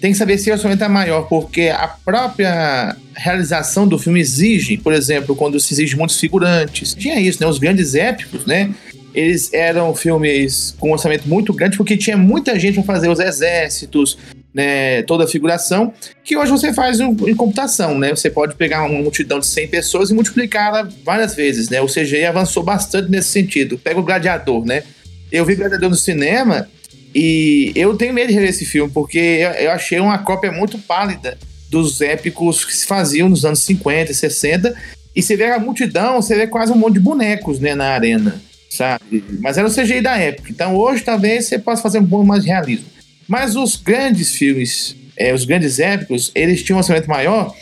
tem 0.00 0.12
que 0.12 0.18
saber 0.18 0.38
se 0.38 0.50
o 0.50 0.52
orçamento 0.52 0.82
é 0.82 0.88
maior, 0.88 1.22
porque 1.28 1.68
a 1.68 1.88
própria 1.88 2.96
realização 3.14 3.86
do 3.86 3.98
filme 3.98 4.20
exige, 4.20 4.76
por 4.76 4.92
exemplo, 4.92 5.36
quando 5.36 5.60
se 5.60 5.72
exige 5.72 5.96
muitos 5.96 6.18
figurantes. 6.18 6.94
Tinha 6.94 7.20
isso, 7.20 7.40
né? 7.40 7.46
Os 7.46 7.58
grandes 7.58 7.94
épicos, 7.94 8.44
né? 8.44 8.74
Eles 9.14 9.52
eram 9.52 9.94
filmes 9.94 10.74
com 10.78 10.88
um 10.88 10.92
orçamento 10.92 11.28
muito 11.28 11.52
grande, 11.52 11.76
porque 11.76 11.96
tinha 11.96 12.16
muita 12.16 12.58
gente 12.58 12.74
para 12.74 12.94
fazer 12.94 13.08
os 13.08 13.20
exércitos, 13.20 14.18
né, 14.54 15.02
toda 15.02 15.24
a 15.24 15.28
figuração, 15.28 15.92
que 16.22 16.36
hoje 16.36 16.52
você 16.52 16.72
faz 16.72 17.00
em 17.00 17.34
computação, 17.34 17.98
né? 17.98 18.10
Você 18.10 18.30
pode 18.30 18.54
pegar 18.54 18.84
uma 18.84 19.02
multidão 19.02 19.40
de 19.40 19.46
100 19.46 19.68
pessoas 19.68 20.10
e 20.10 20.14
multiplicá-la 20.14 20.88
várias 21.04 21.34
vezes, 21.34 21.68
né? 21.68 21.80
O 21.80 21.86
CGI 21.86 22.26
avançou 22.26 22.62
bastante 22.62 23.10
nesse 23.10 23.30
sentido. 23.30 23.76
Pega 23.76 23.98
o 23.98 24.04
Gladiador, 24.04 24.64
né? 24.64 24.84
Eu 25.32 25.44
vi 25.44 25.56
Gladiador 25.56 25.90
no 25.90 25.96
cinema 25.96 26.68
e 27.12 27.72
eu 27.74 27.96
tenho 27.96 28.14
medo 28.14 28.28
de 28.28 28.34
rever 28.34 28.50
esse 28.50 28.64
filme, 28.64 28.92
porque 28.92 29.40
eu 29.58 29.72
achei 29.72 29.98
uma 29.98 30.18
cópia 30.18 30.52
muito 30.52 30.78
pálida 30.78 31.36
dos 31.68 32.00
épicos 32.00 32.64
que 32.64 32.76
se 32.76 32.86
faziam 32.86 33.28
nos 33.28 33.44
anos 33.44 33.58
50 33.60 34.12
e 34.12 34.14
60. 34.14 34.74
E 35.16 35.20
você 35.22 35.36
vê 35.36 35.46
a 35.50 35.58
multidão, 35.58 36.22
você 36.22 36.36
vê 36.36 36.46
quase 36.46 36.70
um 36.70 36.76
monte 36.76 36.94
de 36.94 37.00
bonecos 37.00 37.58
né, 37.58 37.74
na 37.74 37.86
arena, 37.86 38.40
sabe? 38.70 39.24
Mas 39.40 39.58
era 39.58 39.66
o 39.66 39.70
CGI 39.70 40.00
da 40.00 40.16
época. 40.16 40.50
Então 40.50 40.76
hoje 40.76 41.02
talvez 41.02 41.46
você 41.46 41.58
possa 41.58 41.82
fazer 41.82 41.98
um 41.98 42.06
pouco 42.06 42.24
mais 42.24 42.44
de 42.44 42.48
realismo. 42.48 42.93
Mas 43.26 43.56
os 43.56 43.76
grandes 43.76 44.34
filmes, 44.34 44.96
é, 45.16 45.32
os 45.32 45.44
grandes 45.44 45.78
épicos, 45.78 46.30
eles 46.34 46.62
tinham 46.62 46.76
um 46.76 46.80
orçamento 46.80 47.08
maior, 47.08 47.54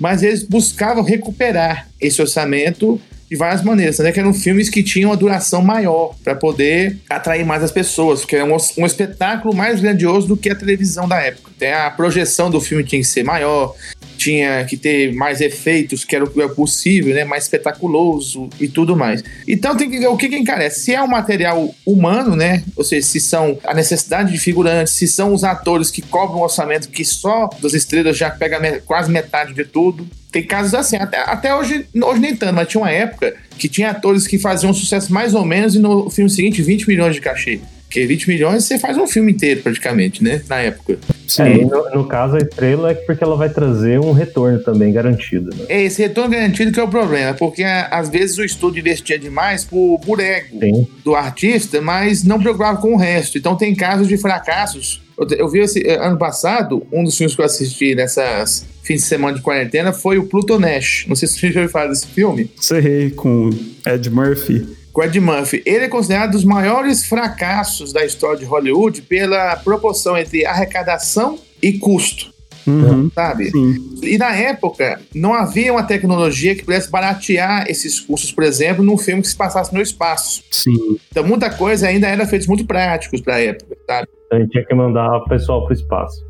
mas 0.00 0.22
eles 0.22 0.42
buscavam 0.42 1.02
recuperar 1.02 1.88
esse 2.00 2.20
orçamento 2.20 3.00
de 3.32 3.36
várias 3.36 3.62
maneiras, 3.62 3.98
né? 3.98 4.12
Que 4.12 4.20
eram 4.20 4.34
filmes 4.34 4.68
que 4.68 4.82
tinham 4.82 5.08
uma 5.10 5.16
duração 5.16 5.62
maior 5.62 6.14
para 6.22 6.34
poder 6.34 6.98
atrair 7.08 7.46
mais 7.46 7.62
as 7.62 7.70
pessoas, 7.70 8.20
porque 8.20 8.36
era 8.36 8.44
um, 8.44 8.54
um, 8.76 8.84
espetáculo 8.84 9.54
mais 9.54 9.80
grandioso 9.80 10.28
do 10.28 10.36
que 10.36 10.50
a 10.50 10.54
televisão 10.54 11.08
da 11.08 11.18
época. 11.18 11.50
Até 11.56 11.72
a 11.72 11.90
projeção 11.90 12.50
do 12.50 12.60
filme 12.60 12.84
tinha 12.84 13.00
que 13.00 13.08
ser 13.08 13.22
maior, 13.22 13.74
tinha 14.22 14.64
que 14.64 14.76
ter 14.76 15.12
mais 15.12 15.40
efeitos, 15.40 16.04
que 16.04 16.14
era 16.14 16.24
o 16.24 16.30
que 16.30 16.40
é 16.40 16.46
possível, 16.46 17.12
né? 17.12 17.24
Mais 17.24 17.44
espetaculoso 17.44 18.48
e 18.60 18.68
tudo 18.68 18.96
mais. 18.96 19.22
Então 19.48 19.76
tem 19.76 19.90
que 19.90 19.98
ver 19.98 20.06
o 20.06 20.16
que, 20.16 20.28
que 20.28 20.36
encarece. 20.36 20.80
Se 20.80 20.94
é 20.94 21.02
um 21.02 21.08
material 21.08 21.74
humano, 21.84 22.36
né? 22.36 22.62
Ou 22.76 22.84
seja, 22.84 23.04
se 23.04 23.18
são 23.18 23.58
a 23.64 23.74
necessidade 23.74 24.30
de 24.30 24.38
figurantes, 24.38 24.92
se 24.92 25.08
são 25.08 25.34
os 25.34 25.42
atores 25.42 25.90
que 25.90 26.00
cobram 26.02 26.38
um 26.38 26.42
orçamento 26.42 26.88
que 26.88 27.04
só 27.04 27.50
das 27.60 27.74
estrelas 27.74 28.16
já 28.16 28.30
pega 28.30 28.80
quase 28.86 29.10
metade 29.10 29.54
de 29.54 29.64
tudo. 29.64 30.06
Tem 30.30 30.44
casos 30.44 30.72
assim, 30.72 30.96
até, 30.96 31.18
até 31.18 31.54
hoje, 31.54 31.84
hoje 32.02 32.20
nem 32.20 32.36
tanto, 32.36 32.54
mas 32.54 32.68
tinha 32.68 32.80
uma 32.80 32.90
época 32.90 33.34
que 33.58 33.68
tinha 33.68 33.90
atores 33.90 34.26
que 34.26 34.38
faziam 34.38 34.72
sucesso 34.72 35.12
mais 35.12 35.34
ou 35.34 35.44
menos 35.44 35.74
e 35.74 35.80
no 35.80 36.08
filme 36.08 36.30
seguinte 36.30 36.62
20 36.62 36.86
milhões 36.86 37.14
de 37.14 37.20
cachê. 37.20 37.60
Porque 37.82 38.06
20 38.06 38.28
milhões 38.28 38.64
você 38.64 38.78
faz 38.78 38.96
um 38.96 39.06
filme 39.06 39.32
inteiro, 39.32 39.62
praticamente, 39.62 40.24
né? 40.24 40.40
Na 40.48 40.60
época. 40.60 40.98
Sim. 41.32 41.42
É, 41.42 41.64
no, 41.64 41.90
no, 41.90 42.04
caso, 42.06 42.36
a 42.36 42.38
estrela 42.38 42.90
é 42.90 42.94
porque 42.94 43.24
ela 43.24 43.36
vai 43.36 43.48
trazer 43.48 43.98
um 43.98 44.12
retorno 44.12 44.58
também 44.62 44.92
garantido. 44.92 45.54
Né? 45.56 45.64
É 45.68 45.82
esse 45.82 46.02
retorno 46.02 46.30
garantido 46.30 46.70
que 46.70 46.78
é 46.78 46.82
o 46.82 46.88
problema, 46.88 47.34
porque 47.34 47.62
às 47.62 48.08
vezes 48.08 48.36
o 48.38 48.44
estúdio 48.44 48.80
investia 48.80 49.18
demais 49.18 49.64
por, 49.64 49.98
por 50.00 50.20
ego 50.20 50.58
Sim. 50.60 50.86
do 51.04 51.14
artista, 51.14 51.80
mas 51.80 52.22
não 52.22 52.38
preocupava 52.38 52.78
com 52.80 52.94
o 52.94 52.96
resto. 52.96 53.38
Então 53.38 53.56
tem 53.56 53.74
casos 53.74 54.08
de 54.08 54.16
fracassos. 54.16 55.02
Eu, 55.18 55.26
eu 55.38 55.48
vi 55.48 55.60
esse 55.60 55.86
eh, 55.86 55.98
ano 56.04 56.18
passado, 56.18 56.86
um 56.92 57.04
dos 57.04 57.16
filmes 57.16 57.34
que 57.34 57.40
eu 57.40 57.46
assisti 57.46 57.94
nessas 57.94 58.66
fins 58.82 59.02
de 59.02 59.06
semana 59.06 59.36
de 59.36 59.42
quarentena 59.42 59.92
foi 59.92 60.18
o 60.18 60.24
Pluto 60.24 60.58
Nash. 60.58 61.04
Não 61.08 61.14
sei 61.14 61.28
se 61.28 61.38
você 61.38 61.52
já 61.52 61.60
ouviu 61.60 61.72
falar 61.72 61.86
desse 61.86 62.06
filme. 62.08 62.50
Sei, 62.60 63.10
com 63.10 63.50
Ed 63.86 64.10
Murphy 64.10 64.81
com 64.92 65.02
Ed 65.02 65.18
Murphy. 65.20 65.62
Ele 65.64 65.84
é 65.84 65.88
considerado 65.88 66.28
um 66.28 66.32
dos 66.32 66.44
maiores 66.44 67.06
fracassos 67.06 67.92
da 67.92 68.04
história 68.04 68.38
de 68.38 68.44
Hollywood 68.44 69.02
pela 69.02 69.56
proporção 69.56 70.16
entre 70.16 70.44
arrecadação 70.44 71.38
e 71.60 71.72
custo. 71.74 72.32
Uhum, 72.66 73.10
sabe? 73.12 73.50
Sim. 73.50 73.98
E 74.02 74.16
na 74.16 74.34
época, 74.34 75.00
não 75.14 75.34
havia 75.34 75.72
uma 75.72 75.82
tecnologia 75.82 76.54
que 76.54 76.64
pudesse 76.64 76.90
baratear 76.90 77.64
esses 77.68 77.98
custos, 77.98 78.30
por 78.30 78.44
exemplo, 78.44 78.84
num 78.84 78.96
filme 78.96 79.22
que 79.22 79.28
se 79.28 79.36
passasse 79.36 79.74
no 79.74 79.80
espaço. 79.80 80.44
Sim. 80.50 80.96
Então, 81.10 81.24
muita 81.24 81.50
coisa 81.50 81.88
ainda 81.88 82.06
era 82.06 82.26
feita 82.26 82.46
muito 82.46 82.64
práticos 82.64 83.20
para 83.20 83.34
a 83.36 83.40
época, 83.40 83.76
sabe? 83.86 84.08
A 84.32 84.38
gente 84.38 84.50
tinha 84.50 84.64
que 84.64 84.74
mandar 84.74 85.16
o 85.16 85.24
pessoal 85.24 85.64
para 85.64 85.70
o 85.70 85.74
espaço. 85.74 86.24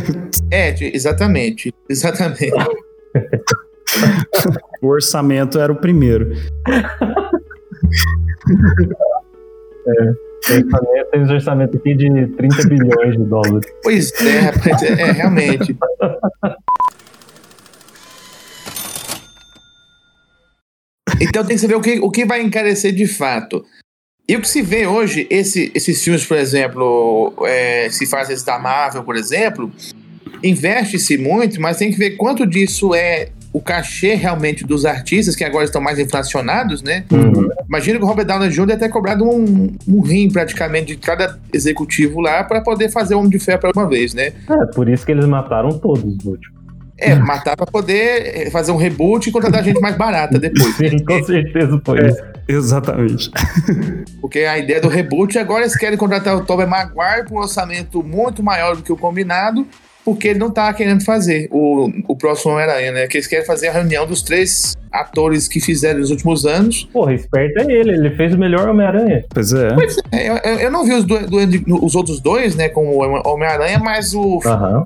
é, 0.50 0.74
exatamente. 0.94 1.72
Exatamente. 1.88 2.50
o 4.82 4.88
orçamento 4.88 5.58
era 5.58 5.72
o 5.72 5.76
primeiro. 5.76 6.32
é. 9.86 11.04
Tem 11.10 11.20
um 11.22 11.32
orçamento 11.32 11.76
aqui 11.76 11.94
de 11.94 12.26
30 12.28 12.68
bilhões 12.68 13.16
de 13.16 13.24
dólares. 13.24 13.72
Pois 13.82 14.12
é, 14.20 14.52
é, 14.68 15.08
é 15.08 15.12
realmente. 15.12 15.76
Então 21.20 21.44
tem 21.44 21.56
que 21.56 21.62
saber 21.62 21.74
o 21.74 21.80
que, 21.80 21.98
o 22.00 22.10
que 22.10 22.26
vai 22.26 22.42
encarecer 22.42 22.92
de 22.92 23.06
fato. 23.06 23.64
E 24.28 24.36
o 24.36 24.40
que 24.40 24.48
se 24.48 24.62
vê 24.62 24.86
hoje, 24.86 25.26
esse, 25.30 25.70
esses 25.74 26.02
filmes, 26.02 26.24
por 26.24 26.36
exemplo, 26.36 27.34
é, 27.46 27.88
se 27.90 28.06
faz 28.06 28.30
esse 28.30 28.44
da 28.44 28.58
Marvel, 28.58 29.04
por 29.04 29.16
exemplo, 29.16 29.70
investe-se 30.42 31.18
muito, 31.18 31.60
mas 31.60 31.76
tem 31.76 31.90
que 31.90 31.98
ver 31.98 32.12
quanto 32.12 32.46
disso 32.46 32.94
é 32.94 33.30
o 33.54 33.60
cachê 33.60 34.14
realmente 34.16 34.66
dos 34.66 34.84
artistas, 34.84 35.36
que 35.36 35.44
agora 35.44 35.64
estão 35.64 35.80
mais 35.80 35.96
inflacionados, 36.00 36.82
né? 36.82 37.04
Uhum. 37.08 37.48
Imagina 37.68 37.98
que 38.00 38.04
o 38.04 38.08
Robert 38.08 38.26
Downey 38.26 38.50
Jr. 38.50 38.76
ter 38.76 38.88
cobrado 38.88 39.24
um, 39.24 39.72
um 39.86 40.00
rim 40.00 40.28
praticamente 40.28 40.86
de 40.86 40.96
cada 40.96 41.38
executivo 41.52 42.20
lá 42.20 42.42
para 42.42 42.60
poder 42.60 42.90
fazer 42.90 43.14
o 43.14 43.20
Homem 43.20 43.30
de 43.30 43.38
Ferro 43.38 43.60
para 43.60 43.70
uma 43.76 43.88
vez, 43.88 44.12
né? 44.12 44.32
É, 44.50 44.66
por 44.74 44.88
isso 44.88 45.06
que 45.06 45.12
eles 45.12 45.24
mataram 45.26 45.70
todos 45.78 46.02
no 46.02 46.32
último. 46.32 46.52
É, 46.98 47.14
matar 47.14 47.56
para 47.56 47.66
poder 47.66 48.50
fazer 48.50 48.72
um 48.72 48.76
reboot 48.76 49.28
e 49.28 49.32
contratar 49.32 49.62
gente 49.62 49.80
mais 49.80 49.96
barata 49.96 50.36
depois. 50.36 50.74
Sim, 50.76 51.04
com 51.04 51.22
certeza 51.22 51.80
foi 51.84 52.00
é, 52.00 52.08
isso. 52.08 52.22
Exatamente. 52.48 53.30
Porque 54.20 54.40
a 54.40 54.58
ideia 54.58 54.80
do 54.80 54.88
reboot 54.88 55.38
agora 55.38 55.62
eles 55.62 55.76
querem 55.76 55.96
contratar 55.96 56.36
o 56.36 56.44
Tobey 56.44 56.66
Maguire 56.66 57.26
por 57.28 57.38
um 57.38 57.42
orçamento 57.42 58.02
muito 58.02 58.42
maior 58.42 58.74
do 58.74 58.82
que 58.82 58.92
o 58.92 58.96
combinado 58.96 59.64
porque 60.04 60.28
ele 60.28 60.38
não 60.38 60.50
tá 60.50 60.72
querendo 60.72 61.02
fazer 61.02 61.48
o, 61.50 61.90
o 62.06 62.14
próximo 62.14 62.52
Homem-Aranha, 62.52 62.92
né? 62.92 63.06
Que 63.06 63.16
eles 63.16 63.26
querem 63.26 63.44
fazer 63.44 63.68
a 63.68 63.72
reunião 63.72 64.06
dos 64.06 64.22
três 64.22 64.76
atores 64.92 65.48
que 65.48 65.60
fizeram 65.60 66.00
nos 66.00 66.10
últimos 66.10 66.44
anos. 66.44 66.84
Porra, 66.92 67.14
esperto 67.14 67.58
é 67.58 67.72
ele, 67.72 67.92
ele 67.92 68.10
fez 68.10 68.34
o 68.34 68.38
melhor 68.38 68.68
Homem-Aranha. 68.68 69.24
Pois 69.30 69.52
é. 69.52 69.72
Pois 69.72 69.96
é 70.12 70.28
eu, 70.28 70.58
eu, 70.60 70.70
não 70.70 70.84
vi 70.84 70.92
os, 70.92 71.04
do, 71.04 71.18
do, 71.26 71.84
os 71.84 71.94
outros 71.94 72.20
dois, 72.20 72.54
né, 72.54 72.68
como 72.68 73.02
Homem-Aranha, 73.26 73.78
mas 73.78 74.14
o, 74.14 74.40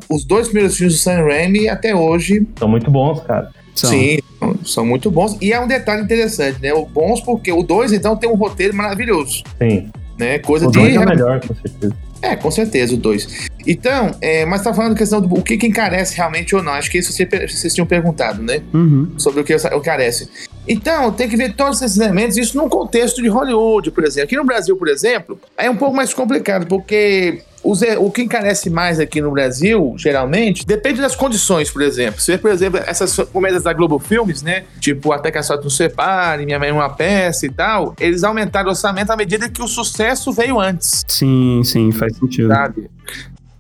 os 0.09 0.25
dois 0.25 0.49
primeiros 0.49 0.77
filmes 0.77 0.95
do 0.95 1.01
Sam 1.01 1.25
Raimi 1.25 1.69
até 1.69 1.95
hoje. 1.95 2.47
São 2.57 2.69
muito 2.69 2.91
bons, 2.91 3.21
cara. 3.23 3.51
São. 3.75 3.91
Sim, 3.91 4.19
são 4.65 4.87
muito 4.87 5.11
bons. 5.11 5.37
E 5.41 5.53
é 5.53 5.61
um 5.61 5.67
detalhe 5.67 6.03
interessante, 6.03 6.61
né? 6.61 6.73
O 6.73 6.87
bons 6.87 7.21
porque 7.21 7.53
o 7.53 7.63
2, 7.63 7.93
então, 7.93 8.17
tem 8.17 8.29
um 8.29 8.35
roteiro 8.35 8.75
maravilhoso. 8.75 9.43
Sim. 9.59 9.91
Né? 10.19 10.39
Coisa 10.39 10.67
o 10.67 10.71
de. 10.71 10.79
Dois 10.79 10.95
é 10.97 11.07
melhor, 11.07 11.41
com 11.41 11.55
certeza. 11.55 11.95
É, 12.21 12.35
com 12.35 12.51
certeza, 12.51 12.95
o 12.95 12.97
2. 12.97 13.49
Então, 13.67 14.11
é, 14.21 14.45
mas 14.45 14.63
tá 14.63 14.73
falando 14.73 14.97
questão 14.97 15.21
do 15.21 15.33
o 15.33 15.43
que, 15.43 15.57
que 15.57 15.67
encarece 15.67 16.17
realmente 16.17 16.55
ou 16.55 16.63
não. 16.63 16.73
Acho 16.73 16.91
que 16.91 16.99
isso 16.99 17.13
vocês, 17.13 17.29
vocês 17.29 17.75
tinham 17.75 17.87
perguntado, 17.87 18.43
né? 18.43 18.63
Uhum. 18.73 19.13
Sobre 19.19 19.41
o 19.41 19.45
que 19.45 19.55
encarece. 19.55 20.29
Então, 20.67 21.13
tem 21.13 21.29
que 21.29 21.37
ver 21.37 21.55
todos 21.55 21.81
esses 21.81 21.99
elementos, 21.99 22.37
isso 22.37 22.57
num 22.57 22.69
contexto 22.69 23.23
de 23.23 23.29
Hollywood, 23.29 23.91
por 23.91 24.05
exemplo. 24.05 24.25
Aqui 24.25 24.37
no 24.37 24.45
Brasil, 24.45 24.77
por 24.77 24.89
exemplo, 24.89 25.41
é 25.57 25.71
um 25.71 25.77
pouco 25.77 25.95
mais 25.95 26.13
complicado, 26.13 26.67
porque 26.67 27.43
o 27.63 28.11
que 28.11 28.23
encarece 28.23 28.71
mais 28.71 29.01
aqui 29.01 29.21
no 29.21 29.31
Brasil, 29.31 29.95
geralmente, 29.97 30.67
depende 30.67 31.01
das 31.01 31.15
condições, 31.15 31.71
por 31.71 31.83
exemplo. 31.83 32.21
Você 32.21 32.33
vê, 32.33 32.39
por 32.39 32.51
exemplo, 32.51 32.81
essas 32.87 33.17
comédias 33.33 33.63
da 33.63 33.73
Globo 33.73 33.99
Filmes, 33.99 34.43
né? 34.43 34.65
Tipo, 34.81 35.13
Até 35.13 35.31
que 35.31 35.39
a 35.39 35.43
Sorte 35.43 35.65
nos 35.65 35.77
separe, 35.77 36.45
Minha 36.45 36.59
Mãe 36.59 36.69
é 36.69 36.73
uma 36.73 36.89
Peça 36.89 37.47
e 37.47 37.51
tal, 37.51 37.95
eles 37.99 38.25
aumentaram 38.25 38.69
o 38.69 38.71
orçamento 38.71 39.11
à 39.11 39.17
medida 39.17 39.49
que 39.49 39.63
o 39.63 39.69
sucesso 39.69 40.33
veio 40.33 40.59
antes. 40.59 41.05
Sim, 41.09 41.63
sim, 41.65 41.93
faz 41.93 42.17
sentido. 42.17 42.49
Sabe? 42.49 42.91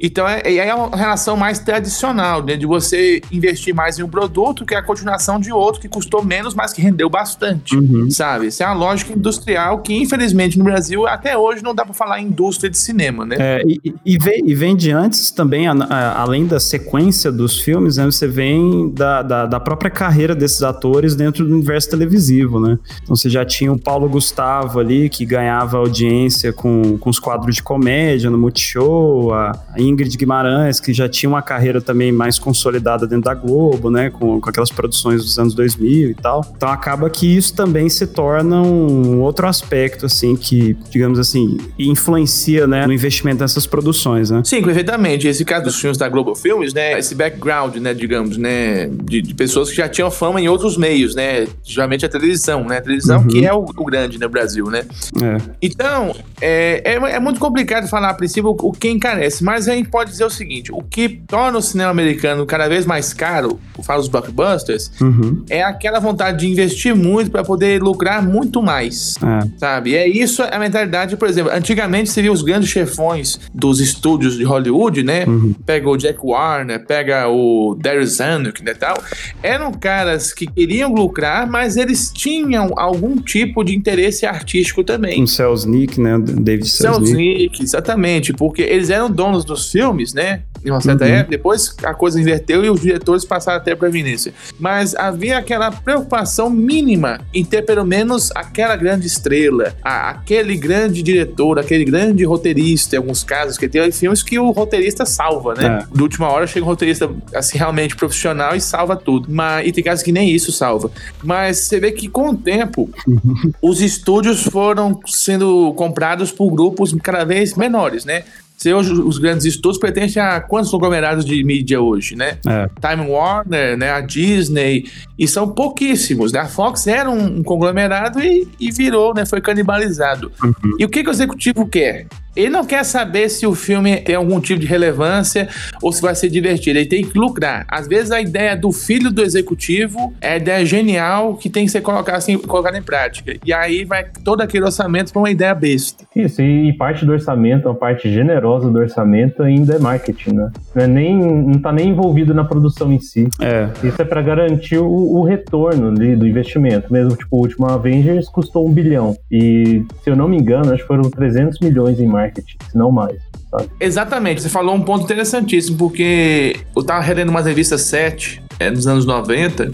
Então, 0.00 0.28
é, 0.28 0.42
é 0.44 0.74
uma 0.74 0.96
relação 0.96 1.36
mais 1.36 1.58
tradicional, 1.58 2.42
né? 2.42 2.56
De 2.56 2.66
você 2.66 3.20
investir 3.32 3.74
mais 3.74 3.98
em 3.98 4.02
um 4.02 4.08
produto 4.08 4.64
que 4.64 4.74
é 4.74 4.78
a 4.78 4.82
continuação 4.82 5.40
de 5.40 5.52
outro 5.52 5.80
que 5.80 5.88
custou 5.88 6.24
menos, 6.24 6.54
mas 6.54 6.72
que 6.72 6.80
rendeu 6.80 7.10
bastante, 7.10 7.76
uhum. 7.76 8.08
sabe? 8.10 8.46
Isso 8.46 8.62
é 8.62 8.66
uma 8.66 8.74
lógica 8.74 9.12
industrial 9.12 9.80
que, 9.80 9.94
infelizmente, 9.94 10.58
no 10.58 10.64
Brasil, 10.64 11.06
até 11.06 11.36
hoje, 11.36 11.62
não 11.62 11.74
dá 11.74 11.84
para 11.84 11.94
falar 11.94 12.20
em 12.20 12.26
indústria 12.26 12.70
de 12.70 12.78
cinema, 12.78 13.26
né? 13.26 13.36
É, 13.38 13.62
e, 13.66 13.94
e, 14.04 14.18
vem, 14.18 14.42
e 14.46 14.54
vem 14.54 14.76
de 14.76 14.92
antes 14.92 15.30
também, 15.30 15.66
a, 15.66 15.72
a, 15.72 16.22
além 16.22 16.46
da 16.46 16.60
sequência 16.60 17.32
dos 17.32 17.60
filmes, 17.60 17.96
né? 17.96 18.04
Você 18.04 18.28
vem 18.28 18.90
da, 18.90 19.22
da, 19.22 19.46
da, 19.46 19.60
própria 19.60 19.90
carreira 19.90 20.34
desses 20.34 20.62
atores 20.62 21.16
dentro 21.16 21.44
do 21.44 21.52
universo 21.52 21.90
televisivo, 21.90 22.60
né? 22.60 22.78
Então, 23.02 23.16
você 23.16 23.28
já 23.28 23.44
tinha 23.44 23.72
o 23.72 23.78
Paulo 23.78 24.08
Gustavo 24.08 24.78
ali, 24.78 25.08
que 25.08 25.26
ganhava 25.26 25.78
audiência 25.78 26.52
com, 26.52 26.96
com 26.98 27.10
os 27.10 27.18
quadros 27.18 27.56
de 27.56 27.62
comédia 27.62 28.30
no 28.30 28.38
Multishow, 28.38 29.32
a, 29.32 29.58
a 29.74 29.80
Ingrid 29.88 30.16
Guimarães, 30.16 30.80
que 30.80 30.92
já 30.92 31.08
tinha 31.08 31.28
uma 31.28 31.42
carreira 31.42 31.80
também 31.80 32.12
mais 32.12 32.38
consolidada 32.38 33.06
dentro 33.06 33.24
da 33.24 33.34
Globo, 33.34 33.90
né, 33.90 34.10
com, 34.10 34.40
com 34.40 34.50
aquelas 34.50 34.70
produções 34.70 35.22
dos 35.22 35.38
anos 35.38 35.54
2000 35.54 36.10
e 36.10 36.14
tal. 36.14 36.44
Então 36.56 36.68
acaba 36.68 37.08
que 37.10 37.26
isso 37.26 37.54
também 37.54 37.88
se 37.88 38.06
torna 38.06 38.60
um 38.62 39.20
outro 39.20 39.46
aspecto, 39.46 40.06
assim, 40.06 40.36
que, 40.36 40.76
digamos 40.90 41.18
assim, 41.18 41.58
influencia, 41.78 42.66
né, 42.66 42.86
no 42.86 42.92
investimento 42.92 43.40
nessas 43.40 43.66
produções, 43.66 44.30
né? 44.30 44.42
Sim, 44.44 44.62
perfeitamente. 44.62 45.26
Esse 45.26 45.44
caso 45.44 45.64
dos 45.64 45.80
filmes 45.80 45.98
da 45.98 46.08
Globo 46.08 46.34
Filmes, 46.34 46.74
né, 46.74 46.98
esse 46.98 47.14
background, 47.14 47.76
né, 47.76 47.94
digamos, 47.94 48.36
né, 48.36 48.88
de, 49.04 49.22
de 49.22 49.34
pessoas 49.34 49.70
que 49.70 49.76
já 49.76 49.88
tinham 49.88 50.10
fama 50.10 50.40
em 50.40 50.48
outros 50.48 50.76
meios, 50.76 51.14
né, 51.14 51.46
geralmente 51.62 52.04
a 52.04 52.08
televisão, 52.08 52.64
né, 52.64 52.78
a 52.78 52.80
televisão 52.80 53.20
uhum. 53.20 53.28
que 53.28 53.46
é 53.46 53.52
o, 53.52 53.64
o, 53.64 53.84
grande, 53.84 54.18
no 54.18 54.28
Brasil, 54.28 54.66
né? 54.66 54.84
É. 55.22 55.36
Então, 55.62 56.14
é, 56.40 56.82
é, 56.84 56.94
é, 56.94 57.20
muito 57.20 57.40
complicado 57.40 57.88
falar 57.88 58.10
a 58.10 58.14
princípio 58.14 58.50
o, 58.50 58.68
o 58.68 58.72
que 58.72 58.88
encarece, 58.88 59.42
mas 59.42 59.68
a 59.68 59.76
gente 59.78 59.90
pode 59.90 60.10
dizer 60.10 60.24
o 60.24 60.30
seguinte: 60.30 60.72
o 60.72 60.82
que 60.82 61.08
torna 61.08 61.58
o 61.58 61.62
cinema 61.62 61.90
americano 61.90 62.44
cada 62.46 62.68
vez 62.68 62.86
mais 62.86 63.12
caro, 63.12 63.58
falo 63.82 64.00
os 64.00 64.08
blockbusters, 64.08 64.90
uhum. 65.00 65.44
é 65.48 65.62
aquela 65.62 66.00
vontade 66.00 66.38
de 66.38 66.50
investir 66.50 66.94
muito 66.94 67.30
para 67.30 67.42
poder 67.42 67.82
lucrar 67.82 68.22
muito 68.22 68.62
mais. 68.62 69.14
É. 69.22 69.58
Sabe? 69.58 69.90
E 69.90 69.96
é 69.96 70.08
isso 70.08 70.42
a 70.42 70.58
mentalidade, 70.58 71.16
por 71.16 71.28
exemplo, 71.28 71.52
antigamente 71.52 72.10
você 72.10 72.22
via 72.22 72.32
os 72.32 72.42
grandes 72.42 72.68
chefões 72.68 73.40
dos 73.54 73.80
estúdios 73.80 74.36
de 74.36 74.44
Hollywood, 74.44 75.02
né? 75.02 75.24
Uhum. 75.26 75.54
Pega 75.64 75.88
o 75.88 75.96
Jack 75.96 76.18
Warner, 76.22 76.84
pega 76.84 77.28
o 77.28 77.76
Darius 77.80 78.16
Zanuck, 78.16 78.62
né, 78.62 78.74
tal. 78.74 78.96
Eram 79.42 79.72
caras 79.72 80.32
que 80.32 80.46
queriam 80.46 80.92
lucrar, 80.92 81.48
mas 81.48 81.76
eles 81.76 82.10
tinham 82.12 82.72
algum 82.76 83.16
tipo 83.16 83.64
de 83.64 83.74
interesse 83.74 84.26
artístico 84.26 84.82
também. 84.82 85.22
Um 85.22 85.26
Selznick, 85.26 86.00
né? 86.00 86.18
David 86.18 86.68
Selznick. 86.68 87.06
Selznick, 87.08 87.62
exatamente, 87.62 88.32
porque 88.32 88.62
eles 88.62 88.90
eram 88.90 89.10
donos 89.10 89.44
dos 89.44 89.67
filmes 89.70 89.98
filmes, 89.98 90.12
né? 90.12 90.42
Em 90.64 90.70
uma 90.70 90.80
certa 90.80 91.04
uhum. 91.04 91.10
época, 91.10 91.30
depois 91.30 91.76
a 91.84 91.94
coisa 91.94 92.20
inverteu 92.20 92.64
e 92.64 92.70
os 92.70 92.80
diretores 92.80 93.24
passaram 93.24 93.58
até 93.58 93.76
para 93.76 93.88
Vinícius. 93.88 94.34
Mas 94.58 94.94
havia 94.94 95.38
aquela 95.38 95.70
preocupação 95.70 96.50
mínima 96.50 97.20
em 97.32 97.44
ter 97.44 97.62
pelo 97.62 97.84
menos 97.84 98.30
aquela 98.34 98.74
grande 98.74 99.06
estrela, 99.06 99.74
a, 99.82 100.10
aquele 100.10 100.56
grande 100.56 101.00
diretor, 101.00 101.60
aquele 101.60 101.84
grande 101.84 102.24
roteirista, 102.24 102.96
em 102.96 102.98
alguns 102.98 103.22
casos, 103.22 103.56
que 103.56 103.68
tem 103.68 103.90
filmes 103.92 104.22
que 104.22 104.38
o 104.38 104.50
roteirista 104.50 105.06
salva, 105.06 105.54
né? 105.54 105.86
É. 105.88 105.94
De 105.96 106.02
última 106.02 106.28
hora 106.28 106.46
chega 106.46 106.66
um 106.66 106.68
roteirista 106.68 107.08
assim 107.32 107.56
realmente 107.56 107.94
profissional 107.94 108.56
e 108.56 108.60
salva 108.60 108.96
tudo. 108.96 109.28
Mas, 109.30 109.66
e 109.68 109.72
tem 109.72 109.84
casos 109.84 110.02
que 110.02 110.10
nem 110.10 110.28
isso 110.28 110.50
salva. 110.50 110.90
Mas 111.22 111.58
você 111.58 111.78
vê 111.78 111.92
que 111.92 112.08
com 112.08 112.30
o 112.30 112.36
tempo 112.36 112.90
uhum. 113.06 113.52
os 113.62 113.80
estúdios 113.80 114.42
foram 114.42 114.98
sendo 115.06 115.72
comprados 115.74 116.32
por 116.32 116.50
grupos 116.50 116.92
cada 117.00 117.24
vez 117.24 117.54
menores, 117.54 118.04
né? 118.04 118.24
Se 118.58 118.74
hoje 118.74 118.92
os 118.92 119.18
grandes 119.18 119.46
estudos 119.46 119.78
pertencem 119.78 120.20
a 120.20 120.40
quantos 120.40 120.68
conglomerados 120.68 121.24
de 121.24 121.44
mídia 121.44 121.80
hoje, 121.80 122.16
né? 122.16 122.38
É. 122.44 122.68
Time 122.80 123.08
Warner, 123.08 123.78
né? 123.78 123.92
A 123.92 124.00
Disney, 124.00 124.84
e 125.16 125.28
são 125.28 125.48
pouquíssimos, 125.48 126.32
né? 126.32 126.40
A 126.40 126.48
Fox 126.48 126.88
era 126.88 127.08
um, 127.08 127.40
conglomerado 127.44 128.20
e, 128.20 128.48
e 128.58 128.72
virou, 128.72 129.14
né? 129.14 129.24
Foi 129.24 129.40
canibalizado. 129.40 130.32
Uhum. 130.42 130.74
E 130.76 130.84
o 130.84 130.88
que, 130.88 131.04
que 131.04 131.08
o 131.08 131.12
executivo 131.12 131.68
quer? 131.68 132.08
Ele 132.38 132.50
não 132.50 132.64
quer 132.64 132.84
saber 132.84 133.28
se 133.28 133.44
o 133.48 133.52
filme 133.52 133.96
tem 133.96 134.14
algum 134.14 134.40
tipo 134.40 134.60
de 134.60 134.66
relevância 134.66 135.48
ou 135.82 135.90
se 135.90 136.00
vai 136.00 136.14
ser 136.14 136.30
divertido. 136.30 136.78
Ele 136.78 136.88
tem 136.88 137.04
que 137.04 137.18
lucrar. 137.18 137.66
Às 137.68 137.88
vezes 137.88 138.12
a 138.12 138.20
ideia 138.20 138.56
do 138.56 138.70
filho 138.70 139.10
do 139.10 139.22
executivo 139.22 140.14
é 140.20 140.34
a 140.34 140.36
ideia 140.36 140.64
genial 140.64 141.34
que 141.34 141.50
tem 141.50 141.66
que 141.66 141.72
ser 141.72 141.80
colocada, 141.80 142.16
assim, 142.16 142.38
colocada 142.38 142.78
em 142.78 142.82
prática. 142.82 143.34
E 143.44 143.52
aí 143.52 143.84
vai 143.84 144.06
todo 144.24 144.40
aquele 144.40 144.64
orçamento 144.64 145.12
para 145.12 145.20
uma 145.20 145.30
ideia 145.30 145.52
besta. 145.52 146.04
Isso, 146.14 146.40
e 146.40 146.72
parte 146.74 147.04
do 147.04 147.10
orçamento, 147.10 147.66
uma 147.66 147.74
parte 147.74 148.08
generosa 148.08 148.70
do 148.70 148.78
orçamento 148.78 149.42
ainda 149.42 149.74
é 149.74 149.78
marketing, 149.80 150.34
né? 150.34 150.52
Não, 150.76 150.84
é 150.84 150.86
nem, 150.86 151.18
não 151.18 151.58
tá 151.58 151.72
nem 151.72 151.88
envolvido 151.88 152.32
na 152.32 152.44
produção 152.44 152.92
em 152.92 153.00
si. 153.00 153.26
É. 153.40 153.68
Isso 153.82 154.00
é 154.00 154.04
para 154.04 154.22
garantir 154.22 154.78
o, 154.78 154.86
o 154.86 155.24
retorno 155.24 155.88
ali, 155.88 156.14
do 156.14 156.24
investimento. 156.24 156.92
Mesmo, 156.92 157.16
tipo, 157.16 157.36
o 157.36 157.40
último 157.40 157.66
Avengers 157.66 158.28
custou 158.28 158.64
um 158.64 158.72
bilhão. 158.72 159.16
E, 159.28 159.84
se 160.04 160.10
eu 160.10 160.14
não 160.14 160.28
me 160.28 160.36
engano, 160.36 160.72
acho 160.72 160.82
que 160.82 160.88
foram 160.88 161.10
300 161.10 161.58
milhões 161.60 161.98
em 161.98 162.06
marketing, 162.06 162.27
se 162.36 162.76
não 162.76 162.90
mais. 162.90 163.18
Sabe? 163.50 163.70
Exatamente, 163.80 164.42
você 164.42 164.48
falou 164.48 164.74
um 164.74 164.82
ponto 164.82 165.04
interessantíssimo, 165.04 165.76
porque 165.76 166.60
eu 166.76 166.82
tava 166.82 167.00
relendo 167.00 167.30
umas 167.30 167.46
revistas 167.46 167.82
7 167.82 168.42
é, 168.58 168.70
nos 168.70 168.86
anos 168.86 169.04
90 169.04 169.72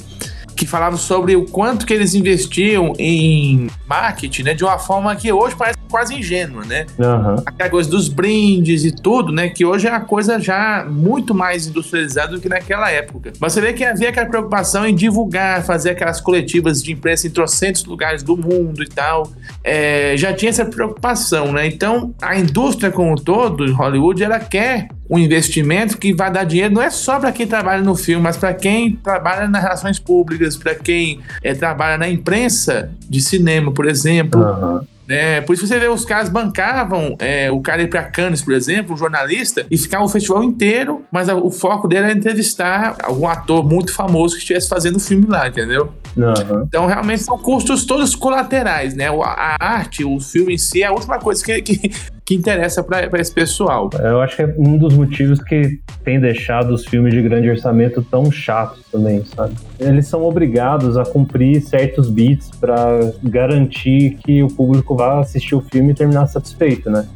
que 0.55 0.67
falavam 0.67 0.97
sobre 0.97 1.35
o 1.35 1.45
quanto 1.47 1.85
que 1.85 1.93
eles 1.93 2.15
investiam 2.15 2.93
em 2.99 3.69
marketing, 3.87 4.43
né? 4.45 4.55
De 4.55 4.63
uma 4.63 4.79
forma 4.79 5.15
que 5.17 5.33
hoje 5.33 5.57
parece 5.57 5.79
quase 5.91 6.15
ingênua, 6.15 6.65
né? 6.65 6.87
Uhum. 6.99 7.37
Aquela 7.47 7.71
coisa 7.71 7.91
dos 7.91 8.09
brindes 8.09 8.85
e 8.85 8.93
tudo, 8.93 9.33
né? 9.33 9.49
Que 9.49 9.65
hoje 9.65 9.87
é 9.87 9.91
uma 9.91 10.01
coisa 10.01 10.39
já 10.41 10.87
muito 10.89 11.35
mais 11.35 11.67
industrializada 11.67 12.33
do 12.33 12.41
que 12.41 12.49
naquela 12.49 12.91
época. 12.91 13.33
Mas 13.41 13.53
você 13.53 13.61
vê 13.61 13.73
que 13.73 13.85
havia 13.85 14.09
aquela 14.09 14.27
preocupação 14.27 14.87
em 14.87 14.95
divulgar, 14.95 15.63
fazer 15.65 15.91
aquelas 15.91 16.21
coletivas 16.21 16.83
de 16.83 16.93
imprensa 16.93 17.27
em 17.27 17.31
trocentos 17.31 17.85
lugares 17.85 18.23
do 18.23 18.37
mundo 18.37 18.83
e 18.83 18.89
tal. 18.89 19.31
É, 19.63 20.15
já 20.17 20.33
tinha 20.33 20.51
essa 20.51 20.65
preocupação, 20.65 21.53
né? 21.53 21.67
Então, 21.67 22.15
a 22.21 22.39
indústria 22.39 22.91
como 22.91 23.13
um 23.13 23.17
todo, 23.17 23.65
em 23.65 23.73
Hollywood, 23.73 24.23
ela 24.23 24.39
quer 24.39 24.89
um 25.09 25.19
investimento 25.19 25.99
que 25.99 26.15
vai 26.15 26.31
dar 26.31 26.45
dinheiro 26.45 26.75
não 26.75 26.83
é 26.83 26.91
só 26.91 27.21
para 27.21 27.31
quem 27.31 27.47
trabalha 27.47 27.83
no 27.83 27.95
filme, 27.95 28.23
mas 28.23 28.37
para 28.37 28.55
quem 28.55 28.97
trabalha 28.97 29.47
nas 29.47 29.63
relações 29.63 29.99
públicas, 29.99 30.57
para 30.57 30.75
quem 30.75 31.21
é, 31.43 31.55
trabalha 31.55 31.99
na 31.99 32.09
imprensa 32.09 32.91
de 33.09 33.21
cinema, 33.21 33.71
por 33.71 33.87
exemplo. 33.87 34.41
Uhum. 34.41 34.94
É, 35.09 35.41
por 35.41 35.53
isso 35.53 35.67
você 35.67 35.79
vê, 35.79 35.89
os 35.89 36.05
caras 36.05 36.29
bancavam 36.29 37.17
é, 37.19 37.51
o 37.51 37.61
cara 37.61 37.83
ir 37.83 37.89
pra 37.89 38.03
Cannes, 38.05 38.43
por 38.43 38.55
exemplo, 38.55 38.95
um 38.95 38.97
jornalista, 38.97 39.67
e 39.71 39.77
ficava 39.77 40.05
o 40.05 40.09
festival 40.09 40.43
inteiro, 40.43 41.05
mas 41.13 41.29
a, 41.29 41.35
o 41.35 41.51
foco 41.51 41.87
dele 41.87 42.05
era 42.05 42.13
entrevistar 42.13 42.97
algum 43.03 43.29
ator 43.29 43.65
muito 43.65 43.93
famoso 43.93 44.35
que 44.35 44.41
estivesse 44.41 44.69
fazendo 44.69 44.97
o 44.97 45.01
filme 45.01 45.27
lá, 45.27 45.49
entendeu? 45.49 45.93
Uhum. 46.17 46.63
Então, 46.67 46.87
realmente, 46.87 47.23
são 47.23 47.37
custos 47.37 47.85
todos 47.85 48.15
colaterais, 48.15 48.95
né? 48.95 49.09
A, 49.09 49.57
a 49.61 49.67
arte, 49.79 50.05
o 50.05 50.21
filme 50.21 50.55
em 50.55 50.59
si, 50.59 50.83
é 50.83 50.87
a 50.87 50.93
última 50.93 51.19
coisa 51.19 51.45
que, 51.45 51.61
que, 51.61 51.91
que 52.25 52.35
interessa 52.35 52.83
para 52.83 53.21
esse 53.21 53.33
pessoal. 53.33 53.91
Eu 54.03 54.21
acho 54.21 54.37
que 54.37 54.43
é 54.43 54.55
um 54.57 54.79
dos 54.79 54.95
motivos 54.95 55.43
que 55.43 55.79
tem 56.03 56.19
deixado 56.19 56.73
os 56.73 56.87
filmes 56.87 57.13
de 57.13 57.21
grande 57.21 57.51
orçamento 57.51 58.03
tão 58.03 58.31
chatos 58.31 58.83
também, 58.91 59.23
sabe? 59.25 59.55
Eles 59.79 60.07
são 60.07 60.25
obrigados 60.25 60.97
a 60.97 61.05
cumprir 61.05 61.61
certos 61.61 62.09
beats 62.09 62.51
para 62.51 63.13
garantir 63.23 64.17
que 64.25 64.43
o 64.43 64.49
público 64.49 64.97
vá 64.97 65.21
assistir 65.21 65.55
o 65.55 65.61
filme 65.61 65.93
e 65.93 65.95
terminar 65.95 66.27
satisfeito, 66.27 66.91
né? 66.91 67.07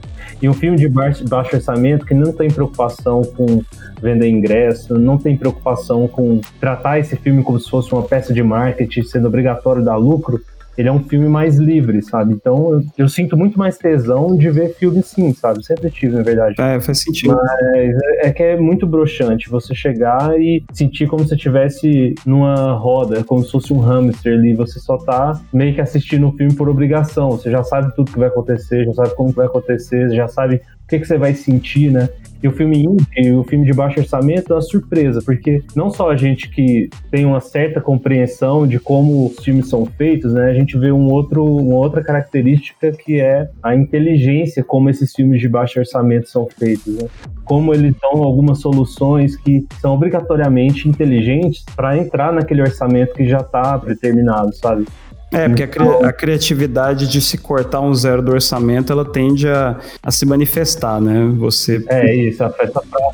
E 0.40 0.48
um 0.48 0.52
filme 0.52 0.76
de 0.76 0.88
baixo, 0.88 1.24
baixo 1.26 1.56
orçamento 1.56 2.04
que 2.04 2.14
não 2.14 2.32
tem 2.32 2.48
preocupação 2.48 3.22
com 3.22 3.62
vender 4.00 4.28
ingresso, 4.28 4.96
não 4.98 5.16
tem 5.18 5.36
preocupação 5.36 6.06
com 6.06 6.40
tratar 6.60 6.98
esse 6.98 7.16
filme 7.16 7.42
como 7.42 7.58
se 7.58 7.68
fosse 7.68 7.92
uma 7.92 8.02
peça 8.02 8.32
de 8.32 8.42
marketing, 8.42 9.02
sendo 9.02 9.26
obrigatório 9.26 9.84
dar 9.84 9.96
lucro, 9.96 10.40
ele 10.78 10.88
é 10.88 10.92
um 10.92 11.02
filme 11.02 11.28
mais 11.28 11.56
livre, 11.56 12.00
sabe? 12.00 12.32
Então 12.32 12.74
eu, 12.74 12.84
eu, 12.98 13.08
sinto 13.08 13.36
muito 13.36 13.58
mais 13.58 13.76
tesão 13.76 14.36
de 14.36 14.48
ver 14.48 14.76
filme 14.76 15.02
sim, 15.02 15.34
sabe? 15.34 15.64
Sempre 15.64 15.90
tive, 15.90 16.14
na 16.14 16.22
verdade. 16.22 16.54
É, 16.56 16.80
faz 16.80 17.02
sentido. 17.02 17.34
Mas 17.34 17.60
é, 17.74 18.28
é 18.28 18.32
que 18.32 18.42
é 18.44 18.56
muito 18.56 18.86
broxante 18.86 19.50
você 19.50 19.74
chegar 19.74 20.40
e 20.40 20.62
sentir 20.72 21.08
como 21.08 21.26
se 21.26 21.34
estivesse 21.34 22.14
numa 22.24 22.74
roda, 22.74 23.24
como 23.24 23.42
se 23.42 23.50
fosse 23.50 23.72
um 23.72 23.80
hamster 23.80 24.34
ali. 24.34 24.54
Você 24.54 24.78
só 24.78 24.96
tá 24.96 25.40
meio 25.52 25.74
que 25.74 25.80
assistindo 25.80 26.26
o 26.26 26.28
um 26.28 26.36
filme 26.36 26.54
por 26.54 26.68
obrigação. 26.68 27.32
Você 27.32 27.50
já 27.50 27.64
sabe 27.64 27.92
tudo 27.96 28.12
que 28.12 28.18
vai 28.18 28.28
acontecer, 28.28 28.84
já 28.84 28.92
sabe 28.94 29.16
como 29.16 29.32
vai 29.32 29.46
acontecer, 29.46 30.10
já 30.10 30.28
sabe 30.28 30.62
que, 30.88 30.98
que 30.98 31.06
você 31.06 31.18
vai 31.18 31.34
sentir, 31.34 31.90
né? 31.90 32.08
E 32.42 32.46
o 32.46 32.52
filme 32.52 32.84
indie, 32.84 33.32
o 33.32 33.42
filme 33.42 33.66
de 33.66 33.72
baixo 33.72 33.98
orçamento 33.98 34.52
é 34.52 34.54
uma 34.54 34.62
surpresa, 34.62 35.20
porque 35.24 35.62
não 35.74 35.90
só 35.90 36.10
a 36.10 36.16
gente 36.16 36.48
que 36.48 36.88
tem 37.10 37.24
uma 37.24 37.40
certa 37.40 37.80
compreensão 37.80 38.64
de 38.64 38.78
como 38.78 39.26
os 39.26 39.44
filmes 39.44 39.68
são 39.68 39.84
feitos, 39.84 40.32
né? 40.32 40.50
A 40.50 40.54
gente 40.54 40.78
vê 40.78 40.92
um 40.92 41.10
outro, 41.10 41.44
uma 41.44 41.76
outra 41.76 42.02
característica 42.02 42.92
que 42.92 43.20
é 43.20 43.50
a 43.60 43.74
inteligência 43.74 44.62
como 44.62 44.88
esses 44.88 45.12
filmes 45.12 45.40
de 45.40 45.48
baixo 45.48 45.80
orçamento 45.80 46.28
são 46.28 46.46
feitos, 46.46 46.94
né? 46.94 47.08
Como 47.44 47.74
eles 47.74 47.94
dão 48.00 48.22
algumas 48.22 48.60
soluções 48.60 49.36
que 49.36 49.66
são 49.80 49.94
obrigatoriamente 49.94 50.88
inteligentes 50.88 51.64
para 51.74 51.98
entrar 51.98 52.32
naquele 52.32 52.62
orçamento 52.62 53.14
que 53.14 53.26
já 53.26 53.38
está 53.38 53.78
determinado, 53.78 54.54
sabe? 54.54 54.86
É, 55.30 55.46
porque 55.46 55.62
a, 55.62 55.68
cri 55.68 55.84
então- 55.84 56.04
a, 56.04 56.12
criatividade 56.12 57.06
de 57.06 57.20
se 57.20 57.36
cortar 57.36 57.80
um 57.80 57.94
zero 57.94 58.22
do 58.22 58.32
orçamento, 58.32 58.92
ela 58.92 59.04
tende 59.04 59.46
a, 59.48 59.76
a 60.02 60.10
se 60.10 60.24
manifestar, 60.24 61.00
né? 61.00 61.30
Você... 61.36 61.84
É 61.88 62.14
isso, 62.14 62.42
a 62.42 62.50
festa 62.50 62.80
pra... 62.90 63.10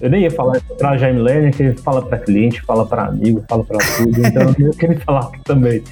Eu 0.00 0.10
nem 0.10 0.22
ia 0.22 0.30
falar 0.30 0.60
pra 0.78 0.96
Jaime 0.96 1.20
Lerner, 1.20 1.54
que 1.54 1.62
ele 1.62 1.76
fala 1.76 2.00
pra 2.02 2.18
cliente, 2.18 2.62
fala 2.62 2.86
pra 2.86 3.06
amigo, 3.06 3.44
fala 3.48 3.64
pra 3.64 3.78
tudo, 3.96 4.26
então 4.26 4.54
eu 4.58 4.72
queria 4.72 4.98
falar 5.00 5.20
aqui 5.20 5.40
também. 5.44 5.82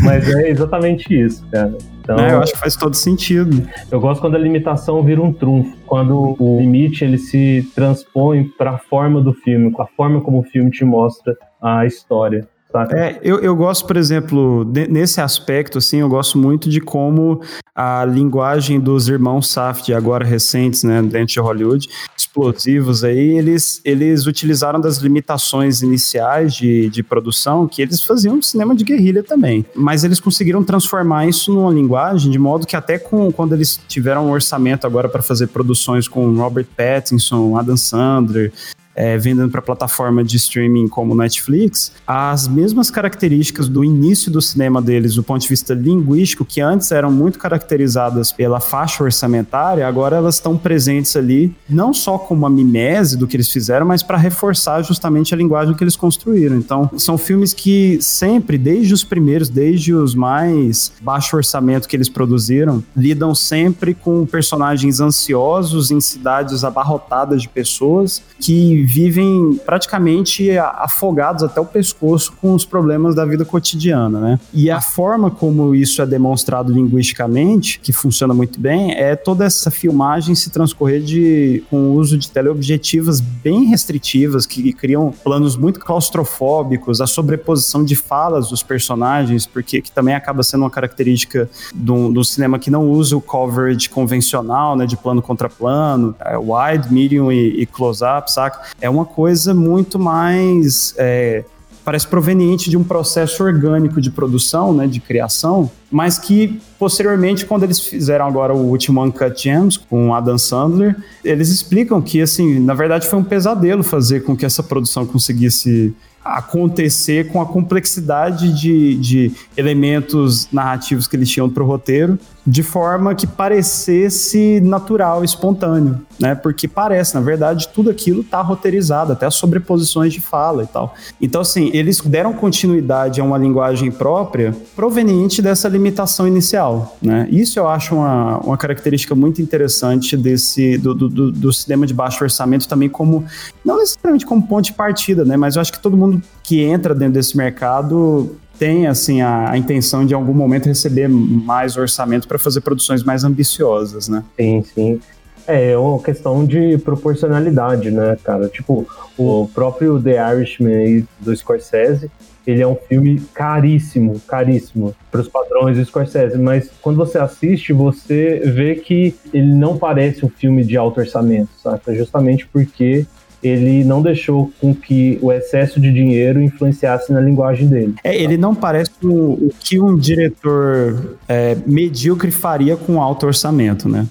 Mas 0.00 0.28
é 0.28 0.50
exatamente 0.50 1.06
isso, 1.14 1.46
cara. 1.50 1.76
Então, 2.00 2.18
é, 2.18 2.32
eu 2.32 2.40
acho 2.40 2.52
que 2.52 2.58
faz 2.58 2.74
todo 2.74 2.94
sentido. 2.94 3.68
Eu 3.90 4.00
gosto 4.00 4.20
quando 4.20 4.34
a 4.34 4.38
limitação 4.38 5.02
vira 5.04 5.22
um 5.22 5.32
trunfo, 5.32 5.76
quando 5.86 6.36
o 6.40 6.58
limite 6.58 7.04
ele 7.04 7.18
se 7.18 7.70
transpõe 7.74 8.44
para 8.58 8.72
a 8.72 8.78
forma 8.78 9.20
do 9.20 9.32
filme, 9.32 9.70
com 9.70 9.82
a 9.82 9.86
forma 9.86 10.20
como 10.20 10.40
o 10.40 10.42
filme 10.42 10.70
te 10.70 10.84
mostra 10.84 11.36
a 11.62 11.86
história. 11.86 12.48
É, 12.92 13.18
eu, 13.22 13.40
eu 13.40 13.56
gosto, 13.56 13.86
por 13.86 13.96
exemplo, 13.96 14.64
de, 14.64 14.86
nesse 14.86 15.20
aspecto, 15.20 15.78
assim, 15.78 15.98
eu 15.98 16.08
gosto 16.08 16.38
muito 16.38 16.68
de 16.68 16.80
como 16.80 17.40
a 17.74 18.04
linguagem 18.04 18.78
dos 18.78 19.08
irmãos 19.08 19.48
Safdie, 19.48 19.94
agora 19.94 20.24
recentes, 20.24 20.84
né, 20.84 21.02
dentro 21.02 21.34
de 21.34 21.40
Hollywood, 21.40 21.88
explosivos 22.16 23.02
aí, 23.02 23.38
eles, 23.38 23.80
eles 23.84 24.26
utilizaram 24.26 24.80
das 24.80 24.98
limitações 24.98 25.82
iniciais 25.82 26.54
de, 26.54 26.88
de 26.90 27.02
produção, 27.02 27.66
que 27.66 27.82
eles 27.82 28.02
faziam 28.02 28.40
cinema 28.42 28.74
de 28.74 28.84
guerrilha 28.84 29.22
também, 29.22 29.64
mas 29.74 30.04
eles 30.04 30.20
conseguiram 30.20 30.62
transformar 30.62 31.26
isso 31.26 31.52
numa 31.52 31.72
linguagem 31.72 32.30
de 32.30 32.38
modo 32.38 32.66
que 32.66 32.76
até 32.76 32.98
com, 32.98 33.32
quando 33.32 33.54
eles 33.54 33.80
tiveram 33.88 34.26
um 34.26 34.30
orçamento 34.30 34.86
agora 34.86 35.08
para 35.08 35.22
fazer 35.22 35.48
produções 35.48 36.06
com 36.06 36.32
Robert 36.36 36.66
Pattinson, 36.76 37.56
Adam 37.56 37.76
Sandler, 37.76 38.52
é, 39.00 39.16
vendendo 39.16 39.50
para 39.50 39.62
plataforma 39.62 40.22
de 40.22 40.36
streaming 40.36 40.86
como 40.86 41.14
Netflix, 41.14 41.90
as 42.06 42.46
mesmas 42.46 42.90
características 42.90 43.66
do 43.66 43.82
início 43.82 44.30
do 44.30 44.42
cinema 44.42 44.82
deles, 44.82 45.14
do 45.14 45.22
ponto 45.22 45.40
de 45.40 45.48
vista 45.48 45.72
linguístico, 45.72 46.44
que 46.44 46.60
antes 46.60 46.92
eram 46.92 47.10
muito 47.10 47.38
caracterizadas 47.38 48.30
pela 48.30 48.60
faixa 48.60 49.02
orçamentária, 49.02 49.88
agora 49.88 50.16
elas 50.16 50.34
estão 50.34 50.54
presentes 50.54 51.16
ali, 51.16 51.54
não 51.66 51.94
só 51.94 52.18
como 52.18 52.40
uma 52.40 52.50
mimese 52.50 53.16
do 53.16 53.26
que 53.26 53.36
eles 53.36 53.48
fizeram, 53.48 53.86
mas 53.86 54.02
para 54.02 54.18
reforçar 54.18 54.82
justamente 54.82 55.32
a 55.32 55.36
linguagem 55.36 55.74
que 55.74 55.82
eles 55.82 55.96
construíram. 55.96 56.56
Então, 56.56 56.90
são 56.98 57.16
filmes 57.16 57.54
que 57.54 57.98
sempre, 58.02 58.58
desde 58.58 58.92
os 58.92 59.02
primeiros, 59.02 59.48
desde 59.48 59.94
os 59.94 60.14
mais 60.14 60.92
baixo 61.00 61.36
orçamento 61.36 61.88
que 61.88 61.96
eles 61.96 62.10
produziram, 62.10 62.84
lidam 62.94 63.34
sempre 63.34 63.94
com 63.94 64.26
personagens 64.26 65.00
ansiosos 65.00 65.90
em 65.90 66.02
cidades 66.02 66.64
abarrotadas 66.64 67.40
de 67.40 67.48
pessoas 67.48 68.22
que 68.38 68.89
vivem 68.90 69.60
praticamente 69.64 70.50
afogados 70.58 71.44
até 71.44 71.60
o 71.60 71.64
pescoço 71.64 72.32
com 72.40 72.54
os 72.54 72.64
problemas 72.64 73.14
da 73.14 73.24
vida 73.24 73.44
cotidiana, 73.44 74.18
né? 74.18 74.40
E 74.52 74.68
a 74.68 74.80
forma 74.80 75.30
como 75.30 75.76
isso 75.76 76.02
é 76.02 76.06
demonstrado 76.06 76.72
linguisticamente, 76.72 77.78
que 77.78 77.92
funciona 77.92 78.34
muito 78.34 78.58
bem, 78.58 78.92
é 78.92 79.14
toda 79.14 79.44
essa 79.44 79.70
filmagem 79.70 80.34
se 80.34 80.50
transcorrer 80.50 81.00
de, 81.02 81.62
com 81.70 81.76
o 81.76 81.92
uso 81.94 82.18
de 82.18 82.28
teleobjetivas 82.28 83.20
bem 83.20 83.66
restritivas, 83.66 84.44
que 84.44 84.72
criam 84.72 85.14
planos 85.22 85.56
muito 85.56 85.78
claustrofóbicos, 85.78 87.00
a 87.00 87.06
sobreposição 87.06 87.84
de 87.84 87.94
falas 87.94 88.48
dos 88.48 88.62
personagens, 88.62 89.46
porque 89.46 89.80
que 89.80 89.92
também 89.92 90.14
acaba 90.16 90.42
sendo 90.42 90.64
uma 90.64 90.70
característica 90.70 91.48
do, 91.72 92.10
do 92.10 92.24
cinema 92.24 92.58
que 92.58 92.70
não 92.70 92.90
usa 92.90 93.16
o 93.16 93.20
coverage 93.20 93.88
convencional, 93.88 94.74
né, 94.74 94.84
de 94.84 94.96
plano 94.96 95.22
contra 95.22 95.48
plano, 95.48 96.14
é 96.24 96.36
wide, 96.36 96.92
medium 96.92 97.30
e, 97.30 97.62
e 97.62 97.66
close-up, 97.66 98.32
saca? 98.32 98.79
É 98.80 98.88
uma 98.88 99.04
coisa 99.04 99.54
muito 99.54 99.98
mais. 99.98 100.94
É, 100.96 101.44
parece 101.84 102.06
proveniente 102.06 102.68
de 102.68 102.76
um 102.76 102.84
processo 102.84 103.42
orgânico 103.42 104.00
de 104.00 104.10
produção, 104.10 104.72
né, 104.72 104.86
de 104.86 105.00
criação, 105.00 105.70
mas 105.90 106.18
que 106.18 106.60
posteriormente, 106.78 107.46
quando 107.46 107.64
eles 107.64 107.80
fizeram 107.80 108.26
agora 108.26 108.54
o 108.54 108.68
último 108.68 109.02
Uncut 109.02 109.42
Gems 109.42 109.76
com 109.76 110.14
Adam 110.14 110.38
Sandler, 110.38 110.94
eles 111.24 111.48
explicam 111.48 112.00
que, 112.00 112.20
assim, 112.20 112.60
na 112.60 112.74
verdade 112.74 113.06
foi 113.08 113.18
um 113.18 113.24
pesadelo 113.24 113.82
fazer 113.82 114.20
com 114.20 114.36
que 114.36 114.44
essa 114.44 114.62
produção 114.62 115.06
conseguisse 115.06 115.94
acontecer 116.24 117.28
com 117.28 117.40
a 117.40 117.46
complexidade 117.46 118.52
de, 118.52 118.94
de 118.96 119.32
elementos 119.56 120.48
narrativos 120.52 121.08
que 121.08 121.16
eles 121.16 121.30
tinham 121.30 121.48
para 121.48 121.62
o 121.62 121.66
roteiro 121.66 122.18
de 122.46 122.62
forma 122.62 123.14
que 123.14 123.26
parecesse 123.26 124.60
natural, 124.60 125.22
espontâneo, 125.22 126.00
né? 126.18 126.34
Porque 126.34 126.66
parece, 126.66 127.14
na 127.14 127.20
verdade, 127.20 127.68
tudo 127.68 127.90
aquilo 127.90 128.24
tá 128.24 128.40
roteirizado, 128.40 129.12
até 129.12 129.26
as 129.26 129.34
sobreposições 129.34 130.12
de 130.12 130.20
fala 130.20 130.62
e 130.62 130.66
tal. 130.66 130.94
Então, 131.20 131.40
assim, 131.40 131.70
eles 131.74 132.00
deram 132.00 132.32
continuidade 132.32 133.20
a 133.20 133.24
uma 133.24 133.36
linguagem 133.36 133.90
própria 133.90 134.56
proveniente 134.74 135.42
dessa 135.42 135.68
limitação 135.68 136.26
inicial, 136.26 136.96
né? 137.02 137.28
Isso 137.30 137.58
eu 137.58 137.68
acho 137.68 137.94
uma, 137.94 138.38
uma 138.38 138.56
característica 138.56 139.14
muito 139.14 139.42
interessante 139.42 140.16
desse 140.16 140.78
do, 140.78 140.94
do, 140.94 141.30
do 141.30 141.52
cinema 141.52 141.86
de 141.86 141.92
baixo 141.92 142.22
orçamento 142.24 142.66
também 142.66 142.88
como 142.88 143.24
não 143.64 143.78
necessariamente 143.78 144.24
como 144.24 144.46
ponto 144.46 144.64
de 144.64 144.72
partida, 144.72 145.24
né? 145.24 145.36
Mas 145.36 145.56
eu 145.56 145.62
acho 145.62 145.72
que 145.72 145.80
todo 145.80 145.96
mundo 145.96 146.22
que 146.42 146.62
entra 146.62 146.94
dentro 146.94 147.14
desse 147.14 147.36
mercado 147.36 148.36
tem 148.60 148.86
assim 148.86 149.22
a, 149.22 149.52
a, 149.52 149.56
intenção 149.56 150.04
de 150.04 150.12
em 150.12 150.16
algum 150.16 150.34
momento 150.34 150.66
receber 150.66 151.08
mais 151.08 151.78
orçamento 151.78 152.28
para 152.28 152.38
fazer 152.38 152.60
produções 152.60 153.02
mais 153.02 153.24
ambiciosas, 153.24 154.06
né? 154.06 154.22
Sim, 154.38 154.62
sim. 154.62 155.00
É, 155.46 155.70
é 155.70 155.78
uma 155.78 155.98
questão 155.98 156.44
de 156.44 156.76
proporcionalidade, 156.76 157.90
né, 157.90 158.18
cara? 158.22 158.48
Tipo, 158.48 158.86
o 159.16 159.48
próprio 159.54 159.98
The 159.98 160.34
Irishman 160.34 161.08
do 161.18 161.34
Scorsese, 161.34 162.10
ele 162.46 162.60
é 162.60 162.66
um 162.66 162.76
filme 162.76 163.22
caríssimo, 163.32 164.20
caríssimo 164.28 164.94
para 165.10 165.22
os 165.22 165.28
padrões 165.28 165.78
do 165.78 165.84
Scorsese, 165.86 166.36
mas 166.36 166.70
quando 166.82 166.98
você 166.98 167.16
assiste, 167.16 167.72
você 167.72 168.42
vê 168.44 168.74
que 168.74 169.14
ele 169.32 169.54
não 169.54 169.78
parece 169.78 170.22
um 170.26 170.28
filme 170.28 170.62
de 170.64 170.76
alto 170.76 171.00
orçamento, 171.00 171.48
saca? 171.56 171.94
Justamente 171.94 172.46
porque 172.46 173.06
ele 173.42 173.84
não 173.84 174.02
deixou 174.02 174.52
com 174.60 174.74
que 174.74 175.18
o 175.22 175.32
excesso 175.32 175.80
de 175.80 175.92
dinheiro 175.92 176.42
influenciasse 176.42 177.12
na 177.12 177.20
linguagem 177.20 177.66
dele. 177.66 177.94
É, 178.04 178.16
ele 178.16 178.36
não 178.36 178.54
parece 178.54 178.90
o, 179.02 179.32
o 179.32 179.50
que 179.58 179.80
um 179.80 179.96
diretor 179.96 181.16
é, 181.28 181.56
medíocre 181.66 182.30
faria 182.30 182.76
com 182.76 183.00
alto 183.00 183.26
orçamento, 183.26 183.88
né? 183.88 184.06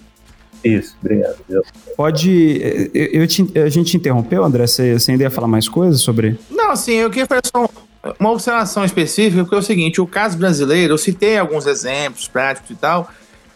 Isso, 0.64 0.96
obrigado. 1.02 1.38
Pode. 1.96 2.90
Eu, 2.94 3.22
eu 3.22 3.28
te, 3.28 3.48
a 3.58 3.70
gente 3.70 3.96
interrompeu, 3.96 4.44
André? 4.44 4.68
Você, 4.68 5.00
você 5.00 5.12
ainda 5.12 5.24
ia 5.24 5.30
falar 5.30 5.48
mais 5.48 5.70
coisas 5.70 6.02
sobre. 6.02 6.38
Não, 6.52 6.76
sim, 6.76 6.94
eu 6.94 7.10
queria 7.10 7.26
fazer 7.26 7.42
só 7.46 7.70
uma 8.20 8.32
observação 8.32 8.84
específica, 8.84 9.44
porque 9.44 9.56
é 9.56 9.60
o 9.60 9.64
seguinte: 9.64 10.02
o 10.02 10.08
caso 10.08 10.38
brasileiro, 10.38 10.94
eu 10.94 10.98
citei 10.98 11.38
alguns 11.38 11.66
exemplos 11.66 12.28
práticos 12.28 12.72
e 12.72 12.76
tal, 12.76 13.10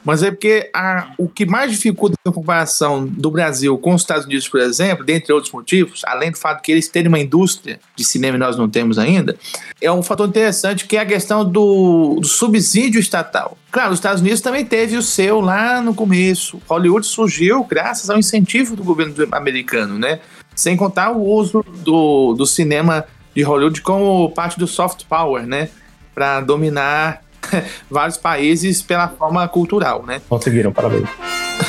mas 0.04 0.22
é 0.22 0.32
porque 0.32 0.70
a, 0.74 1.14
o 1.18 1.28
que 1.28 1.46
mais 1.46 1.72
dificulta 1.72 2.16
a 2.28 2.32
comparação 2.32 3.06
do 3.06 3.32
Brasil 3.32 3.78
com 3.78 3.94
os 3.94 4.02
Estados 4.02 4.26
Unidos, 4.26 4.48
por 4.48 4.60
exemplo, 4.60 5.06
dentre 5.06 5.32
outros 5.32 5.52
motivos, 5.52 6.02
além 6.06 6.32
do 6.32 6.38
fato 6.38 6.62
que 6.62 6.72
eles 6.72 6.88
terem 6.88 7.08
uma 7.08 7.20
indústria 7.20 7.80
de 7.96 8.04
cinema 8.04 8.36
e 8.36 8.40
nós 8.40 8.58
não 8.58 8.70
temos 8.70 9.00
ainda, 9.00 9.38
é 9.82 9.92
um 9.92 10.04
fator 10.04 10.28
interessante 10.28 10.86
que 10.86 10.98
é 10.98 11.02
a 11.02 11.06
questão 11.06 11.44
do, 11.44 12.20
do 12.20 12.28
subsídio 12.28 13.00
estatal. 13.00 13.58
Claro, 13.72 13.92
os 13.92 14.00
Estados 14.00 14.22
Unidos 14.22 14.42
também 14.42 14.66
teve 14.66 14.98
o 14.98 15.02
seu 15.02 15.40
lá 15.40 15.82
no 15.82 15.94
começo. 15.94 16.62
Hollywood 16.68 17.06
surgiu 17.06 17.64
graças 17.64 18.10
ao 18.10 18.18
incentivo 18.18 18.76
do 18.76 18.84
governo 18.84 19.16
americano, 19.32 19.98
né? 19.98 20.20
Sem 20.56 20.78
contar 20.78 21.12
o 21.12 21.24
uso 21.24 21.66
do, 21.84 22.34
do 22.34 22.46
cinema 22.46 23.06
de 23.36 23.42
Hollywood 23.42 23.82
como 23.82 24.30
parte 24.32 24.60
do 24.60 24.68
soft 24.68 25.06
power, 25.06 25.48
né? 25.48 25.70
Para 26.14 26.42
dominar 26.42 27.23
vários 27.90 28.18
países 28.18 28.82
pela 28.82 29.08
forma 29.08 29.48
cultural, 29.48 30.04
né? 30.06 30.22
Conseguiram, 30.28 30.72
parabéns. 30.72 31.08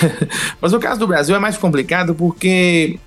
Mas 0.61 0.73
o 0.73 0.79
caso 0.79 1.01
do 1.01 1.07
Brasil 1.07 1.35
é 1.35 1.39
mais 1.39 1.57
complicado 1.57 2.15
porque 2.15 2.99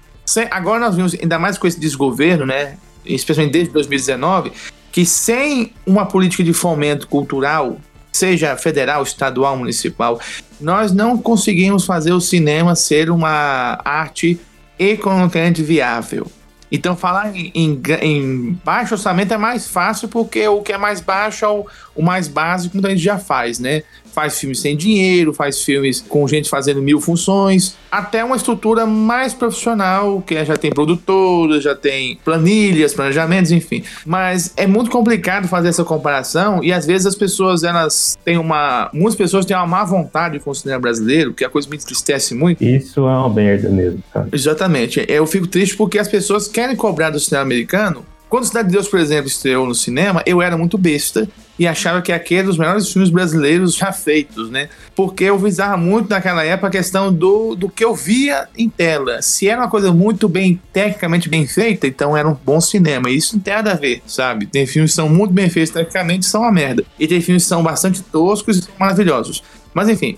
agora 0.52 0.80
nós 0.80 0.96
vimos, 0.96 1.16
ainda 1.20 1.40
mais 1.40 1.58
com 1.58 1.68
esse 1.68 1.80
desgoverno, 1.80 2.46
né? 2.46 2.78
Especialmente 3.06 3.54
desde 3.54 3.72
2019, 3.74 4.52
que 4.92 5.06
sem 5.06 5.74
uma 5.86 6.06
política 6.06 6.44
de 6.44 6.54
fomento 6.54 7.08
cultural, 7.08 7.78
seja 8.12 8.58
federal, 8.58 9.04
estadual, 9.04 9.56
municipal, 9.56 10.20
nós 10.60 10.92
não 10.92 11.18
conseguimos 11.18 11.86
fazer 11.86 12.12
o 12.12 12.20
cinema 12.20 12.76
ser 12.76 13.10
uma 13.10 13.80
arte 13.86 14.40
economicamente 14.78 15.62
viável. 15.62 16.28
Então, 16.72 16.98
falar 16.98 17.34
em, 17.34 17.52
em, 17.56 17.82
em, 18.02 18.60
baixo 18.64 18.96
orçamento 18.96 19.34
é 19.34 19.38
mais 19.38 19.68
fácil 19.68 20.10
porque 20.10 20.46
o 20.48 20.62
que 20.62 20.74
é 20.74 20.78
mais 20.78 21.00
baixo 21.00 21.46
é 21.46 21.48
o, 21.48 21.66
o 21.98 22.04
mais 22.04 22.28
básico, 22.28 22.76
muita 22.76 22.90
gente 22.90 23.02
já 23.02 23.18
faz, 23.18 23.60
né? 23.60 23.84
Faz 24.14 24.40
filmes 24.40 24.60
sem 24.60 24.76
dinheiro, 24.76 25.34
faz 25.34 25.62
filmes 25.62 26.02
com 26.02 26.28
gente 26.28 26.50
fazendo 26.50 26.82
mil 26.82 27.00
funções, 27.02 27.76
até 27.92 28.24
uma 28.24 28.36
estrutura 28.36 28.86
mais 28.86 29.34
profissional, 29.34 30.22
que 30.22 30.44
já 30.44 30.56
tem 30.56 30.72
produtoras, 30.72 31.64
já 31.64 31.76
tem 31.76 32.18
planilhas, 32.24 32.94
planejamentos, 32.94 33.52
enfim. 33.52 33.84
Mas 34.06 34.54
é 34.58 34.66
muito 34.66 34.90
complicado 34.90 35.48
fazer 35.48 35.70
essa 35.70 35.84
comparação 35.84 36.64
e 36.64 36.72
às 36.72 36.86
vezes 36.86 37.06
as 37.06 37.16
pessoas, 37.16 37.64
elas 37.64 38.18
têm 38.24 38.38
uma. 38.38 38.90
Muitas 38.94 39.16
pessoas 39.16 39.46
têm 39.46 39.56
uma 39.56 39.68
má 39.68 39.84
vontade 39.84 40.40
com 40.40 40.52
o 40.52 40.56
cinema 40.56 40.80
brasileiro, 40.80 41.34
que 41.34 41.44
é 41.44 41.48
a 41.48 41.50
coisa 41.50 41.70
me 41.70 41.76
entristece 41.76 42.34
muito. 42.34 42.64
Isso 42.64 43.02
é 43.02 43.04
uma 43.04 43.30
merda 43.30 43.70
mesmo, 43.70 44.04
cara. 44.14 44.30
Exatamente. 44.32 45.06
Eu 45.08 45.26
fico 45.28 45.48
triste 45.48 45.76
porque 45.76 46.00
as 46.00 46.08
pessoas 46.08 46.48
querem 46.48 46.76
cobrar 46.76 47.10
do 47.10 47.20
cinema 47.20 47.44
americano. 47.44 48.06
Quando 48.30 48.46
Cidade 48.46 48.68
de 48.68 48.74
Deus, 48.74 48.88
por 48.88 49.00
exemplo, 49.00 49.28
estreou 49.28 49.66
no 49.66 49.74
cinema, 49.74 50.22
eu 50.26 50.42
era 50.42 50.58
muito 50.58 50.78
besta 50.78 51.28
e 51.58 51.66
achava 51.66 52.02
que 52.02 52.12
aquele 52.12 52.40
era 52.40 52.48
dos 52.48 52.58
melhores 52.58 52.92
filmes 52.92 53.10
brasileiros 53.10 53.74
já 53.74 53.92
feitos, 53.92 54.50
né? 54.50 54.70
Porque 54.96 55.24
eu 55.24 55.40
visava 55.40 55.78
muito 55.78 56.10
naquela 56.10 56.44
época 56.44 56.68
a 56.68 56.72
questão 56.72 57.12
do, 57.12 57.56
do 57.56 57.70
que 57.70 57.84
eu 57.84 57.96
via 57.96 58.48
em 58.58 58.70
tela. 58.70 59.22
Se 59.22 59.48
era 59.48 59.62
uma 59.62 59.70
coisa 59.70 59.92
muito 59.92 60.28
bem, 60.28 60.62
tecnicamente 60.72 61.30
bem 61.30 61.48
feita, 61.48 61.88
então 61.88 62.16
era 62.16 62.28
um 62.28 62.36
bom 62.46 62.60
cinema. 62.60 63.10
E 63.10 63.16
isso 63.16 63.36
não 63.36 63.42
tem 63.42 63.54
nada 63.54 63.72
a 63.72 63.76
ver, 63.76 64.02
sabe? 64.06 64.46
Tem 64.46 64.68
filmes 64.68 64.92
que 64.92 64.96
são 64.96 65.10
muito 65.10 65.34
bem 65.34 65.50
feitos 65.50 65.74
tecnicamente 65.74 66.26
são 66.26 66.42
uma 66.42 66.52
merda. 66.52 66.84
E 67.00 67.08
tem 67.08 67.22
filmes 67.22 67.44
que 67.44 67.50
são 67.50 67.64
bastante 67.64 68.02
toscos 68.04 68.60
e 68.60 68.70
maravilhosos. 68.78 69.42
Mas 69.74 69.90
enfim, 69.90 70.18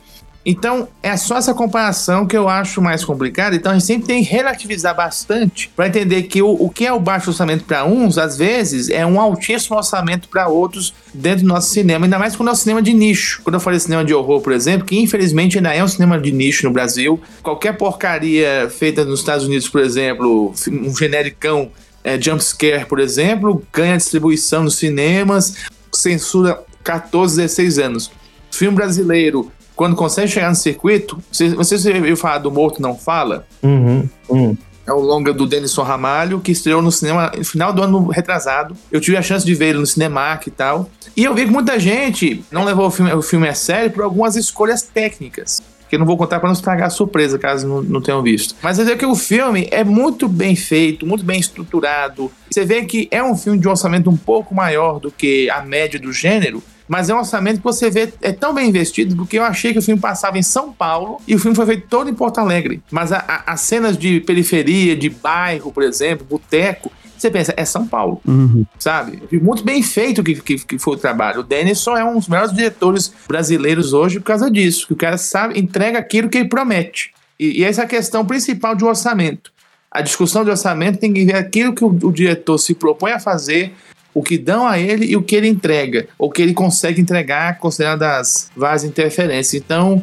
então, 0.50 0.88
é 1.04 1.16
só 1.16 1.38
essa 1.38 1.54
comparação 1.54 2.26
que 2.26 2.36
eu 2.36 2.50
acho 2.50 2.82
mais 2.82 3.06
complicada. 3.06 3.56
Então, 3.56 3.72
a 3.72 3.76
gente 3.76 3.86
sempre 3.86 4.08
tem 4.08 4.24
que 4.24 4.30
relativizar 4.32 4.95
bastante 4.95 5.70
para 5.76 5.88
entender 5.88 6.24
que 6.24 6.41
o, 6.41 6.50
o 6.50 6.72
que 6.72 6.88
é 6.88 6.91
o 6.91 7.00
baixo 7.00 7.30
orçamento 7.30 7.66
para 7.66 7.86
uns, 7.86 8.18
às 8.18 8.36
vezes, 8.36 8.89
é 8.89 9.06
um 9.06 9.22
altíssimo 9.22 9.78
orçamento 9.78 10.28
para 10.28 10.47
outros 10.47 10.91
dentro 11.14 11.43
do 11.43 11.47
nosso 11.47 11.70
cinema. 11.70 12.08
Ainda 12.08 12.18
mais 12.18 12.36
quando 12.36 12.50
é 12.50 12.52
um 12.52 12.56
cinema 12.56 12.82
de 12.82 12.93
nicho. 12.93 13.41
Quando 13.43 13.54
eu 13.54 13.60
falei 13.60 13.80
cinema 13.80 14.04
de 14.04 14.12
horror, 14.12 14.41
por 14.41 14.52
exemplo, 14.52 14.88
que 14.88 15.00
infelizmente 15.00 15.58
ainda 15.58 15.72
é 15.72 15.84
um 15.84 15.88
cinema 15.88 16.20
de 16.20 16.32
nicho 16.32 16.66
no 16.66 16.74
Brasil. 16.74 17.22
Qualquer 17.43 17.78
porcaria 17.78 18.68
feita 18.72 19.06
nos 19.06 19.20
Estados 19.20 19.45
Unidos, 19.45 19.70
por 19.70 19.82
exemplo, 19.82 20.52
um 20.68 20.97
genericão 20.97 21.70
é, 22.04 22.20
jumpscare, 22.20 22.88
por 22.88 23.00
exemplo, 23.00 23.64
ganha 23.72 23.97
distribuição 23.97 24.64
nos 24.64 24.78
cinemas, 24.78 25.56
censura 25.93 26.60
14, 26.84 27.36
16 27.36 27.78
anos. 27.78 28.12
Filme 28.50 28.76
brasileiro 28.76 29.52
quando 29.80 29.96
consegue 29.96 30.28
chegar 30.28 30.50
no 30.50 30.58
circuito, 30.58 31.18
você, 31.32 31.56
você 31.56 32.02
viu 32.02 32.18
falar 32.18 32.40
do 32.40 32.52
Morto 32.52 32.82
Não 32.82 32.98
Fala? 32.98 33.48
Uhum, 33.64 34.10
uhum. 34.28 34.58
É 34.86 34.92
o 34.92 35.00
longa 35.00 35.32
do 35.32 35.48
Denison 35.48 35.84
Ramalho, 35.84 36.42
que 36.42 36.52
estreou 36.52 36.82
no 36.82 36.92
cinema 36.92 37.32
no 37.34 37.46
final 37.46 37.72
do 37.72 37.82
ano 37.82 38.08
retrasado. 38.10 38.76
Eu 38.92 39.00
tive 39.00 39.16
a 39.16 39.22
chance 39.22 39.46
de 39.46 39.56
ver 39.56 39.68
ele 39.68 39.80
no 39.80 39.88
Cinemark 39.88 40.48
e 40.48 40.52
tal. 40.52 40.90
E 41.16 41.24
eu 41.24 41.34
vi 41.34 41.46
que 41.46 41.52
muita 41.52 41.80
gente 41.80 42.44
não 42.52 42.66
levou 42.66 42.88
o 42.88 42.92
filme, 42.92 43.14
o 43.14 43.22
filme 43.22 43.48
a 43.48 43.54
sério 43.54 43.90
por 43.90 44.04
algumas 44.04 44.36
escolhas 44.36 44.82
técnicas 44.82 45.62
que 45.88 45.96
eu 45.96 46.00
não 46.00 46.06
vou 46.06 46.18
contar 46.18 46.40
para 46.40 46.50
não 46.50 46.54
estragar 46.54 46.88
a 46.88 46.90
surpresa, 46.92 47.40
caso 47.40 47.68
não, 47.68 47.82
não 47.82 48.02
tenham 48.02 48.22
visto. 48.22 48.56
Mas 48.62 48.78
é 48.78 48.96
que 48.96 49.06
o 49.06 49.16
filme 49.16 49.68
é 49.72 49.84
muito 49.84 50.28
bem 50.28 50.56
feito, 50.56 51.04
muito 51.04 51.24
bem 51.24 51.40
estruturado. 51.40 52.32
Você 52.52 52.64
vê 52.64 52.84
que 52.86 53.08
é 53.10 53.24
um 53.24 53.36
filme 53.36 53.58
de 53.58 53.68
um 53.68 53.72
orçamento 53.72 54.08
um 54.08 54.18
pouco 54.18 54.54
maior 54.54 55.00
do 55.00 55.10
que 55.10 55.50
a 55.50 55.62
média 55.62 56.00
do 56.00 56.14
gênero, 56.14 56.62
mas 56.90 57.08
é 57.08 57.14
um 57.14 57.20
orçamento 57.20 57.58
que 57.58 57.64
você 57.64 57.92
vê 57.92 58.12
é 58.20 58.32
tão 58.32 58.52
bem 58.52 58.68
investido 58.68 59.16
porque 59.16 59.38
eu 59.38 59.44
achei 59.44 59.72
que 59.72 59.78
o 59.78 59.82
filme 59.82 60.02
passava 60.02 60.40
em 60.40 60.42
São 60.42 60.74
Paulo 60.74 61.22
e 61.28 61.36
o 61.36 61.40
filme 61.40 61.56
foi 61.56 61.68
feito 61.68 61.88
todo 61.88 62.10
em 62.10 62.16
Porto 62.16 62.40
Alegre. 62.40 62.82
Mas 62.90 63.12
a, 63.12 63.20
a, 63.20 63.54
as 63.54 63.62
cenas 63.62 63.96
de 63.96 64.20
periferia, 64.22 64.96
de 64.96 65.08
bairro, 65.08 65.72
por 65.72 65.84
exemplo, 65.84 66.26
boteco, 66.28 66.92
você 67.16 67.30
pensa, 67.30 67.54
é 67.56 67.64
São 67.64 67.86
Paulo, 67.86 68.20
uhum. 68.26 68.66
sabe? 68.80 69.22
Muito 69.40 69.64
bem 69.64 69.84
feito 69.84 70.24
que, 70.24 70.36
que, 70.36 70.58
que, 70.58 70.80
foi 70.80 70.96
o 70.96 70.98
trabalho. 70.98 71.42
O 71.42 71.44
Denison 71.44 71.96
é 71.96 72.04
um 72.04 72.16
dos 72.16 72.28
melhores 72.28 72.54
diretores 72.54 73.14
brasileiros 73.28 73.94
hoje 73.94 74.20
por 74.20 74.26
causa 74.26 74.50
disso, 74.50 74.88
que 74.88 74.94
o 74.94 74.96
cara 74.96 75.18
sabe, 75.18 75.60
entrega 75.60 76.00
aquilo 76.00 76.28
que 76.28 76.40
ele 76.40 76.50
promete. 76.50 77.12
E, 77.40 77.60
e 77.60 77.64
essa 77.64 77.82
é 77.82 77.86
a 77.86 77.88
questão 77.88 78.26
principal 78.26 78.74
de 78.74 78.84
orçamento. 78.84 79.52
A 79.92 80.02
discussão 80.02 80.44
de 80.44 80.50
orçamento 80.50 80.98
tem 80.98 81.14
que 81.14 81.26
ver 81.26 81.36
aquilo 81.36 81.76
que 81.76 81.84
o, 81.84 81.90
o 81.90 82.12
diretor 82.12 82.58
se 82.58 82.74
propõe 82.74 83.12
a 83.12 83.20
fazer 83.20 83.74
o 84.14 84.24
que 84.24 84.38
dão 84.38 84.68
a 84.68 84.80
ele 84.80 85.05
e 85.05 85.16
o 85.16 85.22
que 85.22 85.36
ele 85.36 85.47
entrega, 85.47 86.07
ou 86.18 86.30
que 86.30 86.41
ele 86.41 86.53
consegue 86.53 87.01
entregar, 87.01 87.57
considerando 87.60 88.03
as 88.03 88.49
várias 88.55 88.84
interferências. 88.84 89.62
Então, 89.62 90.01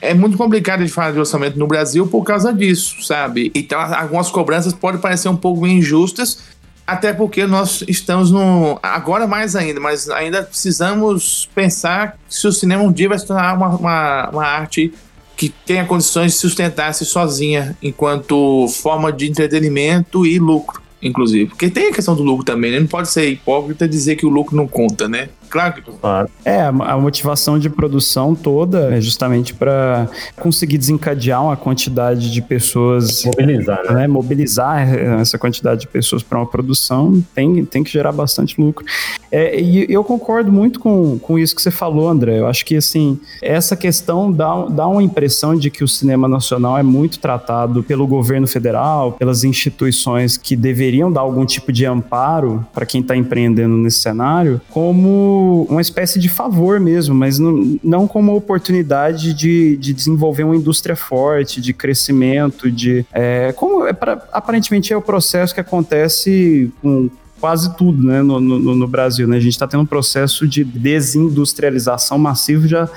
é 0.00 0.12
muito 0.12 0.36
complicado 0.36 0.84
de 0.84 0.90
falar 0.90 1.12
de 1.12 1.18
orçamento 1.18 1.58
no 1.58 1.66
Brasil 1.66 2.06
por 2.06 2.22
causa 2.22 2.52
disso, 2.52 3.02
sabe? 3.02 3.50
Então, 3.54 3.80
algumas 3.80 4.30
cobranças 4.30 4.72
podem 4.72 5.00
parecer 5.00 5.28
um 5.28 5.36
pouco 5.36 5.66
injustas, 5.66 6.38
até 6.86 7.12
porque 7.12 7.46
nós 7.46 7.82
estamos 7.88 8.30
no. 8.30 8.78
Agora 8.82 9.26
mais 9.26 9.56
ainda, 9.56 9.80
mas 9.80 10.08
ainda 10.08 10.42
precisamos 10.42 11.48
pensar 11.54 12.16
se 12.28 12.46
o 12.46 12.52
cinema 12.52 12.82
um 12.82 12.92
dia 12.92 13.08
vai 13.08 13.18
se 13.18 13.26
tornar 13.26 13.54
uma, 13.56 13.68
uma, 13.70 14.30
uma 14.30 14.46
arte 14.46 14.92
que 15.36 15.48
tenha 15.48 15.84
condições 15.84 16.32
de 16.32 16.38
sustentar-se 16.38 17.04
sozinha 17.04 17.76
enquanto 17.82 18.68
forma 18.68 19.12
de 19.12 19.28
entretenimento 19.28 20.24
e 20.24 20.38
lucro 20.38 20.85
inclusive. 21.06 21.46
Porque 21.46 21.70
tem 21.70 21.88
a 21.88 21.92
questão 21.92 22.14
do 22.14 22.22
lucro 22.22 22.44
também, 22.44 22.70
né? 22.72 22.80
Não 22.80 22.86
pode 22.86 23.08
ser 23.08 23.28
hipócrita 23.28 23.88
dizer 23.88 24.16
que 24.16 24.26
o 24.26 24.28
lucro 24.28 24.56
não 24.56 24.66
conta, 24.66 25.08
né? 25.08 25.28
Claro 25.48 25.74
que 25.74 25.82
claro. 25.82 26.28
É, 26.44 26.60
a 26.62 26.96
motivação 26.96 27.58
de 27.58 27.70
produção 27.70 28.34
toda 28.34 28.94
é 28.94 29.00
justamente 29.00 29.54
para 29.54 30.08
conseguir 30.36 30.78
desencadear 30.78 31.42
uma 31.42 31.56
quantidade 31.56 32.30
de 32.30 32.42
pessoas. 32.42 33.24
Mobilizar, 33.24 33.84
né? 33.84 33.94
né 33.94 34.06
mobilizar 34.06 34.88
essa 35.20 35.38
quantidade 35.38 35.82
de 35.82 35.88
pessoas 35.88 36.22
para 36.22 36.38
uma 36.38 36.46
produção 36.46 37.22
tem, 37.34 37.64
tem 37.64 37.82
que 37.82 37.90
gerar 37.90 38.12
bastante 38.12 38.60
lucro. 38.60 38.84
É, 39.30 39.60
e 39.60 39.86
eu 39.92 40.04
concordo 40.04 40.52
muito 40.52 40.78
com, 40.80 41.18
com 41.18 41.38
isso 41.38 41.54
que 41.54 41.62
você 41.62 41.70
falou, 41.70 42.08
André. 42.08 42.38
Eu 42.38 42.46
acho 42.46 42.64
que, 42.64 42.76
assim, 42.76 43.18
essa 43.42 43.76
questão 43.76 44.30
dá, 44.32 44.66
dá 44.66 44.86
uma 44.86 45.02
impressão 45.02 45.56
de 45.56 45.70
que 45.70 45.84
o 45.84 45.88
cinema 45.88 46.28
nacional 46.28 46.78
é 46.78 46.82
muito 46.82 47.18
tratado 47.18 47.82
pelo 47.82 48.06
governo 48.06 48.46
federal, 48.46 49.12
pelas 49.12 49.44
instituições 49.44 50.36
que 50.36 50.56
deveriam 50.56 51.10
dar 51.10 51.20
algum 51.20 51.44
tipo 51.44 51.72
de 51.72 51.84
amparo 51.84 52.64
para 52.72 52.86
quem 52.86 53.00
está 53.00 53.16
empreendendo 53.16 53.76
nesse 53.76 53.98
cenário, 53.98 54.60
como 54.70 55.35
uma 55.68 55.80
espécie 55.80 56.18
de 56.18 56.28
favor 56.28 56.80
mesmo, 56.80 57.14
mas 57.14 57.38
não, 57.38 57.78
não 57.82 58.08
como 58.08 58.34
oportunidade 58.34 59.34
de, 59.34 59.76
de 59.76 59.92
desenvolver 59.92 60.44
uma 60.44 60.56
indústria 60.56 60.96
forte, 60.96 61.60
de 61.60 61.72
crescimento, 61.72 62.70
de. 62.70 63.04
É, 63.12 63.52
como 63.52 63.86
é 63.86 63.92
pra, 63.92 64.24
aparentemente 64.32 64.92
é 64.92 64.96
o 64.96 65.02
processo 65.02 65.54
que 65.54 65.60
acontece 65.60 66.72
com 66.82 67.10
quase 67.40 67.76
tudo 67.76 68.02
né, 68.02 68.22
no, 68.22 68.40
no, 68.40 68.74
no 68.74 68.88
Brasil. 68.88 69.26
Né? 69.28 69.36
A 69.36 69.40
gente 69.40 69.52
está 69.52 69.66
tendo 69.66 69.82
um 69.82 69.86
processo 69.86 70.46
de 70.46 70.64
desindustrialização 70.64 72.18
massivo 72.18 72.66
já, 72.66 72.88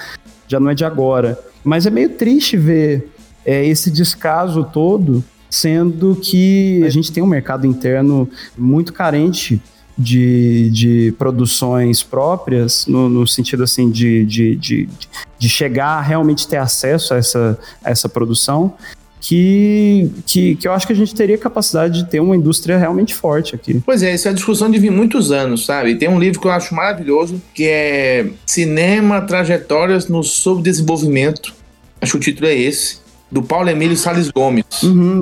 já 0.47 0.59
não 0.59 0.69
é 0.69 0.75
de 0.75 0.85
agora. 0.85 1.39
Mas 1.63 1.85
é 1.85 1.89
meio 1.89 2.09
triste 2.09 2.57
ver 2.57 3.09
é, 3.45 3.65
esse 3.65 3.91
descaso 3.91 4.63
todo, 4.63 5.23
sendo 5.49 6.15
que 6.15 6.83
a 6.85 6.89
gente 6.89 7.11
tem 7.11 7.21
um 7.21 7.27
mercado 7.27 7.65
interno 7.65 8.29
muito 8.57 8.93
carente 8.93 9.61
de, 9.99 10.69
de 10.71 11.13
produções 11.17 12.01
próprias, 12.01 12.87
no, 12.87 13.09
no 13.09 13.27
sentido 13.27 13.63
assim 13.63 13.91
de, 13.91 14.25
de, 14.25 14.55
de, 14.55 14.89
de, 15.37 15.49
chegar 15.49 15.97
a 15.97 16.01
realmente 16.01 16.47
ter 16.47 16.55
acesso 16.55 17.13
a 17.13 17.17
essa, 17.17 17.59
a 17.83 17.91
essa 17.91 18.07
produção, 18.07 18.73
que, 19.19 20.09
que, 20.25 20.55
que 20.55 20.65
eu 20.65 20.71
acho 20.71 20.87
que 20.87 20.93
a 20.93 20.95
gente 20.95 21.13
teria 21.13 21.37
capacidade 21.37 22.01
de 22.01 22.09
ter 22.09 22.21
uma 22.21 22.33
indústria 22.33 22.77
realmente 22.77 23.13
forte 23.13 23.53
aqui. 23.53 23.81
Pois 23.85 24.01
é, 24.01 24.11
essa 24.11 24.29
é 24.29 24.31
a 24.31 24.33
discussão 24.33 24.71
de 24.71 24.79
vir 24.79 24.89
muitos 24.89 25.33
anos, 25.33 25.65
sabe? 25.65 25.95
Tem 25.95 26.07
um 26.07 26.17
livro 26.17 26.39
que 26.39 26.47
eu 26.47 26.51
acho 26.51 26.73
maravilhoso, 26.73 27.41
que 27.53 27.67
é 27.67 28.27
Cinema, 28.45 29.19
Trajetórias 29.19 30.07
no 30.07 30.23
Subdesenvolvimento. 30.23 31.53
Acho 31.99 32.13
que 32.13 32.17
o 32.17 32.21
título 32.21 32.47
é 32.47 32.55
esse, 32.55 32.99
do 33.29 33.43
Paulo 33.43 33.69
Emílio 33.69 33.97
Salles 33.97 34.29
Gomes. 34.31 34.63
Uhum, 34.81 35.21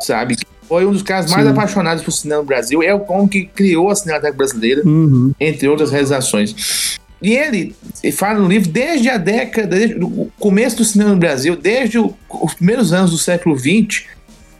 sabe? 0.00 0.36
Foi 0.68 0.86
um 0.86 0.92
dos 0.92 1.02
caras 1.02 1.30
mais 1.30 1.44
Sim. 1.44 1.52
apaixonados 1.52 2.02
por 2.02 2.10
cinema 2.10 2.40
no 2.40 2.46
Brasil. 2.46 2.82
É 2.82 2.92
o 2.92 3.00
Kong 3.00 3.28
que 3.28 3.46
criou 3.46 3.90
a 3.90 3.96
Cinemateca 3.96 4.36
Brasileira, 4.36 4.82
uhum. 4.84 5.32
entre 5.38 5.68
outras 5.68 5.90
realizações. 5.90 6.98
E 7.20 7.34
ele, 7.34 7.74
ele 8.02 8.12
fala 8.12 8.38
no 8.38 8.48
livro 8.48 8.68
desde 8.68 9.08
a 9.08 9.16
década, 9.16 9.68
desde 9.68 9.96
o 10.02 10.30
começo 10.38 10.76
do 10.76 10.84
cinema 10.84 11.10
no 11.10 11.16
Brasil, 11.16 11.56
desde 11.56 11.98
o, 11.98 12.14
os 12.28 12.54
primeiros 12.54 12.92
anos 12.92 13.10
do 13.10 13.18
século 13.18 13.58
XX, 13.58 14.04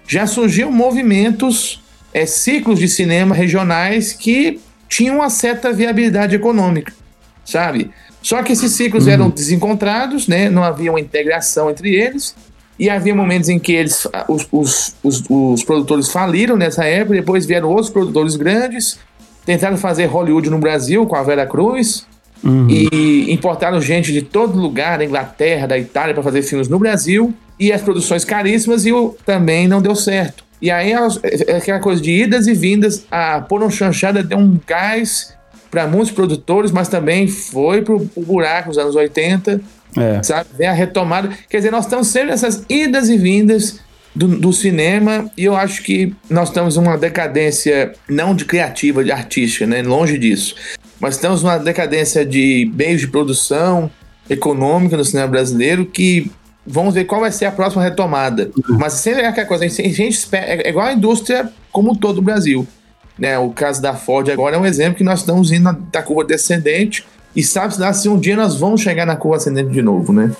já 0.08 0.26
surgiam 0.26 0.70
movimentos, 0.70 1.82
é, 2.14 2.24
ciclos 2.24 2.78
de 2.78 2.88
cinema 2.88 3.34
regionais 3.34 4.12
que 4.12 4.58
tinham 4.88 5.16
uma 5.16 5.28
certa 5.28 5.72
viabilidade 5.72 6.34
econômica, 6.34 6.92
sabe? 7.44 7.90
Só 8.22 8.42
que 8.42 8.52
esses 8.52 8.72
ciclos 8.72 9.06
uhum. 9.06 9.12
eram 9.12 9.30
desencontrados, 9.30 10.26
né? 10.26 10.48
não 10.48 10.64
havia 10.64 10.90
uma 10.90 11.00
integração 11.00 11.70
entre 11.70 11.94
eles, 11.94 12.34
e 12.78 12.90
havia 12.90 13.14
momentos 13.14 13.48
em 13.48 13.58
que 13.58 13.72
eles, 13.72 14.06
os, 14.28 14.46
os, 14.52 14.94
os, 15.02 15.24
os 15.28 15.64
produtores 15.64 16.10
faliram 16.10 16.56
nessa 16.56 16.84
época, 16.84 17.14
depois 17.14 17.46
vieram 17.46 17.68
outros 17.68 17.90
produtores 17.90 18.36
grandes, 18.36 18.98
tentaram 19.44 19.76
fazer 19.76 20.06
Hollywood 20.06 20.50
no 20.50 20.58
Brasil 20.58 21.06
com 21.06 21.16
a 21.16 21.22
Vera 21.22 21.46
Cruz, 21.46 22.06
uhum. 22.44 22.68
e 22.68 23.32
importaram 23.32 23.80
gente 23.80 24.12
de 24.12 24.20
todo 24.20 24.58
lugar, 24.58 24.98
da 24.98 25.04
Inglaterra, 25.04 25.66
da 25.66 25.78
Itália, 25.78 26.12
para 26.12 26.22
fazer 26.22 26.42
filmes 26.42 26.68
no 26.68 26.78
Brasil, 26.78 27.32
e 27.58 27.72
as 27.72 27.80
produções 27.80 28.24
caríssimas, 28.24 28.84
e 28.84 28.92
o, 28.92 29.16
também 29.24 29.66
não 29.66 29.80
deu 29.80 29.94
certo. 29.94 30.44
E 30.60 30.70
aí, 30.70 30.92
é, 30.92 31.52
é 31.52 31.56
aquela 31.56 31.80
coisa 31.80 32.02
de 32.02 32.10
idas 32.10 32.46
e 32.46 32.52
vindas, 32.52 33.06
a 33.10 33.40
Porno 33.40 33.70
Chanchada 33.70 34.22
deu 34.22 34.38
um 34.38 34.58
gás 34.66 35.34
para 35.70 35.86
muitos 35.86 36.10
produtores, 36.10 36.70
mas 36.70 36.88
também 36.88 37.26
foi 37.26 37.82
para 37.82 37.94
o 37.94 38.10
buraco 38.16 38.68
nos 38.68 38.78
anos 38.78 38.94
80 38.94 39.60
é. 39.96 40.22
Sabe? 40.22 40.48
Vem 40.56 40.66
a 40.66 40.72
retomada. 40.72 41.30
Quer 41.48 41.58
dizer, 41.58 41.70
nós 41.70 41.84
estamos 41.84 42.08
sempre 42.08 42.30
nessas 42.30 42.64
idas 42.68 43.08
e 43.08 43.16
vindas 43.16 43.80
do, 44.14 44.28
do, 44.28 44.52
cinema 44.52 45.30
e 45.36 45.44
eu 45.44 45.56
acho 45.56 45.82
que 45.82 46.14
nós 46.28 46.48
estamos 46.48 46.76
numa 46.76 46.96
decadência 46.96 47.92
não 48.08 48.34
de 48.34 48.44
criativa, 48.44 49.04
de 49.04 49.12
artística, 49.12 49.66
né? 49.66 49.82
Longe 49.82 50.18
disso. 50.18 50.54
Mas 50.98 51.16
estamos 51.16 51.42
numa 51.42 51.58
decadência 51.58 52.24
de 52.24 52.70
meios 52.74 53.00
de 53.00 53.08
produção 53.08 53.90
econômica 54.28 54.96
no 54.96 55.04
cinema 55.04 55.28
brasileiro 55.28 55.86
que 55.86 56.30
vamos 56.66 56.94
ver 56.94 57.04
qual 57.04 57.20
vai 57.20 57.30
ser 57.30 57.44
a 57.44 57.52
próxima 57.52 57.82
retomada. 57.82 58.50
Uhum. 58.56 58.78
Mas 58.78 58.94
sempre 58.94 59.22
é 59.22 59.26
aquela 59.26 59.46
coisa, 59.46 59.64
a 59.64 59.68
gente, 59.68 59.82
a 59.82 59.88
gente 59.92 60.14
espera, 60.14 60.62
é 60.62 60.68
igual 60.68 60.86
a 60.86 60.92
indústria 60.92 61.50
como 61.70 61.96
todo 61.96 62.18
o 62.18 62.22
Brasil. 62.22 62.66
Né? 63.18 63.38
O 63.38 63.50
caso 63.50 63.80
da 63.80 63.94
Ford 63.94 64.28
agora 64.30 64.56
é 64.56 64.58
um 64.58 64.66
exemplo 64.66 64.96
que 64.96 65.04
nós 65.04 65.20
estamos 65.20 65.52
indo 65.52 65.72
da 65.92 66.02
curva 66.02 66.24
descendente 66.24 67.04
e 67.36 67.44
sabe-se 67.44 67.78
lá 67.78 67.92
se 67.92 68.08
um 68.08 68.18
dia 68.18 68.34
nós 68.34 68.58
vamos 68.58 68.80
chegar 68.80 69.04
na 69.04 69.14
curva 69.14 69.36
ascendente 69.36 69.70
de 69.70 69.82
novo, 69.82 70.10
né? 70.10 70.34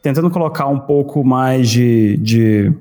Tentando 0.00 0.30
colocar 0.30 0.68
um 0.68 0.78
pouco 0.78 1.24
mais 1.24 1.68
de, 1.68 2.16
de 2.18 2.72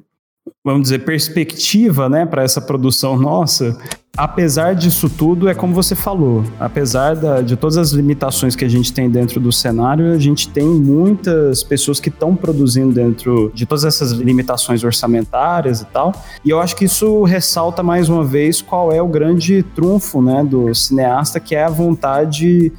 vamos 0.63 0.83
dizer, 0.83 0.99
perspectiva 0.99 2.09
né, 2.09 2.25
para 2.25 2.43
essa 2.43 2.61
produção 2.61 3.17
nossa, 3.17 3.77
apesar 4.17 4.75
disso 4.75 5.09
tudo, 5.09 5.47
é 5.47 5.53
como 5.53 5.73
você 5.73 5.95
falou, 5.95 6.43
apesar 6.59 7.15
da, 7.15 7.41
de 7.41 7.55
todas 7.55 7.77
as 7.77 7.91
limitações 7.91 8.55
que 8.55 8.65
a 8.65 8.67
gente 8.67 8.91
tem 8.91 9.09
dentro 9.09 9.39
do 9.39 9.51
cenário, 9.51 10.11
a 10.11 10.19
gente 10.19 10.49
tem 10.49 10.67
muitas 10.67 11.63
pessoas 11.63 11.99
que 11.99 12.09
estão 12.09 12.35
produzindo 12.35 12.93
dentro 12.93 13.51
de 13.53 13.65
todas 13.65 13.85
essas 13.85 14.11
limitações 14.11 14.83
orçamentárias 14.83 15.81
e 15.81 15.85
tal. 15.85 16.13
E 16.43 16.49
eu 16.49 16.59
acho 16.59 16.75
que 16.75 16.85
isso 16.85 17.23
ressalta 17.23 17.81
mais 17.81 18.09
uma 18.09 18.23
vez 18.23 18.61
qual 18.61 18.91
é 18.91 19.01
o 19.01 19.07
grande 19.07 19.63
trunfo 19.63 20.21
né, 20.21 20.43
do 20.43 20.73
cineasta, 20.75 21.39
que 21.39 21.55
é 21.55 21.63
a 21.63 21.69
vontade 21.69 22.73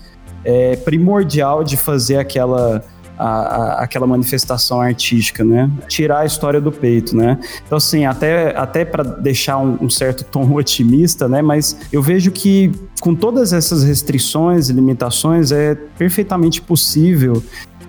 é, 0.45 0.77
primordial 0.77 1.65
de 1.65 1.77
fazer 1.77 2.19
aquela 2.19 2.85
a, 3.21 3.27
a, 3.27 3.83
aquela 3.83 4.07
manifestação 4.07 4.81
artística, 4.81 5.45
né? 5.45 5.71
Tirar 5.87 6.21
a 6.21 6.25
história 6.25 6.61
do 6.61 6.73
peito, 6.73 7.15
né? 7.15 7.39
Então, 7.67 7.77
assim, 7.77 8.07
até, 8.07 8.57
até 8.57 8.85
para 8.85 9.03
deixar 9.03 9.59
um, 9.59 9.77
um, 9.83 9.91
certo 9.91 10.25
tom 10.25 10.51
otimista, 10.57 11.29
né? 11.29 11.43
Mas 11.43 11.77
eu 11.93 12.03
vejo 12.03 12.31
que 12.31 12.73
com 13.01 13.15
todas 13.15 13.53
essas 13.53 13.85
restrições 13.85 14.71
e 14.71 14.73
limitações 14.73 15.53
é 15.53 15.75
perfeitamente 15.75 16.61
possível 16.63 17.43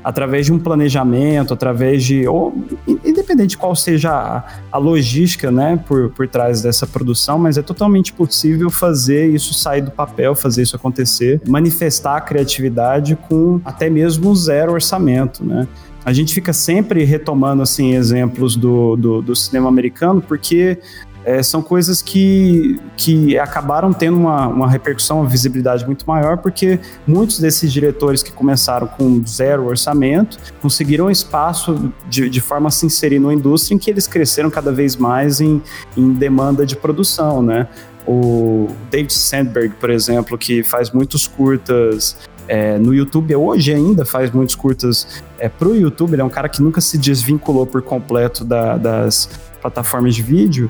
através 0.04 0.46
de 0.46 0.54
um 0.54 0.60
planejamento, 0.60 1.54
através 1.54 2.04
de. 2.04 2.28
Ou, 2.28 2.54
independente 2.88 3.52
de 3.52 3.58
qual 3.58 3.76
seja 3.76 4.12
a, 4.12 4.44
a, 4.72 4.78
logística 4.78 5.52
né, 5.52 5.80
por, 5.88 6.10
por 6.10 6.28
trás 6.28 6.62
dessa 6.62 6.88
produção, 6.88 7.38
mas 7.38 7.58
é 7.58 7.62
totalmente 7.62 8.14
possível 8.14 8.70
fazer 8.70 9.30
isso 9.30 9.54
sair 9.54 9.82
do 9.82 9.92
papel, 9.92 10.36
fazer 10.36 10.64
isso 10.64 10.76
acontecer, 10.76 11.42
manifestar 11.48 12.18
a 12.18 12.22
criatividade 12.22 13.16
com 13.16 13.62
até 13.64 13.90
mesmo 13.90 14.36
zero 14.36 14.74
orçamento. 14.74 15.46
Né? 15.46 15.68
A 16.04 16.14
gente 16.14 16.34
fica 16.34 16.52
sempre 16.52 17.04
retomando 17.04 17.62
assim 17.62 17.94
exemplos 17.94 18.56
do, 18.56 18.96
do, 18.96 19.22
do 19.22 19.36
cinema 19.36 19.70
americano, 19.70 20.22
porque 20.22 20.80
é, 21.24 21.44
são 21.44 21.62
coisas 21.62 22.02
que, 22.02 22.80
que 22.98 23.38
acabaram 23.38 23.94
tendo 23.94 24.18
uma, 24.18 24.48
uma 24.48 24.70
repercussão, 24.70 25.22
uma 25.22 25.30
visibilidade 25.30 25.86
muito 25.86 26.06
maior, 26.08 26.38
porque 26.38 26.80
muitos 27.06 27.40
desses 27.40 27.72
diretores 27.72 28.24
que 28.24 28.32
começaram 28.32 28.88
com 28.88 29.24
zero 29.26 29.68
orçamento 29.68 30.38
conseguiram 30.62 31.12
espaço 31.12 31.92
de, 32.10 32.30
de 32.30 32.42
forma 32.42 32.70
a 32.70 32.72
se 32.72 32.86
inserir 32.86 33.20
numa 33.20 33.34
indústria 33.34 33.76
em 33.76 33.78
que 33.78 33.90
eles 33.90 34.08
cresceram 34.08 34.50
cada 34.50 34.72
vez 34.72 34.96
mais 34.96 35.40
em, 35.40 35.62
em 35.96 36.12
demanda 36.14 36.66
de 36.66 36.76
produção, 36.76 37.42
né? 37.42 37.68
O 38.08 38.68
David 38.90 39.14
Sandberg, 39.14 39.76
por 39.80 39.92
exemplo, 39.92 40.36
que 40.38 40.64
faz 40.64 40.90
muitos 40.90 41.28
curtas 41.28 42.18
é, 42.48 42.80
no 42.80 42.94
YouTube, 42.94 43.36
hoje 43.36 43.72
ainda 43.72 44.04
faz 44.04 44.32
muitos 44.32 44.56
curtas 44.56 45.24
é, 45.38 45.48
para 45.48 45.68
o 45.68 45.76
YouTube, 45.76 46.14
ele 46.14 46.22
é 46.22 46.26
um 46.26 46.30
cara 46.30 46.50
que 46.50 46.62
nunca 46.64 46.82
se 46.82 46.98
desvinculou 46.98 47.66
por 47.68 47.82
completo 47.84 48.44
da, 48.44 48.76
das 48.76 49.30
plataformas 49.62 50.16
de 50.16 50.24
vídeo, 50.24 50.70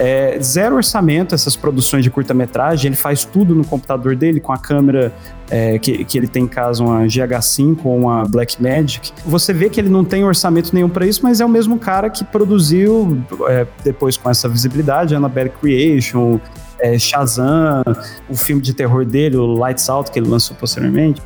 é, 0.00 0.38
zero 0.40 0.76
orçamento 0.76 1.34
essas 1.34 1.54
produções 1.54 2.02
de 2.02 2.10
curta-metragem, 2.10 2.88
ele 2.88 2.96
faz 2.96 3.22
tudo 3.22 3.54
no 3.54 3.62
computador 3.62 4.16
dele 4.16 4.40
com 4.40 4.50
a 4.50 4.56
câmera 4.56 5.12
é, 5.50 5.78
que, 5.78 6.04
que 6.06 6.16
ele 6.16 6.26
tem 6.26 6.44
em 6.44 6.48
casa, 6.48 6.82
uma 6.82 7.02
GH5 7.04 7.80
ou 7.84 7.98
uma 7.98 8.24
Blackmagic. 8.24 9.12
Você 9.26 9.52
vê 9.52 9.68
que 9.68 9.78
ele 9.78 9.90
não 9.90 10.02
tem 10.02 10.24
orçamento 10.24 10.74
nenhum 10.74 10.88
para 10.88 11.06
isso, 11.06 11.20
mas 11.22 11.42
é 11.42 11.44
o 11.44 11.48
mesmo 11.50 11.78
cara 11.78 12.08
que 12.08 12.24
produziu, 12.24 13.22
é, 13.46 13.66
depois 13.84 14.16
com 14.16 14.30
essa 14.30 14.48
visibilidade, 14.48 15.14
Annabelle 15.14 15.50
Creation, 15.50 16.40
é, 16.78 16.98
Shazam, 16.98 17.82
o 18.26 18.34
filme 18.34 18.62
de 18.62 18.72
terror 18.72 19.04
dele, 19.04 19.36
o 19.36 19.52
Lights 19.52 19.86
Out, 19.90 20.10
que 20.10 20.18
ele 20.18 20.28
lançou 20.28 20.56
posteriormente 20.56 21.20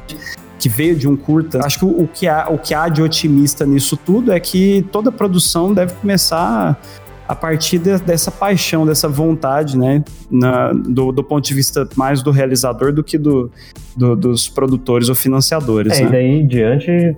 que 0.58 0.68
veio 0.68 0.96
de 0.96 1.06
um 1.06 1.14
curta. 1.14 1.60
Acho 1.62 1.80
que 1.80 1.84
o, 1.84 2.04
o, 2.04 2.08
que 2.08 2.26
há, 2.26 2.48
o 2.48 2.56
que 2.56 2.72
há 2.72 2.88
de 2.88 3.02
otimista 3.02 3.66
nisso 3.66 3.98
tudo 3.98 4.32
é 4.32 4.40
que 4.40 4.86
toda 4.90 5.12
produção 5.12 5.74
deve 5.74 5.92
começar 5.94 6.80
a 7.26 7.34
partir 7.34 7.78
de, 7.78 7.98
dessa 7.98 8.30
paixão, 8.30 8.86
dessa 8.86 9.08
vontade, 9.08 9.78
né, 9.78 10.04
na, 10.30 10.72
do, 10.72 11.10
do, 11.10 11.24
ponto 11.24 11.46
de 11.46 11.54
vista 11.54 11.88
mais 11.96 12.22
do 12.22 12.30
realizador 12.30 12.92
do 12.92 13.02
que 13.02 13.16
do, 13.16 13.50
do 13.96 14.14
dos 14.14 14.48
produtores 14.48 15.08
ou 15.08 15.14
financiadores. 15.14 15.98
É, 15.98 16.02
né? 16.02 16.08
e 16.08 16.12
daí 16.12 16.26
em 16.26 16.46
diante 16.46 17.16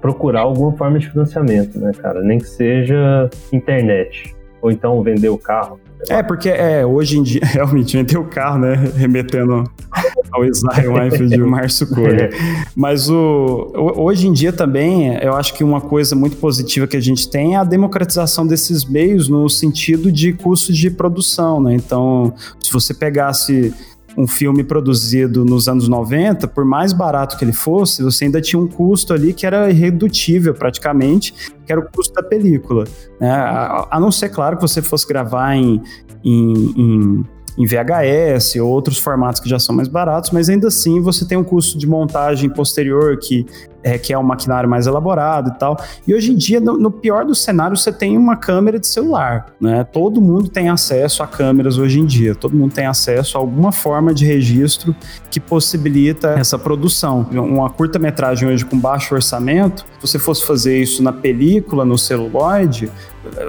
procurar 0.00 0.42
alguma 0.42 0.72
forma 0.76 0.98
de 0.98 1.10
financiamento, 1.10 1.78
né, 1.78 1.92
cara? 2.00 2.22
Nem 2.22 2.38
que 2.38 2.48
seja 2.48 3.28
internet. 3.52 4.34
Ou 4.60 4.70
então 4.70 5.02
vender 5.02 5.28
o 5.28 5.38
carro. 5.38 5.80
É, 6.08 6.22
porque 6.22 6.48
é, 6.48 6.84
hoje 6.84 7.18
em 7.18 7.22
dia, 7.22 7.40
realmente, 7.44 7.96
vender 7.96 8.18
o 8.18 8.24
carro, 8.24 8.58
né? 8.58 8.74
Remetendo 8.96 9.64
ao 10.32 10.44
Isaiah 10.44 10.90
Weinfeld 10.90 11.34
e 11.34 11.42
o 11.42 11.48
Márcio 11.48 11.86
Cole. 11.88 12.30
Mas 12.74 13.08
o, 13.10 13.72
hoje 13.74 14.26
em 14.26 14.32
dia 14.32 14.52
também, 14.52 15.16
eu 15.22 15.34
acho 15.34 15.54
que 15.54 15.62
uma 15.62 15.80
coisa 15.80 16.16
muito 16.16 16.36
positiva 16.36 16.86
que 16.86 16.96
a 16.96 17.00
gente 17.00 17.28
tem 17.28 17.54
é 17.54 17.58
a 17.58 17.64
democratização 17.64 18.46
desses 18.46 18.84
meios 18.84 19.28
no 19.28 19.48
sentido 19.48 20.10
de 20.10 20.32
custos 20.32 20.76
de 20.76 20.90
produção, 20.90 21.60
né? 21.60 21.74
Então, 21.74 22.34
se 22.60 22.72
você 22.72 22.94
pegasse 22.94 23.74
um 24.16 24.26
filme 24.26 24.62
produzido 24.62 25.44
nos 25.44 25.68
anos 25.68 25.88
90, 25.88 26.46
por 26.48 26.64
mais 26.64 26.92
barato 26.92 27.36
que 27.36 27.44
ele 27.44 27.52
fosse, 27.52 28.02
você 28.02 28.26
ainda 28.26 28.40
tinha 28.40 28.60
um 28.60 28.66
custo 28.66 29.12
ali 29.12 29.32
que 29.32 29.46
era 29.46 29.70
irredutível 29.70 30.54
praticamente, 30.54 31.32
que 31.64 31.72
era 31.72 31.80
o 31.80 31.90
custo 31.90 32.12
da 32.14 32.22
película. 32.22 32.84
Né? 33.20 33.30
A, 33.30 33.98
não 33.98 34.10
ser, 34.10 34.28
claro, 34.28 34.56
que 34.56 34.62
você 34.62 34.82
fosse 34.82 35.06
gravar 35.06 35.54
em, 35.54 35.82
em, 36.24 36.74
em 36.76 37.24
em 37.58 37.66
VHS 37.66 38.56
ou 38.56 38.68
outros 38.68 38.98
formatos 38.98 39.40
que 39.40 39.48
já 39.48 39.58
são 39.58 39.74
mais 39.74 39.88
baratos, 39.88 40.30
mas 40.30 40.48
ainda 40.48 40.68
assim 40.68 41.00
você 41.00 41.26
tem 41.26 41.36
um 41.36 41.44
custo 41.44 41.76
de 41.76 41.86
montagem 41.86 42.48
posterior 42.48 43.18
que 43.18 43.46
é, 43.82 43.98
que 43.98 44.12
é 44.12 44.18
um 44.18 44.22
maquinário 44.22 44.68
mais 44.68 44.86
elaborado 44.86 45.52
e 45.54 45.58
tal. 45.58 45.76
E 46.06 46.14
hoje 46.14 46.32
em 46.32 46.36
dia, 46.36 46.60
no, 46.60 46.90
pior 46.90 47.24
dos 47.24 47.42
cenários, 47.42 47.82
você 47.82 47.92
tem 47.92 48.16
uma 48.16 48.36
câmera 48.36 48.78
de 48.78 48.86
celular, 48.86 49.46
né? 49.60 49.84
Todo 49.84 50.20
mundo 50.20 50.48
tem 50.48 50.68
acesso 50.68 51.22
a 51.22 51.26
câmeras 51.26 51.78
hoje 51.78 52.00
em 52.00 52.06
dia, 52.06 52.34
todo 52.34 52.56
mundo 52.56 52.72
tem 52.72 52.86
acesso 52.86 53.36
a 53.36 53.40
alguma 53.40 53.72
forma 53.72 54.14
de 54.14 54.24
registro 54.24 54.94
que 55.30 55.40
possibilita 55.40 56.30
essa 56.38 56.58
produção. 56.58 57.26
Uma 57.32 57.70
curta-metragem 57.70 58.48
hoje 58.48 58.64
com 58.64 58.78
baixo 58.78 59.14
orçamento, 59.14 59.84
se 60.00 60.08
você 60.08 60.18
fosse 60.18 60.46
fazer 60.46 60.78
isso 60.78 61.02
na 61.02 61.12
película, 61.12 61.84
no 61.84 61.98
celuloide, 61.98 62.90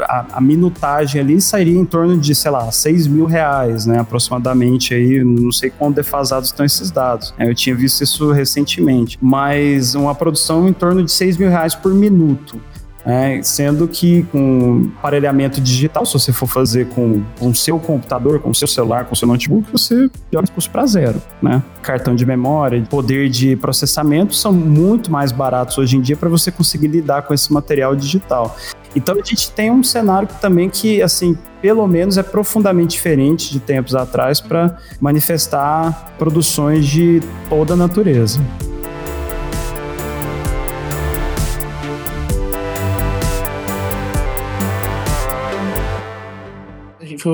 a, 0.03 0.25
a, 0.33 0.41
minutagem 0.41 1.19
ali 1.19 1.41
sairia 1.41 1.77
em 1.77 1.85
torno 1.85 2.17
de, 2.17 2.35
sei 2.35 2.51
lá, 2.51 2.71
6 2.71 3.07
mil 3.07 3.25
reais, 3.25 3.85
né? 3.85 3.99
Aproximadamente 3.99 4.93
aí, 4.93 5.23
não 5.23 5.51
sei 5.51 5.69
quão 5.69 5.91
defasados 5.91 6.49
estão 6.49 6.65
esses 6.65 6.91
dados. 6.91 7.33
Eu 7.39 7.55
tinha 7.55 7.75
visto 7.75 8.01
isso 8.03 8.31
recentemente. 8.31 9.17
Mas 9.21 9.95
uma 9.95 10.13
produção 10.23 10.69
em 10.69 10.73
torno 10.73 11.03
de 11.03 11.11
6 11.11 11.35
mil 11.35 11.49
reais 11.49 11.75
por 11.75 11.93
minuto. 11.93 12.57
É, 13.05 13.41
sendo 13.43 13.85
que 13.85 14.23
com 14.31 14.89
aparelhamento 14.97 15.59
digital, 15.59 16.05
se 16.05 16.13
você 16.13 16.31
for 16.31 16.47
fazer 16.47 16.87
com 16.87 17.21
o 17.41 17.53
seu 17.53 17.77
computador, 17.77 18.39
com 18.39 18.49
o 18.49 18.55
seu 18.55 18.65
celular, 18.65 19.03
com 19.03 19.13
o 19.13 19.15
seu 19.17 19.27
notebook, 19.27 19.69
você 19.69 20.09
joga 20.31 20.47
custo 20.47 20.71
para 20.71 20.85
zero. 20.85 21.21
Né? 21.41 21.61
Cartão 21.81 22.15
de 22.15 22.25
memória, 22.25 22.81
poder 22.89 23.29
de 23.29 23.57
processamento 23.57 24.33
são 24.33 24.53
muito 24.53 25.11
mais 25.11 25.33
baratos 25.33 25.77
hoje 25.77 25.97
em 25.97 26.01
dia 26.01 26.15
para 26.15 26.29
você 26.29 26.49
conseguir 26.49 26.87
lidar 26.87 27.23
com 27.23 27.33
esse 27.33 27.51
material 27.51 27.93
digital. 27.93 28.55
Então 28.95 29.15
a 29.15 29.25
gente 29.25 29.51
tem 29.51 29.69
um 29.69 29.83
cenário 29.83 30.29
também 30.39 30.69
que, 30.69 31.01
assim, 31.01 31.37
pelo 31.61 31.85
menos 31.85 32.17
é 32.17 32.23
profundamente 32.23 32.91
diferente 32.91 33.51
de 33.51 33.59
tempos 33.59 33.95
atrás 33.95 34.39
para 34.39 34.77
manifestar 35.01 36.13
produções 36.17 36.85
de 36.85 37.21
toda 37.49 37.73
a 37.73 37.75
natureza. 37.75 38.39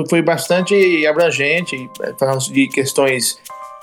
Foi 0.08 0.22
bastante 0.22 1.06
abrangente, 1.06 1.90
falando 2.18 2.40
de 2.52 2.68
questões 2.68 3.38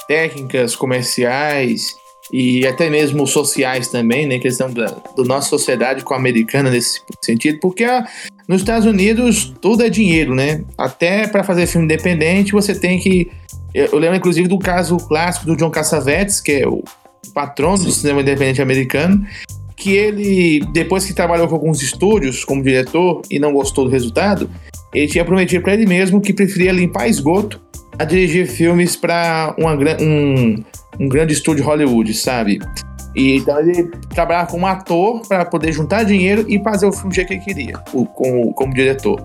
técnicas, 0.07 0.75
comerciais 0.75 1.95
e 2.31 2.65
até 2.65 2.89
mesmo 2.89 3.25
sociais 3.25 3.87
também, 3.87 4.25
né? 4.25 4.39
Questão 4.39 4.71
da, 4.71 4.85
da 4.85 5.23
nossa 5.23 5.49
sociedade 5.49 6.03
com 6.03 6.13
a 6.13 6.17
americana 6.17 6.69
nesse 6.69 7.01
sentido, 7.21 7.59
porque 7.59 7.83
a, 7.83 8.07
nos 8.47 8.61
Estados 8.61 8.85
Unidos 8.85 9.53
tudo 9.61 9.83
é 9.83 9.89
dinheiro, 9.89 10.33
né? 10.33 10.63
Até 10.77 11.27
para 11.27 11.43
fazer 11.43 11.67
filme 11.67 11.85
independente 11.85 12.51
você 12.51 12.73
tem 12.73 12.99
que. 12.99 13.29
Eu 13.73 13.97
lembro 13.97 14.17
inclusive 14.17 14.47
do 14.47 14.57
caso 14.57 14.97
clássico 14.97 15.45
do 15.45 15.55
John 15.55 15.69
Cassavetes, 15.69 16.41
que 16.41 16.53
é 16.53 16.67
o 16.67 16.83
patrono 17.33 17.83
do 17.83 17.91
cinema 17.91 18.21
independente 18.21 18.61
americano, 18.61 19.25
que 19.75 19.91
ele, 19.91 20.65
depois 20.71 21.05
que 21.05 21.13
trabalhou 21.13 21.47
com 21.47 21.55
alguns 21.55 21.81
estúdios 21.81 22.43
como 22.43 22.63
diretor 22.63 23.21
e 23.29 23.37
não 23.37 23.53
gostou 23.53 23.85
do 23.85 23.91
resultado, 23.91 24.49
ele 24.93 25.07
tinha 25.07 25.25
prometido 25.25 25.63
para 25.63 25.73
ele 25.73 25.85
mesmo 25.85 26.21
que 26.21 26.33
preferia 26.33 26.71
limpar 26.71 27.07
esgoto 27.07 27.61
a 27.99 28.03
dirigir 28.03 28.47
filmes 28.47 28.95
para 28.95 29.55
um, 29.57 30.63
um 30.99 31.09
grande 31.09 31.33
estúdio 31.33 31.65
Hollywood, 31.65 32.13
sabe? 32.13 32.59
E 33.15 33.37
então 33.37 33.59
ele 33.59 33.89
trabalhava 34.13 34.49
como 34.49 34.67
ator 34.67 35.27
para 35.27 35.43
poder 35.43 35.71
juntar 35.71 36.03
dinheiro 36.03 36.45
e 36.47 36.61
fazer 36.61 36.85
o 36.85 36.91
filme 36.91 37.13
que 37.13 37.33
ele 37.33 37.39
queria, 37.39 37.79
o, 37.93 38.05
como, 38.05 38.53
como 38.53 38.73
diretor 38.73 39.19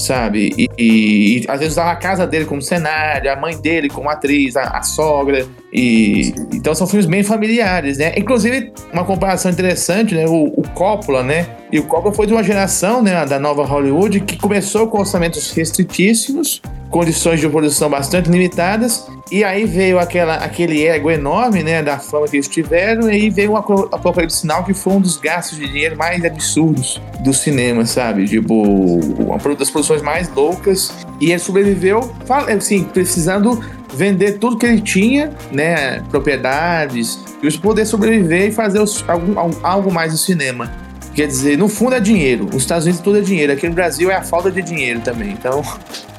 sabe? 0.00 0.52
E, 0.56 0.66
e, 0.78 1.38
e, 1.38 1.44
às 1.46 1.58
vezes 1.58 1.74
usava 1.74 1.90
a 1.90 1.96
casa 1.96 2.26
dele 2.26 2.46
como 2.46 2.62
cenário, 2.62 3.30
a 3.30 3.36
mãe 3.36 3.56
dele 3.60 3.88
como 3.88 4.08
atriz, 4.08 4.56
a, 4.56 4.62
a, 4.62 4.82
sogra. 4.82 5.46
E 5.72 6.34
então 6.52 6.74
são 6.74 6.86
filmes 6.86 7.06
bem 7.06 7.22
familiares, 7.22 7.98
né? 7.98 8.12
Inclusive, 8.16 8.72
uma 8.92 9.04
comparação 9.04 9.50
interessante, 9.50 10.14
né? 10.14 10.26
O, 10.26 10.46
o 10.46 10.62
Coppola, 10.74 11.22
né? 11.22 11.46
E 11.72 11.78
o 11.78 11.84
Coppola 11.84 12.12
foi 12.12 12.26
de 12.26 12.32
uma 12.32 12.42
geração, 12.42 13.00
né, 13.00 13.24
da 13.24 13.38
nova 13.38 13.64
Hollywood 13.64 14.20
que 14.20 14.36
começou 14.36 14.88
com 14.88 14.98
orçamentos 14.98 15.52
restritíssimos, 15.52 16.60
condições 16.90 17.38
de 17.38 17.48
produção 17.48 17.88
bastante 17.88 18.28
limitadas, 18.28 19.06
e 19.30 19.44
aí 19.44 19.64
veio 19.64 20.00
aquela, 20.00 20.34
aquele 20.34 20.84
ego 20.84 21.08
enorme, 21.08 21.62
né, 21.62 21.80
da 21.80 21.98
fama 21.98 22.26
que 22.26 22.36
eles 22.36 22.48
tiveram, 22.48 23.08
e 23.08 23.14
aí 23.14 23.30
veio 23.30 23.52
o 23.52 23.56
Apocalipse 23.56 24.38
Sinal, 24.38 24.64
que 24.64 24.74
foi 24.74 24.94
um 24.94 25.00
dos 25.00 25.16
gastos 25.16 25.56
de 25.56 25.68
dinheiro 25.68 25.96
mais 25.96 26.24
absurdos 26.24 27.00
do 27.20 27.32
cinema, 27.32 27.86
sabe? 27.86 28.26
Tipo, 28.26 28.64
uma 28.64 29.38
das 29.54 29.70
produções 29.70 30.02
mais 30.02 30.28
loucas, 30.34 30.92
e 31.20 31.30
ele 31.30 31.38
sobreviveu, 31.38 32.12
assim, 32.48 32.82
precisando 32.82 33.62
vender 33.94 34.38
tudo 34.38 34.56
que 34.56 34.66
ele 34.66 34.80
tinha, 34.80 35.30
né, 35.50 36.00
propriedades, 36.10 37.18
e 37.42 37.58
poder 37.58 37.86
sobreviver 37.86 38.48
e 38.48 38.52
fazer 38.52 38.80
os, 38.80 39.04
algo, 39.08 39.58
algo 39.62 39.92
mais 39.92 40.12
no 40.12 40.18
cinema. 40.18 40.70
Quer 41.14 41.26
dizer, 41.26 41.58
no 41.58 41.68
fundo 41.68 41.96
é 41.96 42.00
dinheiro. 42.00 42.48
Os 42.52 42.62
Estados 42.62 42.84
Unidos 42.84 43.02
tudo 43.02 43.18
é 43.18 43.20
dinheiro. 43.20 43.52
Aqui 43.52 43.68
no 43.68 43.74
Brasil 43.74 44.10
é 44.10 44.14
a 44.14 44.22
falta 44.22 44.50
de 44.50 44.62
dinheiro 44.62 45.00
também. 45.00 45.32
Então. 45.32 45.62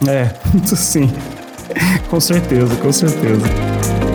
É, 0.08 0.30
sim. 0.76 1.10
com 2.10 2.20
certeza, 2.20 2.76
com 2.76 2.92
certeza. 2.92 4.11